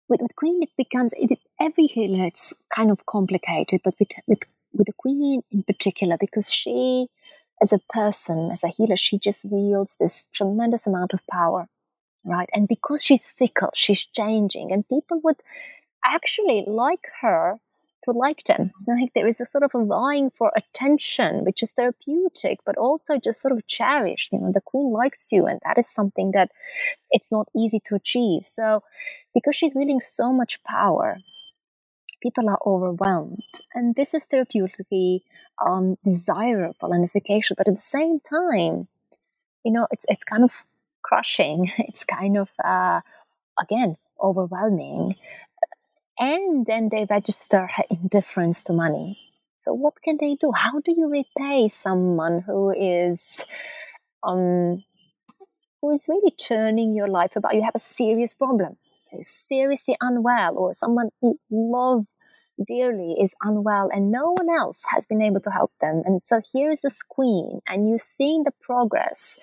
with, 0.09 0.20
with 0.20 0.36
Queen, 0.36 0.62
it 0.62 0.70
becomes 0.76 1.12
it, 1.16 1.38
every 1.61 1.86
healer. 1.86 2.26
It's 2.26 2.52
kind 2.74 2.90
of 2.90 3.05
complicated, 3.07 3.80
but 3.84 3.94
with 3.98 4.09
with 4.26 4.40
with 4.72 4.86
the 4.86 4.92
Queen 4.98 5.42
in 5.50 5.62
particular, 5.62 6.16
because 6.18 6.52
she, 6.52 7.07
as 7.62 7.72
a 7.72 7.80
person, 7.90 8.50
as 8.52 8.64
a 8.64 8.68
healer, 8.68 8.96
she 8.96 9.18
just 9.18 9.44
wields 9.44 9.96
this 9.96 10.28
tremendous 10.34 10.86
amount 10.86 11.12
of 11.14 11.20
power, 11.30 11.68
right? 12.24 12.48
And 12.52 12.68
because 12.68 13.02
she's 13.02 13.28
fickle, 13.28 13.70
she's 13.74 14.05
changing, 14.05 14.72
and 14.72 14.88
people 14.88 15.20
would 15.24 15.36
actually 16.05 16.64
like 16.66 17.07
her 17.22 17.59
to 18.05 18.12
like 18.12 18.44
them. 18.44 18.70
Like 18.86 19.12
there 19.14 19.26
is 19.26 19.40
a 19.40 19.46
sort 19.46 19.64
of 19.64 19.72
a 19.74 19.84
vying 19.84 20.30
for 20.30 20.52
attention, 20.57 21.44
which 21.44 21.62
is 21.62 21.72
therapeutic, 21.72 22.61
but 22.64 22.76
also 22.76 23.18
just 23.18 23.40
sort 23.40 23.52
of 23.52 23.66
cherished. 23.66 24.32
You 24.32 24.38
know, 24.40 24.52
the 24.52 24.61
queen 24.61 24.92
likes 24.92 25.32
you, 25.32 25.46
and 25.46 25.61
that 25.64 25.78
is 25.78 25.88
something 25.88 26.32
that 26.32 26.50
it's 27.11 27.32
not 27.32 27.48
easy 27.57 27.80
to 27.86 27.94
achieve. 27.94 28.44
So, 28.44 28.82
because 29.34 29.57
she's 29.57 29.74
wielding 29.74 30.00
so 30.00 30.32
much 30.32 30.62
power, 30.64 31.18
people 32.22 32.48
are 32.48 32.61
overwhelmed, 32.66 33.52
and 33.74 33.94
this 33.94 34.14
is 34.14 34.26
therapeutically 34.26 35.22
um, 35.64 35.96
desirable 36.05 36.92
and 36.92 37.05
efficacious. 37.05 37.57
But 37.57 37.68
at 37.68 37.76
the 37.76 37.80
same 37.80 38.20
time, 38.20 38.88
you 39.64 39.72
know, 39.72 39.86
it's 39.90 40.05
it's 40.09 40.24
kind 40.24 40.44
of 40.44 40.52
crushing. 41.02 41.72
It's 41.78 42.05
kind 42.05 42.36
of 42.36 42.48
uh, 42.62 43.00
again 43.61 43.96
overwhelming 44.22 45.14
and 46.18 46.66
then 46.66 46.88
they 46.90 47.06
register 47.08 47.68
her 47.76 47.84
indifference 47.90 48.62
to 48.64 48.72
money. 48.72 49.18
So 49.58 49.72
what 49.72 49.94
can 50.02 50.18
they 50.20 50.34
do? 50.34 50.52
How 50.52 50.80
do 50.80 50.92
you 50.96 51.08
repay 51.08 51.68
someone 51.68 52.44
who 52.46 52.70
is 52.70 53.42
um, 54.22 54.84
who 55.80 55.90
is 55.92 56.06
really 56.08 56.32
turning 56.32 56.94
your 56.94 57.08
life 57.08 57.36
about? 57.36 57.54
You 57.54 57.62
have 57.62 57.74
a 57.74 57.78
serious 57.78 58.34
problem, 58.34 58.76
seriously 59.22 59.96
unwell, 60.00 60.56
or 60.56 60.74
someone 60.74 61.10
you 61.22 61.38
love 61.50 62.04
dearly 62.68 63.16
is 63.20 63.34
unwell 63.42 63.88
and 63.92 64.12
no 64.12 64.30
one 64.30 64.48
else 64.48 64.84
has 64.88 65.06
been 65.06 65.20
able 65.20 65.40
to 65.40 65.50
help 65.50 65.72
them. 65.80 66.02
And 66.04 66.22
so 66.22 66.40
here 66.52 66.70
is 66.70 66.82
this 66.82 67.02
queen, 67.02 67.60
and 67.66 67.88
you've 67.88 68.00
seen 68.00 68.44
the 68.44 68.52
progress, 68.60 69.38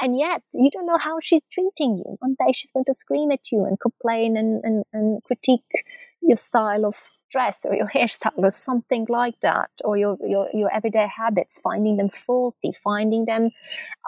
and 0.00 0.18
yet 0.18 0.42
you 0.52 0.70
don't 0.70 0.86
know 0.86 0.98
how 0.98 1.18
she's 1.22 1.42
treating 1.52 1.98
you. 1.98 2.16
One 2.20 2.36
day 2.38 2.52
she's 2.52 2.70
going 2.70 2.86
to 2.86 2.94
scream 2.94 3.30
at 3.30 3.50
you 3.52 3.64
and 3.64 3.78
complain 3.78 4.36
and, 4.36 4.62
and, 4.64 4.84
and 4.92 5.22
critique 5.24 5.84
your 6.26 6.36
style 6.36 6.84
of 6.84 6.96
dress 7.30 7.64
or 7.64 7.74
your 7.74 7.88
hairstyle 7.94 8.38
or 8.38 8.50
something 8.50 9.06
like 9.08 9.40
that, 9.40 9.70
or 9.84 9.96
your, 9.96 10.16
your, 10.26 10.48
your 10.52 10.74
everyday 10.74 11.06
habits, 11.14 11.60
finding 11.62 11.96
them 11.96 12.08
faulty, 12.08 12.72
finding 12.82 13.24
them 13.24 13.50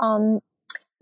um, 0.03 0.41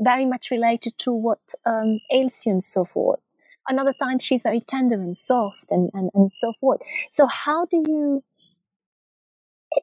very 0.01 0.27
much 0.27 0.51
related 0.51 0.97
to 0.99 1.13
what 1.13 1.41
um, 1.65 2.01
ails 2.13 2.45
you 2.45 2.53
and 2.53 2.65
so 2.65 2.85
forth. 2.85 3.21
Another 3.69 3.93
time 3.93 4.19
she's 4.19 4.43
very 4.43 4.61
tender 4.61 4.95
and 4.95 5.17
soft 5.17 5.67
and, 5.71 5.91
and, 5.93 6.11
and 6.15 6.31
so 6.31 6.53
forth. 6.61 6.81
So 7.11 7.27
how 7.27 7.65
do 7.67 7.83
you 7.89 8.23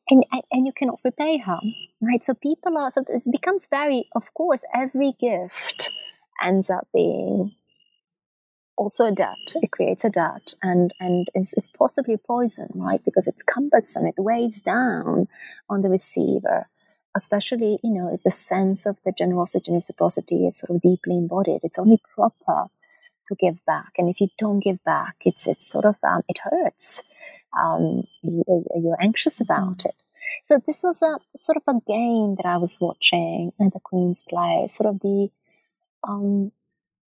and, 0.09 0.23
and 0.51 0.65
you 0.65 0.73
cannot 0.75 0.99
repay 1.03 1.37
her, 1.37 1.59
right? 2.01 2.23
So 2.23 2.33
people 2.33 2.77
are 2.77 2.91
so 2.91 3.03
it 3.07 3.23
becomes 3.31 3.67
very 3.69 4.07
of 4.15 4.33
course 4.33 4.63
every 4.75 5.13
gift 5.19 5.91
ends 6.43 6.69
up 6.69 6.87
being 6.93 7.53
also 8.75 9.05
a 9.07 9.11
debt. 9.11 9.55
It 9.55 9.71
creates 9.71 10.03
a 10.03 10.09
debt 10.09 10.53
and, 10.61 10.93
and 10.99 11.27
is, 11.35 11.53
is 11.55 11.69
possibly 11.69 12.17
poison, 12.17 12.69
right? 12.75 13.03
Because 13.03 13.27
it's 13.27 13.43
cumbersome, 13.43 14.07
it 14.07 14.15
weighs 14.17 14.61
down 14.61 15.27
on 15.69 15.81
the 15.81 15.89
receiver, 15.89 16.67
especially, 17.15 17.79
you 17.83 17.91
know, 17.91 18.13
if 18.13 18.23
the 18.23 18.31
sense 18.31 18.85
of 18.85 18.97
the 19.05 19.13
generosity 19.17 19.65
and 19.67 19.75
reciprocity 19.75 20.47
is 20.47 20.57
sort 20.57 20.75
of 20.75 20.81
deeply 20.81 21.17
embodied. 21.17 21.61
It's 21.63 21.79
only 21.79 22.01
proper 22.15 22.69
to 23.27 23.35
give 23.35 23.63
back. 23.65 23.93
And 23.97 24.09
if 24.09 24.19
you 24.19 24.27
don't 24.37 24.59
give 24.59 24.83
back, 24.83 25.15
it's, 25.25 25.47
it's 25.47 25.67
sort 25.67 25.85
of, 25.85 25.95
um, 26.03 26.23
it 26.27 26.37
hurts. 26.43 27.01
Um, 27.57 28.03
you, 28.23 28.43
are 28.47 29.01
anxious 29.01 29.39
about 29.39 29.67
mm. 29.69 29.85
it. 29.85 29.95
So 30.41 30.59
this 30.65 30.81
was 30.83 31.01
a 31.01 31.19
sort 31.37 31.57
of 31.57 31.63
a 31.67 31.79
game 31.87 32.35
that 32.35 32.45
I 32.45 32.57
was 32.57 32.79
watching 32.81 33.53
at 33.61 33.71
the 33.71 33.79
Queen's 33.79 34.23
Play, 34.23 34.67
sort 34.69 34.89
of 34.89 34.99
the, 35.01 35.29
um, 36.07 36.51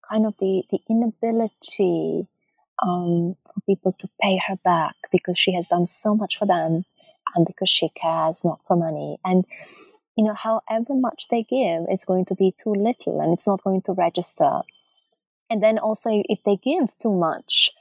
kind 0.09 0.25
of 0.25 0.35
the, 0.39 0.63
the 0.71 0.79
inability 0.89 2.27
um, 2.81 3.35
for 3.45 3.61
people 3.65 3.91
to 3.99 4.09
pay 4.21 4.39
her 4.47 4.57
back 4.63 4.95
because 5.11 5.37
she 5.37 5.53
has 5.53 5.67
done 5.69 5.87
so 5.87 6.15
much 6.15 6.37
for 6.37 6.45
them 6.45 6.83
and 7.35 7.45
because 7.45 7.69
she 7.69 7.89
cares 7.89 8.43
not 8.43 8.59
for 8.67 8.75
money. 8.75 9.17
And, 9.23 9.45
you 10.15 10.23
know, 10.23 10.33
however 10.33 10.93
much 10.93 11.27
they 11.29 11.43
give, 11.43 11.85
it's 11.89 12.05
going 12.05 12.25
to 12.25 12.35
be 12.35 12.53
too 12.61 12.73
little 12.73 13.21
and 13.21 13.33
it's 13.33 13.47
not 13.47 13.63
going 13.63 13.81
to 13.83 13.93
register. 13.93 14.61
And 15.49 15.61
then 15.61 15.77
also, 15.77 16.09
if 16.27 16.39
they 16.43 16.57
give 16.57 16.89
too 17.01 17.13
much, 17.13 17.71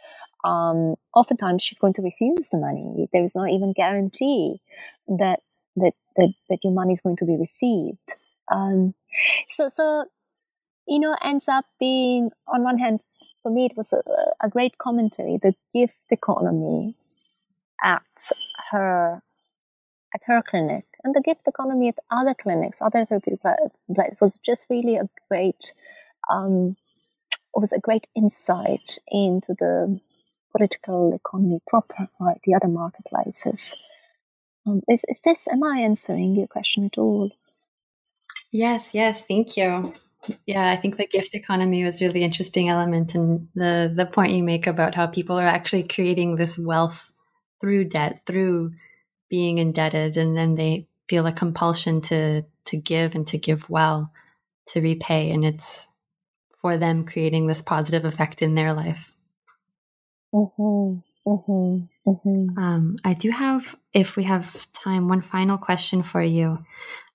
um, 0.44 0.96
oftentimes 1.14 1.62
she's 1.62 1.78
going 1.78 1.94
to 1.94 2.02
refuse 2.02 2.50
the 2.50 2.58
money. 2.58 3.08
There 3.12 3.22
is 3.22 3.34
not 3.34 3.50
even 3.50 3.72
guarantee 3.72 4.60
that 5.08 5.40
that 5.76 5.92
that, 6.16 6.32
that 6.50 6.58
your 6.62 6.72
money 6.72 6.92
is 6.92 7.00
going 7.00 7.16
to 7.16 7.24
be 7.24 7.36
received. 7.36 7.98
Um, 8.52 8.94
so 9.48 9.68
so 9.68 10.04
you 10.86 10.98
know, 10.98 11.16
ends 11.22 11.48
up 11.48 11.64
being, 11.78 12.30
on 12.46 12.62
one 12.62 12.78
hand, 12.78 13.00
for 13.42 13.50
me, 13.50 13.66
it 13.66 13.76
was 13.76 13.92
a, 13.92 14.02
a 14.44 14.48
great 14.48 14.78
commentary. 14.78 15.38
The 15.42 15.54
gift 15.74 15.94
economy 16.10 16.94
at 17.82 18.02
her 18.70 19.22
at 20.14 20.20
her 20.26 20.42
clinic 20.42 20.84
and 21.02 21.14
the 21.14 21.20
gift 21.20 21.42
economy 21.46 21.88
at 21.88 21.98
other 22.10 22.34
clinics, 22.34 22.78
other 22.80 23.04
therapeutic 23.04 23.40
places 23.42 24.16
was 24.20 24.38
just 24.44 24.66
really 24.70 24.96
a 24.96 25.08
great, 25.28 25.72
um, 26.32 26.76
was 27.54 27.72
a 27.72 27.80
great 27.80 28.06
insight 28.16 28.98
into 29.08 29.54
the 29.58 30.00
political 30.56 31.12
economy 31.12 31.58
proper, 31.66 32.08
right? 32.20 32.40
The 32.44 32.54
other 32.54 32.68
marketplaces. 32.68 33.74
Um, 34.66 34.82
is, 34.88 35.04
is 35.08 35.20
this, 35.24 35.46
am 35.48 35.62
I 35.62 35.80
answering 35.80 36.36
your 36.36 36.46
question 36.46 36.86
at 36.86 36.96
all? 36.96 37.30
Yes, 38.50 38.94
yes, 38.94 39.24
thank 39.26 39.56
you. 39.56 39.92
Yeah, 40.46 40.70
I 40.70 40.76
think 40.76 40.96
the 40.96 41.06
gift 41.06 41.34
economy 41.34 41.84
was 41.84 42.00
really 42.00 42.22
interesting 42.22 42.68
element, 42.68 43.14
and 43.14 43.48
the 43.54 43.92
the 43.94 44.06
point 44.06 44.32
you 44.32 44.42
make 44.42 44.66
about 44.66 44.94
how 44.94 45.06
people 45.06 45.38
are 45.38 45.46
actually 45.46 45.84
creating 45.84 46.36
this 46.36 46.58
wealth 46.58 47.10
through 47.60 47.84
debt, 47.86 48.22
through 48.26 48.72
being 49.28 49.58
indebted, 49.58 50.16
and 50.16 50.36
then 50.36 50.54
they 50.54 50.88
feel 51.08 51.26
a 51.26 51.32
compulsion 51.32 52.00
to 52.02 52.42
to 52.66 52.76
give 52.76 53.14
and 53.14 53.26
to 53.28 53.38
give 53.38 53.68
well, 53.68 54.12
to 54.68 54.80
repay, 54.80 55.30
and 55.30 55.44
it's 55.44 55.88
for 56.60 56.78
them 56.78 57.04
creating 57.04 57.46
this 57.46 57.60
positive 57.60 58.04
effect 58.04 58.40
in 58.40 58.54
their 58.54 58.72
life. 58.72 59.10
Mm-hmm. 60.34 61.00
Mm-hmm. 61.26 62.10
Mm-hmm. 62.10 62.58
Um, 62.58 62.96
I 63.04 63.14
do 63.14 63.30
have, 63.30 63.74
if 63.92 64.16
we 64.16 64.24
have 64.24 64.70
time, 64.72 65.08
one 65.08 65.22
final 65.22 65.56
question 65.58 66.02
for 66.02 66.22
you, 66.22 66.64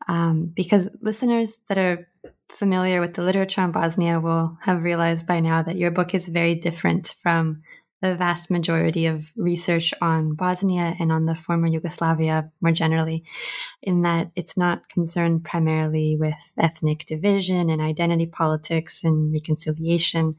um, 0.07 0.45
because 0.55 0.89
listeners 1.01 1.60
that 1.68 1.78
are 1.78 2.07
familiar 2.50 3.02
with 3.02 3.14
the 3.14 3.24
literature 3.24 3.62
on 3.62 3.72
Bosnia 3.72 4.20
will 4.20 4.58
have 4.62 4.84
realized 4.84 5.26
by 5.26 5.39
now 5.39 5.62
that 5.62 5.78
your 5.78 5.91
book 5.91 6.14
is 6.14 6.28
very 6.28 6.56
different 6.56 7.16
from 7.22 7.62
the 8.02 8.16
vast 8.16 8.50
majority 8.50 9.08
of 9.08 9.32
research 9.36 9.93
on 10.02 10.34
Bosnia 10.34 10.95
and 11.00 11.12
on 11.12 11.26
the 11.26 11.36
former 11.36 11.68
Yugoslavia 11.68 12.50
more 12.62 12.72
generally, 12.72 13.26
in 13.82 14.04
that 14.04 14.32
it's 14.36 14.56
not 14.56 14.88
concerned 14.88 15.43
primarily 15.43 16.16
with 16.18 16.36
ethnic 16.58 17.06
division 17.06 17.70
and 17.70 17.82
identity 17.82 18.26
politics 18.26 19.04
and 19.04 19.34
reconciliation. 19.34 20.36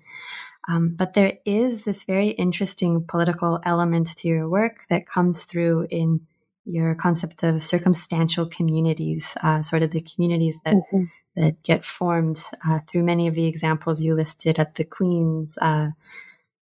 Um, 0.68 0.94
but 0.96 1.14
there 1.14 1.38
is 1.44 1.84
this 1.84 2.04
very 2.04 2.28
interesting 2.28 3.04
political 3.06 3.61
element 3.64 4.16
to 4.18 4.28
your 4.28 4.48
work 4.48 4.84
that 4.88 5.06
comes 5.06 5.44
through 5.44 5.86
in 5.90 6.20
your 6.64 6.94
concept 6.94 7.42
of 7.42 7.64
circumstantial 7.64 8.46
communities, 8.46 9.36
uh, 9.42 9.62
sort 9.62 9.82
of 9.82 9.90
the 9.90 10.02
communities 10.02 10.56
that 10.64 10.74
mm-hmm 10.74 11.04
that 11.36 11.62
get 11.62 11.84
formed 11.84 12.42
uh, 12.66 12.80
through 12.86 13.04
many 13.04 13.28
of 13.28 13.34
the 13.34 13.46
examples 13.46 14.02
you 14.02 14.14
listed 14.14 14.58
at 14.58 14.74
the 14.74 14.84
Queen's 14.84 15.56
uh, 15.58 15.90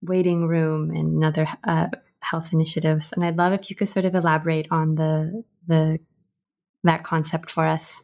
waiting 0.03 0.47
room 0.47 0.91
and 0.91 1.23
other 1.25 1.47
uh, 1.65 1.89
health 2.21 2.53
initiatives. 2.53 3.13
And 3.13 3.25
I'd 3.25 3.37
love 3.37 3.53
if 3.53 3.71
you 3.71 3.77
could 3.77 3.89
sort 3.89 4.05
of 4.05 4.15
elaborate 4.15 4.69
on 4.71 4.95
the 4.95 5.45
the 5.67 5.99
that 6.83 7.05
concept 7.05 7.51
for 7.51 7.67
us. 7.67 8.03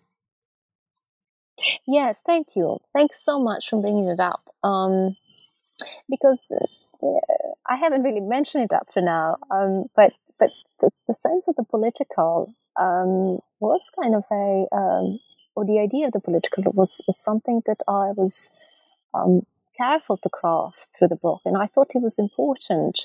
Yes, 1.86 2.18
thank 2.24 2.48
you. 2.56 2.78
Thanks 2.92 3.22
so 3.22 3.38
much 3.38 3.68
for 3.68 3.80
bringing 3.80 4.08
it 4.08 4.20
up. 4.20 4.42
Um, 4.64 5.16
because 6.08 6.52
uh, 7.02 7.06
I 7.68 7.76
haven't 7.76 8.02
really 8.02 8.20
mentioned 8.20 8.64
it 8.64 8.74
up 8.74 8.90
to 8.92 9.02
now, 9.02 9.36
um, 9.50 9.86
but 9.94 10.12
but 10.38 10.50
the, 10.80 10.90
the, 11.06 11.14
sense 11.14 11.44
of 11.48 11.56
the 11.56 11.64
political 11.64 12.54
um, 12.78 13.40
was 13.60 13.90
kind 13.94 14.14
of 14.14 14.24
a 14.30 14.66
um, 14.74 15.18
or 15.54 15.64
the 15.64 15.78
idea 15.78 16.06
of 16.06 16.12
the 16.12 16.20
political 16.20 16.64
was, 16.74 17.00
was 17.06 17.18
something 17.18 17.62
that 17.66 17.78
I 17.88 18.12
was 18.12 18.48
um, 19.14 19.46
careful 19.76 20.16
to 20.18 20.28
craft 20.28 20.78
through 20.96 21.08
the 21.08 21.16
book, 21.16 21.40
and 21.44 21.56
I 21.56 21.66
thought 21.66 21.94
it 21.94 22.02
was 22.02 22.18
important 22.18 23.00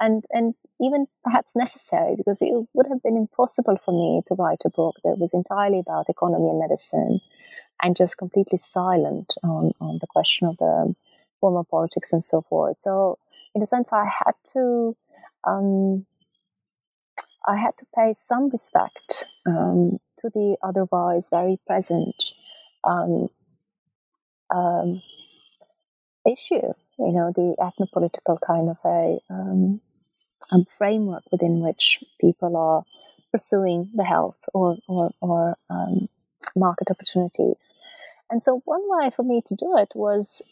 and 0.00 0.24
and 0.30 0.54
even 0.80 1.06
perhaps 1.22 1.54
necessary 1.54 2.16
because 2.16 2.42
it 2.42 2.52
would 2.72 2.86
have 2.88 3.02
been 3.02 3.16
impossible 3.16 3.78
for 3.84 3.92
me 3.92 4.22
to 4.26 4.34
write 4.34 4.62
a 4.64 4.70
book 4.70 4.96
that 5.04 5.18
was 5.18 5.32
entirely 5.32 5.78
about 5.78 6.08
economy 6.08 6.48
and 6.48 6.58
medicine 6.58 7.20
and 7.82 7.96
just 7.96 8.18
completely 8.18 8.58
silent 8.58 9.32
on, 9.44 9.72
on 9.80 9.98
the 10.00 10.06
question 10.06 10.48
of 10.48 10.56
the 10.58 10.94
former 11.40 11.64
politics 11.64 12.12
and 12.12 12.24
so 12.24 12.42
forth. 12.42 12.78
So, 12.78 13.18
in 13.54 13.62
a 13.62 13.66
sense, 13.66 13.92
I 13.92 14.04
had 14.04 14.34
to 14.54 14.96
um, 15.44 16.06
I 17.46 17.56
had 17.56 17.76
to 17.78 17.86
pay 17.94 18.14
some 18.14 18.48
respect 18.50 19.24
um, 19.46 19.98
to 20.18 20.30
the 20.30 20.56
otherwise 20.62 21.28
very 21.30 21.58
present 21.66 22.14
um, 22.84 23.28
um, 24.54 25.02
issue, 26.26 26.72
you 26.98 27.12
know, 27.12 27.32
the 27.34 27.56
ethnopolitical 27.58 28.38
kind 28.46 28.68
of 28.68 28.78
a 28.84 29.18
um, 29.30 29.80
um, 30.50 30.64
framework 30.64 31.24
within 31.32 31.60
which 31.60 31.98
people 32.20 32.56
are 32.56 32.84
pursuing 33.32 33.90
the 33.94 34.04
health 34.04 34.38
or, 34.54 34.76
or, 34.88 35.10
or 35.20 35.56
um, 35.70 36.08
market 36.54 36.90
opportunities. 36.90 37.72
And 38.30 38.42
so, 38.42 38.62
one 38.64 38.82
way 38.84 39.10
for 39.14 39.22
me 39.24 39.42
to 39.46 39.54
do 39.54 39.76
it 39.76 39.92
was, 39.94 40.42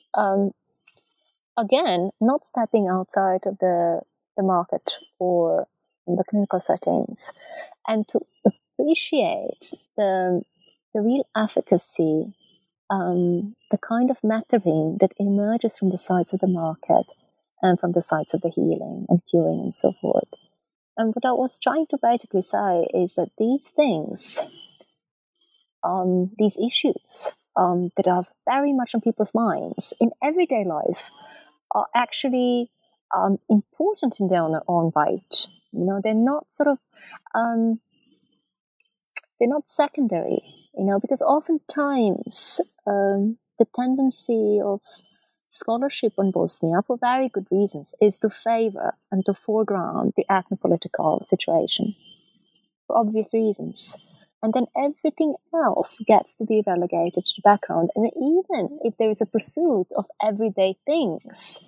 again, 1.57 2.11
not 2.21 2.47
stepping 2.47 2.89
outside 2.89 3.47
of 3.47 3.59
the, 3.59 4.03
the 4.37 4.43
market 4.43 4.93
or 5.19 5.67
the 6.17 6.25
clinical 6.25 6.61
settings 6.61 7.33
and 7.87 8.07
to 8.09 8.21
appreciate 8.47 9.73
the, 9.97 10.43
the 10.95 11.01
real 11.01 11.27
efficacy, 11.37 12.35
um, 12.89 13.55
the 13.71 13.79
kind 13.79 14.11
of 14.11 14.19
mattering 14.23 14.99
that 15.01 15.13
emerges 15.19 15.79
from 15.79 15.91
the 15.91 15.99
sides 15.99 16.33
of 16.33 16.41
the 16.41 16.47
market 16.47 17.07
and 17.63 17.79
from 17.79 17.93
the 17.93 18.03
sides 18.03 18.35
of 18.35 18.41
the 18.41 18.51
healing 18.51 19.07
and 19.09 19.21
curing 19.31 19.61
and 19.61 19.75
so 19.75 19.93
forth. 20.01 20.29
And 20.97 21.15
what 21.15 21.25
I 21.25 21.33
was 21.33 21.59
trying 21.63 21.87
to 21.91 21.99
basically 22.03 22.43
say 22.43 22.87
is 22.93 23.15
that 23.15 23.31
these 23.39 23.67
things, 23.69 24.39
um, 25.83 26.33
these 26.39 26.57
issues 26.59 27.31
um, 27.57 27.91
that 27.97 28.09
are 28.09 28.25
very 28.47 28.73
much 28.73 28.95
on 28.95 29.01
people's 29.01 29.35
minds 29.35 29.95
in 30.01 30.11
everyday 30.23 30.65
life, 30.65 31.03
are 31.73 31.87
actually 31.95 32.71
um, 33.17 33.39
important 33.49 34.21
in 34.21 34.29
their 34.29 34.43
own 34.69 34.93
right. 34.95 35.47
You 35.73 35.85
know, 35.85 36.01
they're 36.03 36.15
not 36.15 36.53
sort 36.53 36.69
of 36.69 36.79
um, 37.35 37.81
they're 39.39 39.49
not 39.49 39.71
secondary. 39.71 40.43
You 40.77 40.85
know, 40.85 41.01
because 41.01 41.21
oftentimes 41.21 42.61
um, 42.87 43.39
the 43.59 43.67
tendency 43.75 44.61
of 44.65 44.81
scholarship 45.49 46.13
on 46.17 46.31
Bosnia, 46.31 46.81
for 46.87 46.97
very 46.97 47.29
good 47.29 47.47
reasons, 47.51 47.93
is 48.01 48.19
to 48.19 48.31
favor 48.31 48.95
and 49.11 49.25
to 49.27 49.35
foreground 49.35 50.13
the 50.17 50.25
ethno-political 50.31 51.25
situation 51.25 51.95
for 52.87 52.99
obvious 52.99 53.35
reasons. 53.35 53.95
And 54.43 54.55
then 54.55 54.67
everything 54.77 55.35
else 55.53 55.99
gets 56.07 56.35
to 56.37 56.47
be 56.47 56.63
relegated 56.67 57.27
to 57.27 57.33
the 57.37 57.43
background. 57.43 57.91
And 57.95 58.11
even 58.17 58.79
if 58.83 58.97
there 58.97 59.11
is 59.11 59.21
a 59.21 59.27
pursuit 59.27 59.89
of 59.97 60.07
everyday 60.23 60.77
things, 60.87 61.59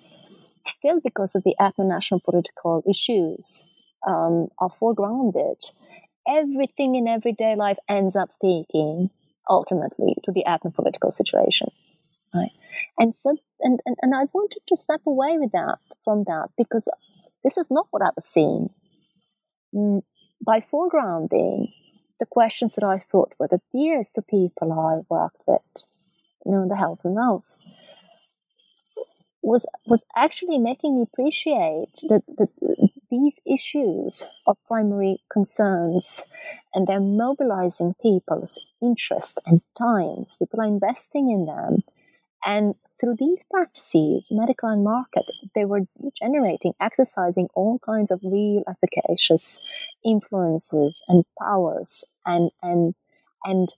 still 0.65 0.99
because 0.99 1.35
of 1.35 1.43
the 1.43 1.55
ethno-national 1.59 2.21
political 2.21 2.83
issues 2.89 3.65
um, 4.07 4.49
are 4.59 4.69
foregrounded, 4.69 5.57
everything 6.27 6.95
in 6.95 7.07
everyday 7.07 7.55
life 7.55 7.77
ends 7.89 8.15
up 8.15 8.31
speaking 8.31 9.09
ultimately 9.49 10.15
to 10.23 10.31
the 10.31 10.43
ethno-political 10.47 11.11
situation. 11.11 11.69
Right. 12.33 12.51
And 12.97 13.15
so, 13.15 13.37
and, 13.59 13.79
and, 13.85 13.95
and 14.01 14.15
I 14.15 14.25
wanted 14.33 14.61
to 14.67 14.77
step 14.77 15.01
away 15.05 15.37
with 15.37 15.51
that 15.51 15.77
from 16.03 16.23
that 16.25 16.49
because 16.57 16.87
this 17.43 17.57
is 17.57 17.69
not 17.69 17.87
what 17.91 18.01
I 18.01 18.09
was 18.15 18.25
seeing. 18.25 18.69
Mm, 19.73 20.01
by 20.45 20.59
foregrounding 20.59 21.73
the 22.19 22.25
questions 22.25 22.75
that 22.75 22.83
I 22.83 22.99
thought 22.99 23.33
were 23.39 23.47
the 23.47 23.61
dearest 23.73 24.15
to 24.15 24.21
people 24.21 24.71
I 24.71 25.03
worked 25.09 25.41
with, 25.47 25.61
you 26.45 26.51
know, 26.51 26.67
the 26.67 26.75
health 26.75 27.01
and 27.03 27.17
health, 27.17 27.45
was 29.41 29.65
was 29.85 30.05
actually 30.15 30.57
making 30.57 30.95
me 30.95 31.01
appreciate 31.01 31.91
that, 32.07 32.23
that 32.37 32.49
these 33.13 33.39
issues 33.45 34.25
are 34.47 34.55
primary 34.67 35.17
concerns 35.31 36.23
and 36.73 36.87
they're 36.87 36.99
mobilizing 36.99 37.93
people's 38.01 38.59
interest 38.81 39.39
and 39.45 39.61
times. 39.77 40.37
People 40.39 40.61
are 40.61 40.65
investing 40.65 41.29
in 41.29 41.45
them 41.45 41.83
and 42.45 42.75
through 42.99 43.15
these 43.19 43.43
practices, 43.49 44.27
medical 44.29 44.69
and 44.69 44.83
market, 44.83 45.25
they 45.55 45.65
were 45.65 45.81
generating, 46.21 46.73
exercising 46.79 47.47
all 47.53 47.79
kinds 47.79 48.11
of 48.11 48.19
real 48.23 48.63
efficacious 48.67 49.59
influences 50.05 51.01
and 51.07 51.23
powers. 51.39 52.03
And, 52.25 52.51
and, 52.61 52.95
and 53.43 53.69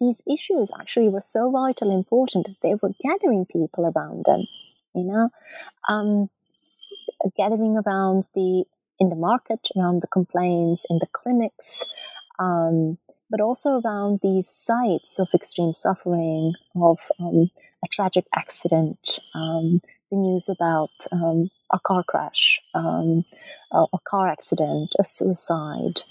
these 0.00 0.20
issues 0.30 0.70
actually 0.78 1.08
were 1.08 1.20
so 1.20 1.50
vital 1.50 1.94
important 1.94 2.46
that 2.46 2.56
they 2.62 2.74
were 2.74 2.92
gathering 3.02 3.46
people 3.46 3.92
around 3.96 4.24
them, 4.26 4.46
you 4.94 5.04
know, 5.04 5.30
um, 5.88 6.28
gathering 7.36 7.76
around 7.76 8.28
the, 8.34 8.64
in 8.98 9.08
the 9.08 9.16
market, 9.16 9.60
around 9.76 10.02
the 10.02 10.08
complaints, 10.08 10.84
in 10.88 10.98
the 10.98 11.06
clinics, 11.12 11.84
um, 12.38 12.98
but 13.30 13.40
also 13.40 13.80
around 13.80 14.20
these 14.22 14.48
sites 14.48 15.18
of 15.18 15.28
extreme 15.34 15.74
suffering, 15.74 16.54
of 16.76 16.98
um, 17.18 17.50
a 17.84 17.88
tragic 17.90 18.24
accident, 18.34 19.18
um, 19.34 19.80
the 20.10 20.16
news 20.16 20.48
about 20.48 20.90
um, 21.10 21.50
a 21.72 21.78
car 21.84 22.04
crash, 22.06 22.60
um, 22.74 23.24
a, 23.72 23.84
a, 23.92 23.98
car 24.08 24.28
accident, 24.28 24.90
a 24.98 25.04
suicide, 25.04 26.02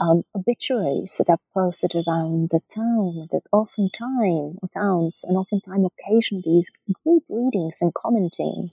um, 0.00 0.22
obituaries 0.34 1.16
that 1.18 1.28
are 1.28 1.38
posted 1.52 1.94
around 1.94 2.48
the 2.50 2.60
town 2.74 3.28
that 3.30 3.42
oftentimes, 3.52 4.58
or 4.62 4.68
towns, 4.74 5.24
and 5.28 5.36
oftentimes 5.36 5.86
occasion 5.86 6.42
these 6.44 6.70
group 7.04 7.24
readings 7.28 7.78
and 7.80 7.92
commenting. 7.94 8.70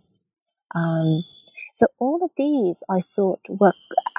Um, 0.73 1.23
so 1.79 1.87
all 1.97 2.21
of 2.25 2.31
these, 2.35 2.83
I 2.89 2.99
thought, 2.99 3.39
were 3.47 3.71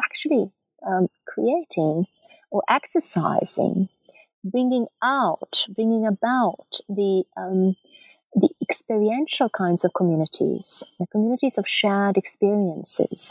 actually 0.03 0.51
um, 0.87 1.09
creating 1.27 2.07
or 2.51 2.63
exercising, 2.71 3.91
bringing 4.43 4.87
out, 5.03 5.67
bringing 5.69 6.07
about 6.07 6.81
the 6.89 7.25
um, 7.37 7.77
the 8.35 8.49
experiential 8.63 9.51
kinds 9.51 9.85
of 9.85 9.93
communities, 9.93 10.83
the 10.99 11.07
communities 11.09 11.59
of 11.59 11.69
shared 11.69 12.17
experiences. 12.17 13.31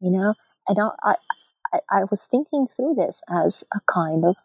You 0.00 0.10
know, 0.10 0.34
and 0.68 0.78
I, 1.02 1.14
I, 1.72 1.78
I 1.90 2.04
was 2.10 2.28
thinking 2.30 2.66
through 2.76 2.96
this 2.96 3.22
as 3.30 3.64
a 3.74 3.80
kind 3.90 4.26
of 4.26 4.36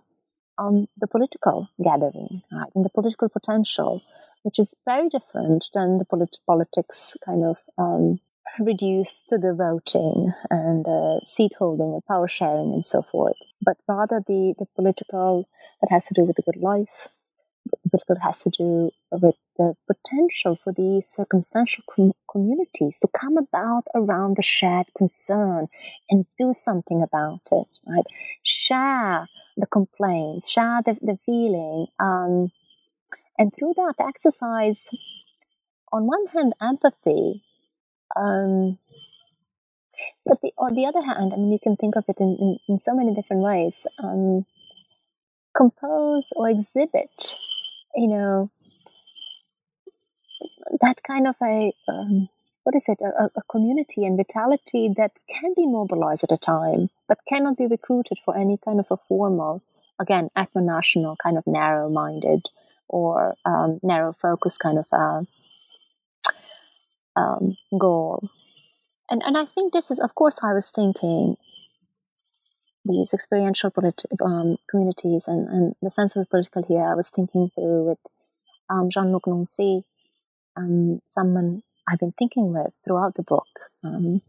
um, 0.58 0.88
the 0.98 1.08
political 1.08 1.68
gathering, 1.84 2.42
right, 2.54 2.72
and 2.74 2.86
the 2.86 2.96
political 2.96 3.28
potential, 3.28 4.02
which 4.44 4.60
is 4.60 4.74
very 4.86 5.10
different 5.10 5.66
than 5.74 5.98
the 5.98 6.06
polit- 6.06 6.38
politics 6.48 7.18
kind 7.26 7.44
of 7.44 7.58
um, 7.78 8.22
reduced 8.60 9.28
to 9.30 9.38
the 9.38 9.54
voting 9.54 10.34
and 10.50 10.88
uh, 10.88 11.20
seat 11.26 11.54
holding 11.58 11.94
and 11.94 12.06
power 12.06 12.28
sharing 12.28 12.74
and 12.74 12.86
so 12.86 13.02
forth, 13.02 13.38
but 13.62 13.78
rather 13.88 14.22
the, 14.28 14.54
the 14.60 14.66
political 14.76 15.48
that 15.82 15.92
has 15.92 16.06
to 16.08 16.14
do 16.14 16.24
with 16.24 16.36
the 16.36 16.44
good 16.44 16.62
life, 16.62 17.10
political 17.90 18.18
has 18.22 18.44
to 18.44 18.50
do 18.50 18.92
with 19.12 19.36
the 19.58 19.76
potential 19.88 20.58
for 20.64 20.74
these 20.74 21.08
circumstantial 21.08 21.84
com- 21.94 22.14
communities 22.32 23.00
to 23.00 23.08
come 23.08 23.38
about 23.38 23.84
around 23.96 24.38
the 24.38 24.44
shared 24.44 24.88
concern 24.98 25.68
and 26.10 26.26
do 26.38 26.54
something 26.54 27.02
about 27.02 27.42
it, 27.52 27.68
right? 27.88 28.06
Share 28.44 29.28
the 29.56 29.68
complaints, 29.68 30.50
share 30.50 30.82
the, 30.86 30.98
the 31.02 31.18
feeling, 31.26 31.88
um, 32.00 32.52
and 33.38 33.54
through 33.54 33.74
that 33.76 33.96
exercise, 34.00 34.90
on 35.92 36.08
one 36.08 36.26
hand, 36.28 36.54
empathy, 36.62 37.44
um, 38.18 38.78
but 40.26 40.42
the, 40.42 40.52
on 40.58 40.74
the 40.74 40.86
other 40.86 41.02
hand, 41.02 41.32
I 41.34 41.38
mean, 41.38 41.52
you 41.52 41.60
can 41.62 41.76
think 41.76 41.96
of 41.96 42.06
it 42.08 42.18
in, 42.20 42.38
in, 42.40 42.58
in 42.68 42.80
so 42.80 42.94
many 42.94 43.14
different 43.14 43.44
ways. 43.44 43.88
Um, 44.04 44.46
compose 45.56 46.32
or 46.36 46.50
exhibit, 46.50 47.34
you 47.96 48.08
know, 48.08 48.52
that 50.82 51.02
kind 51.04 51.28
of 51.28 51.36
a 51.42 51.74
um, 51.88 52.30
what 52.64 52.76
is 52.76 52.86
it 52.88 53.00
a, 53.02 53.30
a, 53.36 53.42
community 53.50 54.06
and 54.06 54.18
vitality 54.18 54.94
that 54.98 55.12
can 55.30 55.54
be 55.56 55.66
mobilized 55.66 56.24
at 56.24 56.32
a 56.32 56.38
time 56.38 56.90
but 57.08 57.18
cannot 57.30 57.58
be 57.58 57.66
recruited 57.66 58.18
for 58.26 58.36
any 58.36 58.58
kind 58.64 58.80
of 58.80 58.86
a 58.92 58.98
formal 58.98 59.64
again 60.00 60.30
ethno-national 60.36 61.16
kind 61.24 61.38
of 61.38 61.48
narrow-minded 61.48 62.42
or 62.90 63.36
um, 63.46 63.80
narrow 63.82 64.14
focus 64.14 64.58
kind 64.58 64.78
of 64.78 64.86
a 64.92 65.26
um, 67.18 67.58
goal 67.78 68.30
and 69.10 69.22
and 69.26 69.38
I 69.38 69.46
think 69.46 69.74
this 69.74 69.92
is 69.92 70.00
of 70.00 70.16
course 70.16 70.40
I 70.44 70.54
was 70.54 70.70
thinking 70.70 71.38
these 72.86 73.14
experiential 73.14 73.70
politi- 73.70 74.06
um, 74.24 74.58
communities 74.70 75.26
and, 75.28 75.50
and 75.50 75.74
the 75.82 75.92
sense 75.92 76.16
of 76.16 76.22
the 76.22 76.30
political 76.30 76.64
here 76.64 76.86
I 76.86 76.96
was 76.96 77.10
thinking 77.10 77.50
through 77.54 77.90
with 77.90 77.98
um, 78.70 78.90
Jean-Luc 78.90 79.28
Nancy 79.28 79.84
um, 80.58 81.02
someone 81.06 81.64
I've 81.88 82.00
been 82.00 82.14
thinking 82.18 82.54
with 82.54 82.74
throughout 82.84 83.16
the 83.16 83.24
book. 83.24 83.48
Um, 83.84 84.22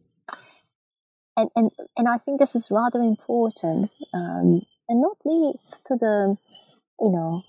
and, 1.37 1.51
and, 1.57 1.71
and 1.97 2.09
I 2.09 2.19
think 2.19 2.39
this 2.39 2.55
is 2.55 2.71
rather 2.71 3.01
important, 3.01 3.91
um, 4.13 4.63
and 4.89 5.03
not 5.03 5.17
least 5.25 5.81
to 5.87 5.97
the, 5.97 6.37
you 7.01 7.11
know, 7.11 7.43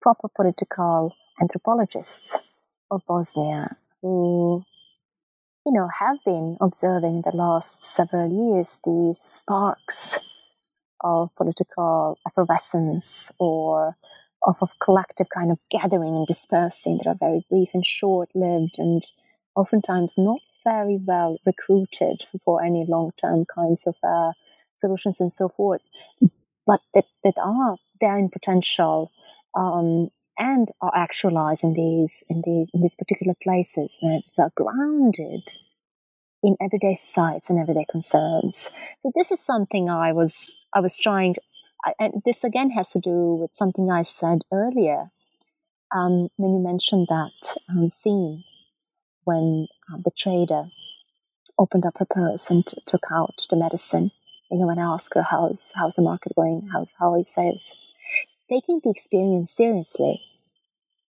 proper 0.00 0.28
political 0.34 1.14
anthropologists 1.40 2.36
of 2.90 3.02
Bosnia 3.06 3.76
who, 4.02 4.64
you 5.66 5.72
know, 5.72 5.88
have 5.98 6.18
been 6.24 6.56
observing 6.60 7.22
the 7.22 7.36
last 7.36 7.84
several 7.84 8.30
years 8.30 8.80
these 8.84 9.20
sparks 9.20 10.18
of 11.00 11.34
political 11.36 12.18
effervescence 12.26 13.30
or 13.38 13.96
of 14.46 14.56
a 14.62 14.66
collective 14.80 15.28
kind 15.34 15.50
of 15.50 15.58
gathering 15.70 16.14
and 16.14 16.26
dispersing 16.26 16.98
that 16.98 17.08
are 17.08 17.16
very 17.18 17.44
brief 17.50 17.68
and 17.74 17.84
short 17.84 18.28
lived 18.34 18.78
and 18.78 19.04
oftentimes 19.56 20.14
not 20.16 20.40
very 20.64 20.98
well 21.04 21.38
recruited 21.44 22.24
for 22.44 22.62
any 22.62 22.84
long 22.86 23.10
term 23.20 23.44
kinds 23.52 23.84
of 23.86 23.94
uh, 24.02 24.32
solutions 24.76 25.20
and 25.20 25.32
so 25.32 25.48
forth, 25.48 25.82
but 26.66 26.80
that, 26.94 27.04
that 27.24 27.34
are 27.42 27.76
there 28.00 28.18
in 28.18 28.28
potential 28.28 29.10
um, 29.54 30.10
and 30.38 30.68
are 30.80 30.92
actualized 30.94 31.64
in 31.64 31.74
these 31.74 32.22
in 32.28 32.42
these 32.44 32.68
in 32.72 32.82
these 32.82 32.96
particular 32.96 33.34
places 33.42 33.98
that 34.02 34.22
are 34.38 34.52
grounded 34.54 35.42
in 36.42 36.56
everyday 36.60 36.94
sites 36.94 37.50
and 37.50 37.58
everyday 37.58 37.84
concerns. 37.90 38.70
So 39.02 39.12
this 39.14 39.30
is 39.30 39.40
something 39.40 39.90
I 39.90 40.12
was 40.12 40.54
I 40.74 40.80
was 40.80 40.96
trying 40.96 41.36
and 41.98 42.22
this 42.24 42.44
again 42.44 42.70
has 42.70 42.90
to 42.90 43.00
do 43.00 43.34
with 43.34 43.54
something 43.54 43.90
I 43.90 44.02
said 44.02 44.40
earlier 44.52 45.10
um, 45.94 46.28
when 46.36 46.52
you 46.52 46.60
mentioned 46.60 47.06
that 47.08 47.56
um, 47.68 47.88
scene 47.90 48.44
when 49.24 49.68
uh, 49.92 49.98
the 50.04 50.10
trader 50.16 50.64
opened 51.58 51.84
up 51.84 51.98
her 51.98 52.06
purse 52.08 52.50
and 52.50 52.66
t- 52.66 52.82
took 52.86 53.04
out 53.12 53.46
the 53.50 53.56
medicine. 53.56 54.10
You 54.50 54.58
know, 54.58 54.70
and 54.70 54.80
I 54.80 54.84
asked 54.84 55.12
her, 55.14 55.22
how's, 55.22 55.72
how's 55.76 55.94
the 55.94 56.02
market 56.02 56.32
going? 56.34 56.70
How's, 56.72 56.94
how 56.98 57.12
are 57.12 57.24
sales? 57.24 57.74
Taking 58.50 58.80
the 58.82 58.90
experience 58.90 59.50
seriously. 59.50 60.22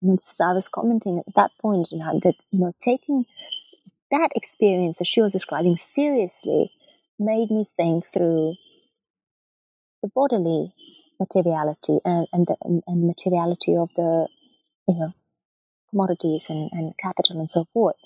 And 0.03 0.19
I 0.41 0.53
was 0.53 0.69
commenting 0.69 1.19
at 1.19 1.35
that 1.35 1.51
point, 1.61 1.89
that, 1.91 2.35
you 2.51 2.61
know, 2.61 2.73
taking 2.81 3.25
that 4.11 4.31
experience 4.35 4.99
that 4.99 5.07
she 5.07 5.21
was 5.21 5.33
describing 5.33 5.77
seriously 5.77 6.73
made 7.19 7.51
me 7.51 7.69
think 7.77 8.07
through 8.07 8.55
the 10.03 10.09
bodily 10.15 10.73
materiality 11.19 11.99
and, 12.05 12.27
and, 12.33 12.47
the, 12.47 12.57
and 12.87 13.07
materiality 13.07 13.77
of 13.77 13.91
the, 13.97 14.29
you 14.87 14.95
know, 14.95 15.13
commodities 15.91 16.47
and, 16.49 16.71
and 16.73 16.95
capital 17.03 17.39
and 17.39 17.51
so 17.51 17.67
forth. 17.73 17.97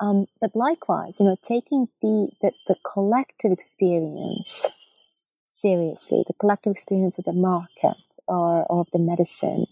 Um, 0.00 0.26
but 0.40 0.56
likewise, 0.56 1.16
you 1.20 1.26
know, 1.26 1.36
taking 1.42 1.88
the, 2.02 2.30
the, 2.40 2.52
the 2.66 2.76
collective 2.84 3.52
experience 3.52 4.66
seriously, 5.46 6.24
the 6.26 6.34
collective 6.40 6.72
experience 6.72 7.18
of 7.18 7.24
the 7.24 7.32
market 7.32 7.96
or, 8.26 8.64
or 8.64 8.80
of 8.80 8.88
the 8.92 8.98
medicine, 8.98 9.66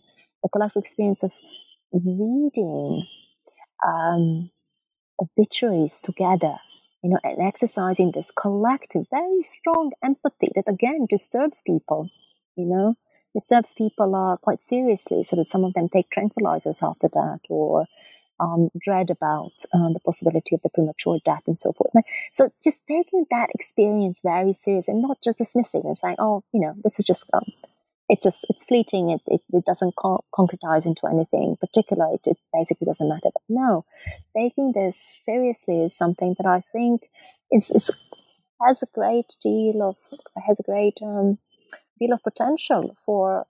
collective 0.48 0.82
experience 0.82 1.22
of 1.22 1.32
reading 1.92 3.06
um, 3.86 4.50
obituaries 5.20 6.00
together, 6.00 6.56
you 7.02 7.10
know, 7.10 7.18
and 7.22 7.40
exercising 7.40 8.12
this 8.12 8.30
collective, 8.30 9.06
very 9.10 9.42
strong 9.42 9.92
empathy 10.02 10.50
that 10.54 10.68
again 10.68 11.06
disturbs 11.08 11.62
people, 11.66 12.08
you 12.56 12.64
know, 12.64 12.96
disturbs 13.34 13.74
people 13.74 14.14
uh, 14.14 14.36
quite 14.36 14.62
seriously, 14.62 15.22
so 15.22 15.36
that 15.36 15.48
some 15.48 15.64
of 15.64 15.74
them 15.74 15.88
take 15.88 16.06
tranquilizers 16.10 16.82
after 16.82 17.08
that 17.08 17.40
or 17.48 17.86
um, 18.40 18.70
dread 18.78 19.10
about 19.10 19.52
uh, 19.74 19.92
the 19.92 20.00
possibility 20.04 20.54
of 20.54 20.62
the 20.62 20.68
premature 20.70 21.18
death 21.24 21.42
and 21.46 21.58
so 21.58 21.72
forth. 21.72 21.92
So 22.32 22.52
just 22.62 22.82
taking 22.88 23.26
that 23.30 23.48
experience 23.54 24.20
very 24.22 24.52
serious 24.52 24.88
and 24.88 25.02
not 25.02 25.18
just 25.22 25.38
dismissing 25.38 25.82
and 25.84 25.98
saying, 25.98 26.16
oh, 26.18 26.44
you 26.52 26.60
know, 26.60 26.74
this 26.82 26.98
is 26.98 27.04
just, 27.04 27.24
um, 27.32 27.42
it's 28.08 28.24
just, 28.24 28.46
it's 28.48 28.64
fleeting. 28.64 29.10
It, 29.10 29.20
it, 29.26 29.40
it 29.52 29.64
doesn't 29.64 29.94
co- 29.96 30.24
concretize 30.34 30.86
into 30.86 31.06
anything 31.06 31.56
particular. 31.60 32.08
It, 32.14 32.20
it, 32.26 32.38
basically 32.52 32.86
doesn't 32.86 33.08
matter. 33.08 33.30
But 33.32 33.42
no, 33.48 33.84
taking 34.36 34.72
this 34.72 34.96
seriously 34.98 35.82
is 35.82 35.96
something 35.96 36.34
that 36.38 36.46
I 36.46 36.62
think 36.72 37.02
is, 37.52 37.70
is 37.70 37.90
has 38.66 38.82
a 38.82 38.86
great 38.94 39.26
deal 39.42 39.82
of, 39.82 39.96
has 40.46 40.58
a 40.58 40.62
great 40.62 40.98
um, 41.02 41.38
deal 42.00 42.12
of 42.12 42.22
potential 42.22 42.96
for, 43.04 43.46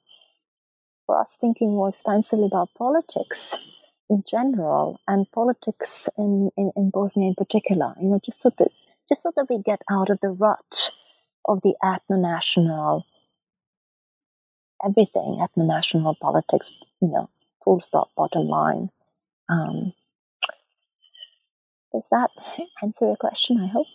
for 1.07 1.21
us 1.21 1.39
thinking 1.41 1.71
more 1.71 1.89
expansively 1.89 2.47
about 2.47 2.71
politics 2.77 3.55
in 4.11 4.23
general 4.29 5.01
and 5.07 5.31
politics 5.33 6.09
in, 6.17 6.51
in, 6.57 6.73
in 6.77 6.91
Bosnia 6.91 7.29
in 7.29 7.35
particular, 7.35 7.95
you 8.01 8.09
know, 8.09 8.21
just 8.25 8.43
so 8.43 8.51
that 8.59 8.69
just 9.09 9.23
so 9.23 9.33
that 9.37 9.47
we 9.49 9.63
get 9.63 9.81
out 9.91 10.11
of 10.11 10.19
the 10.21 10.29
rut 10.29 10.91
of 11.47 11.61
the 11.63 11.75
ethno-national 11.83 13.07
everything, 14.85 15.41
at 15.43 15.51
the 15.57 15.65
national 15.65 16.17
politics, 16.21 16.71
you 17.01 17.09
know, 17.09 17.29
full 17.65 17.81
stop, 17.81 18.09
bottom 18.17 18.47
line. 18.47 18.91
Um, 19.49 19.93
does 21.93 22.05
that 22.11 22.31
answer 22.83 23.07
your 23.07 23.17
question? 23.17 23.59
I 23.59 23.69
hope. 23.69 23.87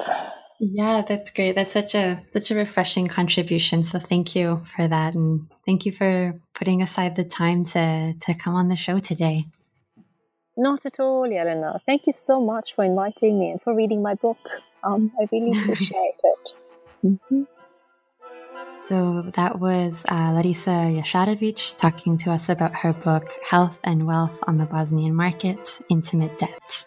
Yeah, 0.59 1.01
that's 1.01 1.31
great. 1.31 1.55
That's 1.55 1.71
such 1.71 1.95
a 1.95 2.23
such 2.31 2.51
a 2.51 2.55
refreshing 2.55 3.07
contribution. 3.07 3.85
So 3.85 3.99
thank 3.99 4.35
you 4.35 4.63
for 4.65 4.87
that, 4.87 5.15
and 5.15 5.47
thank 5.65 5.85
you 5.85 5.91
for 5.91 6.39
putting 6.53 6.81
aside 6.81 7.15
the 7.15 7.23
time 7.23 7.65
to 7.65 8.13
to 8.19 8.33
come 8.33 8.55
on 8.55 8.69
the 8.69 8.77
show 8.77 8.99
today. 8.99 9.45
Not 10.55 10.85
at 10.85 10.99
all, 10.99 11.27
Yelena. 11.27 11.79
Thank 11.85 12.05
you 12.05 12.13
so 12.13 12.39
much 12.39 12.75
for 12.75 12.85
inviting 12.85 13.39
me 13.39 13.51
and 13.51 13.61
for 13.61 13.75
reading 13.75 14.01
my 14.01 14.13
book. 14.13 14.37
Um, 14.83 15.11
I 15.19 15.27
really 15.31 15.57
appreciate 15.63 16.19
it. 16.23 16.49
Mm-hmm. 17.03 17.43
So 18.87 19.21
that 19.35 19.59
was 19.59 20.03
uh, 20.09 20.31
Larisa 20.31 21.01
Jasharevic 21.01 21.77
talking 21.77 22.17
to 22.17 22.31
us 22.31 22.49
about 22.49 22.75
her 22.75 22.91
book, 22.91 23.31
Health 23.49 23.79
and 23.85 24.05
Wealth 24.05 24.37
on 24.45 24.57
the 24.57 24.65
Bosnian 24.65 25.15
Market 25.15 25.79
Intimate 25.89 26.37
Debt. 26.37 26.85